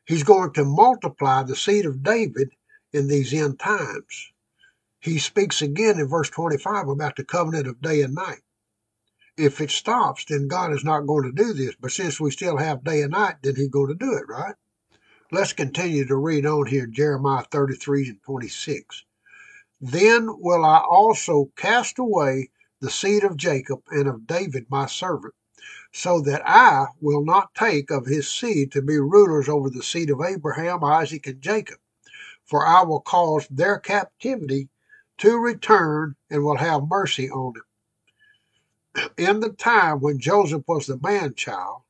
[0.06, 2.50] He's going to multiply the seed of David
[2.92, 4.32] in these end times.
[5.00, 8.40] He speaks again in verse 25 about the covenant of day and night.
[9.38, 11.74] if it stops, then God is not going to do this.
[11.80, 14.54] But since we still have day and night, then He's going to do it, right?
[15.32, 19.04] Let's continue to read on here, Jeremiah 33 and 26.
[19.80, 25.34] Then will I also cast away the seed of Jacob and of David my servant,
[25.92, 30.10] so that I will not take of his seed to be rulers over the seed
[30.10, 31.78] of Abraham, Isaac, and Jacob.
[32.44, 34.68] For I will cause their captivity
[35.18, 39.10] to return and will have mercy on them.
[39.16, 41.82] In the time when Joseph was the man child,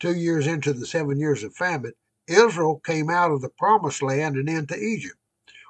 [0.00, 1.92] two years into the seven years of famine,
[2.26, 5.16] Israel came out of the promised land and into Egypt,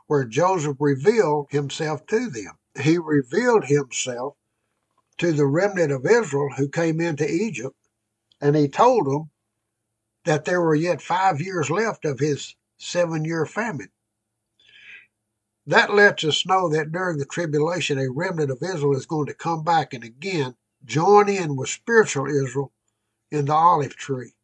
[0.07, 2.53] where Joseph revealed himself to them.
[2.81, 4.37] He revealed himself
[5.19, 7.77] to the remnant of Israel who came into Egypt,
[8.41, 9.31] and he told them
[10.25, 13.91] that there were yet five years left of his seven year famine.
[15.67, 19.35] That lets us know that during the tribulation, a remnant of Israel is going to
[19.35, 22.73] come back and again join in with spiritual Israel
[23.31, 24.35] in the olive tree.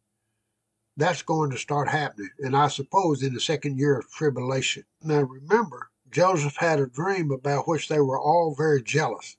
[0.97, 4.85] That's going to start happening, and I suppose in the second year of tribulation.
[5.01, 9.35] Now remember, Joseph had a dream about which they were all very jealous.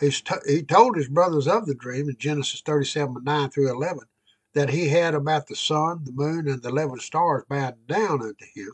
[0.00, 4.00] He's t- he told his brothers of the dream in Genesis 37 9 through 11
[4.54, 8.44] that he had about the sun, the moon, and the 11 stars bowed down unto
[8.56, 8.72] him.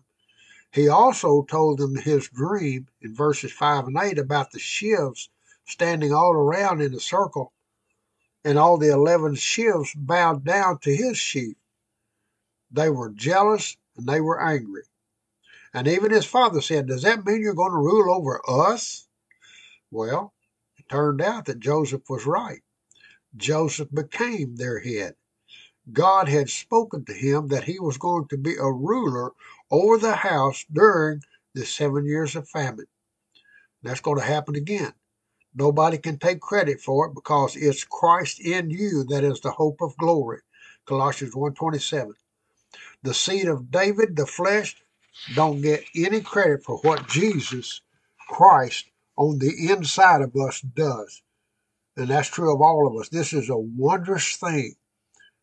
[0.72, 5.28] He also told them his dream in verses 5 and 8 about the shivs
[5.66, 7.52] standing all around in a circle,
[8.43, 11.59] and all the 11 shivs bowed down to his sheep.
[12.70, 14.85] They were jealous and they were angry.
[15.74, 19.09] And even his father said, Does that mean you're going to rule over us?
[19.90, 20.32] Well,
[20.76, 22.62] it turned out that Joseph was right.
[23.36, 25.16] Joseph became their head.
[25.92, 29.32] God had spoken to him that he was going to be a ruler
[29.70, 31.22] over the house during
[31.55, 32.86] the seven years of famine.
[33.82, 34.94] That's going to happen again.
[35.55, 39.80] Nobody can take credit for it because it's Christ in you that is the hope
[39.82, 40.40] of glory.
[40.86, 42.14] Colossians 1:27
[43.02, 44.82] the seed of David, the flesh,
[45.34, 47.80] don't get any credit for what Jesus
[48.28, 48.86] Christ
[49.16, 51.22] on the inside of us does.
[51.96, 53.08] And that's true of all of us.
[53.08, 54.74] This is a wondrous thing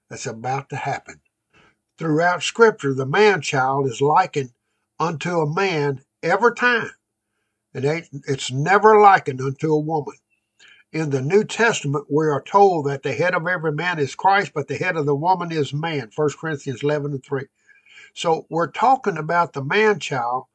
[0.09, 1.21] that's about to happen.
[1.97, 4.51] Throughout Scripture, the man child is likened
[4.99, 6.91] unto a man every time.
[7.75, 10.15] Ain't, it's never likened unto a woman.
[10.91, 14.51] In the New Testament, we are told that the head of every man is Christ,
[14.53, 16.11] but the head of the woman is man.
[16.13, 17.45] 1 Corinthians 11 and 3.
[18.13, 20.45] So we're talking about the man child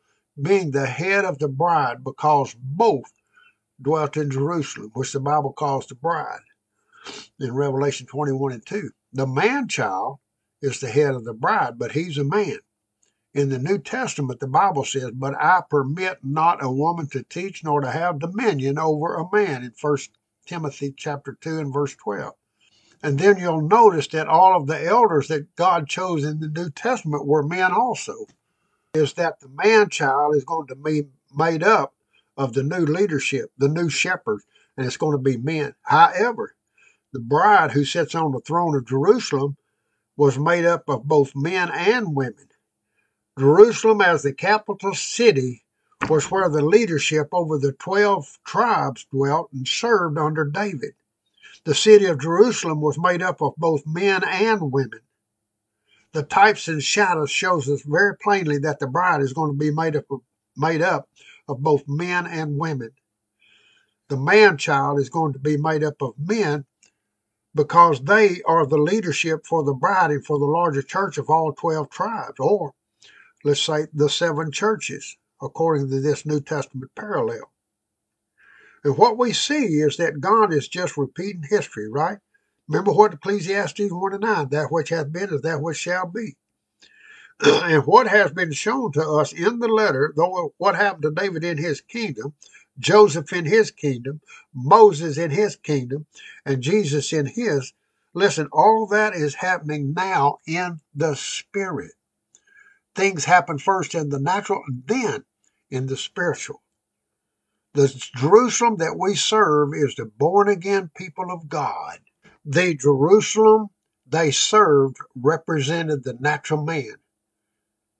[0.40, 3.12] being the head of the bride because both
[3.80, 6.40] dwelt in Jerusalem, which the Bible calls the bride
[7.38, 8.90] in Revelation 21 and 2.
[9.12, 10.18] The man child
[10.60, 12.58] is the head of the bride, but he's a man.
[13.34, 17.62] In the New Testament, the Bible says, But I permit not a woman to teach
[17.62, 19.98] nor to have dominion over a man in 1
[20.46, 22.34] Timothy chapter 2 and verse 12.
[23.02, 26.70] And then you'll notice that all of the elders that God chose in the New
[26.70, 28.26] Testament were men also.
[28.94, 31.94] Is that the man child is going to be made up
[32.36, 34.44] of the new leadership, the new shepherds,
[34.76, 35.74] and it's going to be men.
[35.82, 36.54] However,
[37.12, 39.56] the bride who sits on the throne of Jerusalem
[40.16, 42.48] was made up of both men and women.
[43.38, 45.64] Jerusalem, as the capital city,
[46.08, 50.94] was where the leadership over the 12 tribes dwelt and served under David.
[51.66, 55.00] The city of Jerusalem was made up of both men and women.
[56.12, 59.72] The types and shadows shows us very plainly that the bride is going to be
[59.72, 60.20] made up of,
[60.56, 61.08] made up
[61.48, 62.92] of both men and women.
[64.08, 66.66] The man child is going to be made up of men
[67.52, 71.52] because they are the leadership for the bride and for the larger church of all
[71.52, 72.74] 12 tribes, or
[73.42, 77.50] let's say the seven churches, according to this New Testament parallel.
[78.84, 82.18] And what we see is that God is just repeating history, right?
[82.68, 86.36] Remember what Ecclesiastes 1 and 9 that which hath been is that which shall be.
[87.44, 91.10] and what has been shown to us in the letter, though uh, what happened to
[91.10, 92.34] David in his kingdom,
[92.78, 94.20] Joseph in his kingdom,
[94.54, 96.06] Moses in his kingdom,
[96.44, 97.72] and Jesus in his,
[98.14, 101.92] listen, all that is happening now in the spirit.
[102.94, 105.24] Things happen first in the natural, and then
[105.70, 106.62] in the spiritual.
[107.76, 111.98] The Jerusalem that we serve is the born again people of God.
[112.46, 113.68] The Jerusalem
[114.06, 116.96] they served represented the natural man,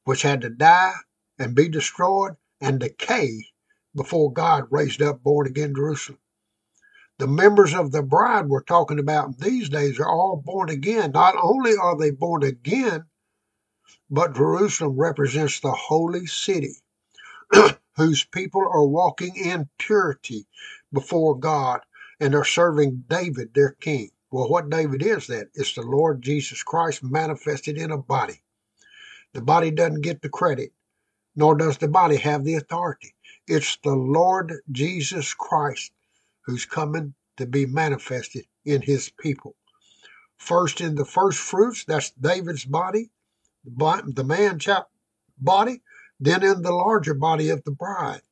[0.05, 0.94] which had to die
[1.39, 3.48] and be destroyed and decay
[3.94, 6.20] before God raised up born again Jerusalem.
[7.19, 11.12] The members of the bride we're talking about these days are all born again.
[11.12, 13.05] Not only are they born again,
[14.11, 16.77] but Jerusalem represents the holy city
[17.97, 20.47] whose people are walking in purity
[20.93, 21.81] before God
[22.20, 24.10] and they're serving David, their king.
[24.31, 25.48] Well, what David is that?
[25.55, 28.43] It's the Lord Jesus Christ manifested in a body.
[29.32, 30.73] The body doesn't get the credit,
[31.35, 33.14] nor does the body have the authority.
[33.47, 35.93] It's the Lord Jesus Christ
[36.44, 39.55] who's coming to be manifested in his people.
[40.39, 43.10] First in the first fruits, that's David's body,
[43.64, 44.85] the man child
[45.39, 45.82] body,
[46.18, 48.22] then in the larger body of the bride.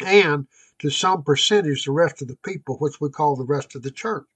[0.00, 0.46] And
[0.78, 3.90] to some percentage, the rest of the people, which we call the rest of the
[3.90, 4.26] church.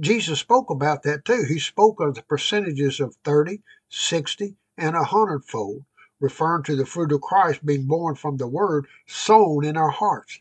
[0.00, 1.44] Jesus spoke about that too.
[1.48, 5.84] He spoke of the percentages of 30, 60, and a hundredfold,
[6.20, 10.38] referring to the fruit of Christ being born from the word sown in our hearts.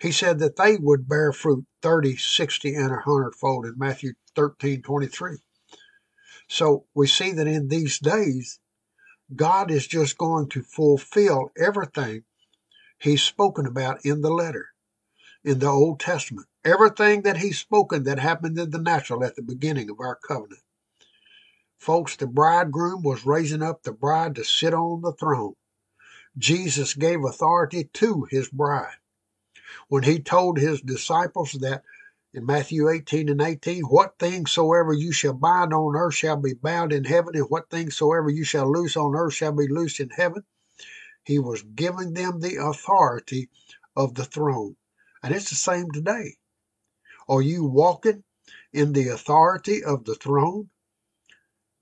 [0.00, 4.82] He said that they would bear fruit 30, 60, and a hundredfold in Matthew 13,
[4.82, 5.38] 23.
[6.48, 8.60] So we see that in these days,
[9.34, 12.24] God is just going to fulfill everything
[12.98, 14.68] He's spoken about in the letter,
[15.44, 16.46] in the Old Testament.
[16.64, 20.62] Everything that He's spoken that happened in the natural at the beginning of our covenant.
[21.78, 25.54] Folks, the bridegroom was raising up the bride to sit on the throne.
[26.38, 28.96] Jesus gave authority to his bride.
[29.88, 31.82] When he told his disciples that
[32.36, 36.52] in Matthew 18 and 18, what things soever you shall bind on earth shall be
[36.52, 40.00] bound in heaven, and what things soever you shall loose on earth shall be loosed
[40.00, 40.44] in heaven.
[41.24, 43.48] He was giving them the authority
[43.96, 44.76] of the throne.
[45.22, 46.36] And it's the same today.
[47.26, 48.22] Are you walking
[48.70, 50.68] in the authority of the throne?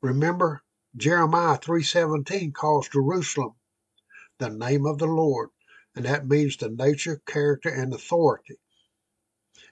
[0.02, 0.62] Remember,
[0.97, 3.56] Jeremiah 3:17 calls Jerusalem
[4.39, 5.51] the name of the Lord,
[5.97, 8.60] and that means the nature, character, and authority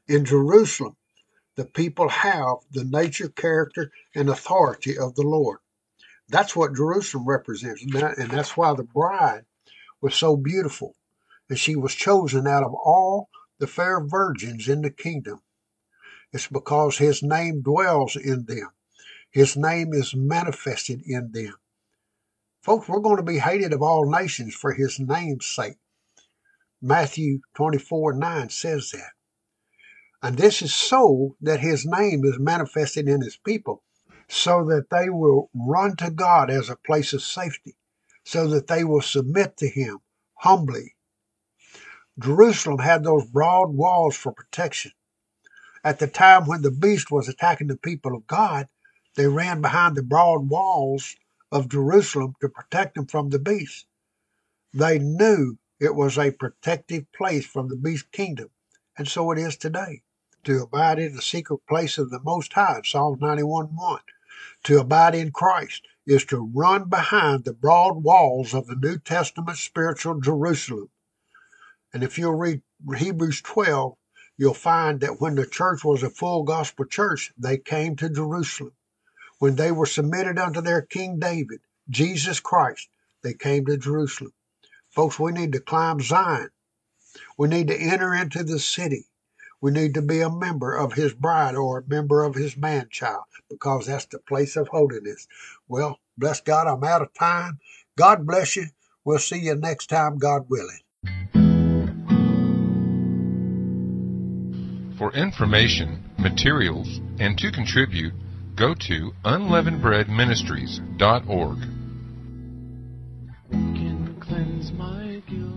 [0.09, 0.97] in Jerusalem,
[1.57, 5.59] the people have the nature, character, and authority of the Lord.
[6.29, 7.83] That's what Jerusalem represents.
[7.83, 9.45] And that's why the bride
[10.01, 10.97] was so beautiful.
[11.49, 15.41] And she was chosen out of all the fair virgins in the kingdom.
[16.33, 18.71] It's because his name dwells in them,
[19.31, 21.55] his name is manifested in them.
[22.63, 25.77] Folks, we're going to be hated of all nations for his name's sake.
[26.81, 29.11] Matthew 24 9 says that.
[30.25, 33.83] And this is so that his name is manifested in his people,
[34.29, 37.75] so that they will run to God as a place of safety,
[38.25, 39.99] so that they will submit to him
[40.35, 40.95] humbly.
[42.21, 44.93] Jerusalem had those broad walls for protection.
[45.83, 48.69] At the time when the beast was attacking the people of God,
[49.17, 51.17] they ran behind the broad walls
[51.51, 53.87] of Jerusalem to protect them from the beast.
[54.73, 58.51] They knew it was a protective place from the beast kingdom,
[58.97, 60.03] and so it is today
[60.45, 64.01] to abide in the secret place of the Most High, Psalms 91 1.
[64.65, 69.57] To abide in Christ is to run behind the broad walls of the New Testament
[69.59, 70.91] spiritual Jerusalem.
[71.93, 72.63] And if you'll read
[72.97, 73.95] Hebrews 12,
[74.37, 78.73] you'll find that when the church was a full gospel church, they came to Jerusalem.
[79.39, 82.89] When they were submitted unto their King David, Jesus Christ,
[83.23, 84.33] they came to Jerusalem.
[84.91, 86.51] Folks, we need to climb Zion.
[87.39, 89.07] We need to enter into the city
[89.63, 92.89] we need to be a member of his bride or a member of his man
[92.91, 95.29] child because that's the place of holiness.
[95.69, 97.61] Well, bless God, I'm out of time.
[97.97, 98.67] God bless you.
[99.05, 100.81] We'll see you next time, God willing.
[104.99, 108.15] For information, materials, and to contribute,
[108.57, 111.59] go to unleavenedbreadministries.org.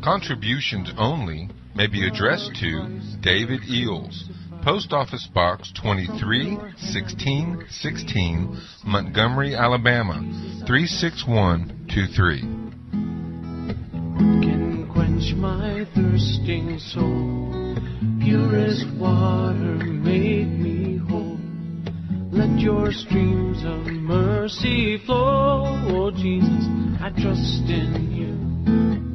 [0.03, 4.23] Contributions only may be addressed to David Eells,
[4.63, 10.21] Post Office Box 23 16 16, Montgomery, Alabama
[10.65, 12.39] 36123.
[14.41, 17.75] Can quench my thirsting soul,
[18.23, 21.37] purest water make me whole.
[22.31, 26.65] Let your streams of mercy flow, oh Jesus,
[27.01, 29.14] I trust in you.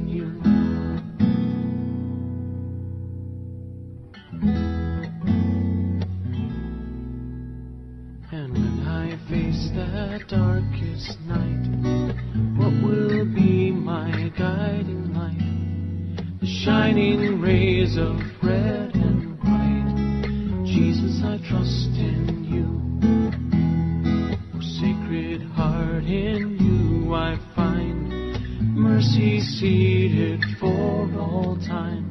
[9.31, 11.63] face that darkest night,
[12.59, 16.41] what will be my guiding light?
[16.41, 20.65] The shining rays of red and white.
[20.65, 22.67] Jesus, I trust in you.
[24.53, 32.10] Oh, sacred heart, in you I find mercy seated for all time.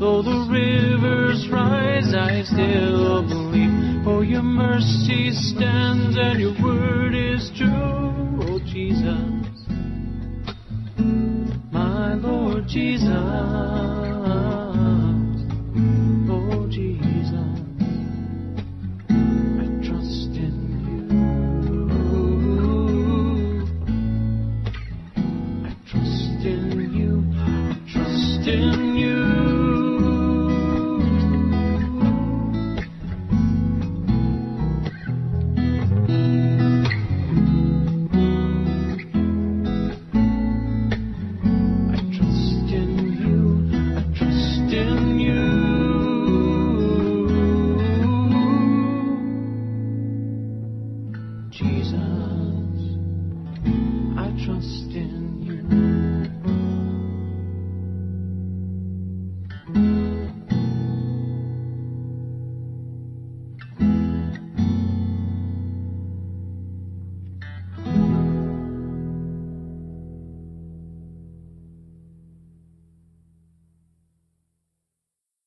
[0.00, 4.02] though the rivers rise, I still believe.
[4.02, 7.68] For your mercy stands and your word is true.
[8.48, 9.68] Oh Jesus,
[11.70, 14.19] my Lord Jesus.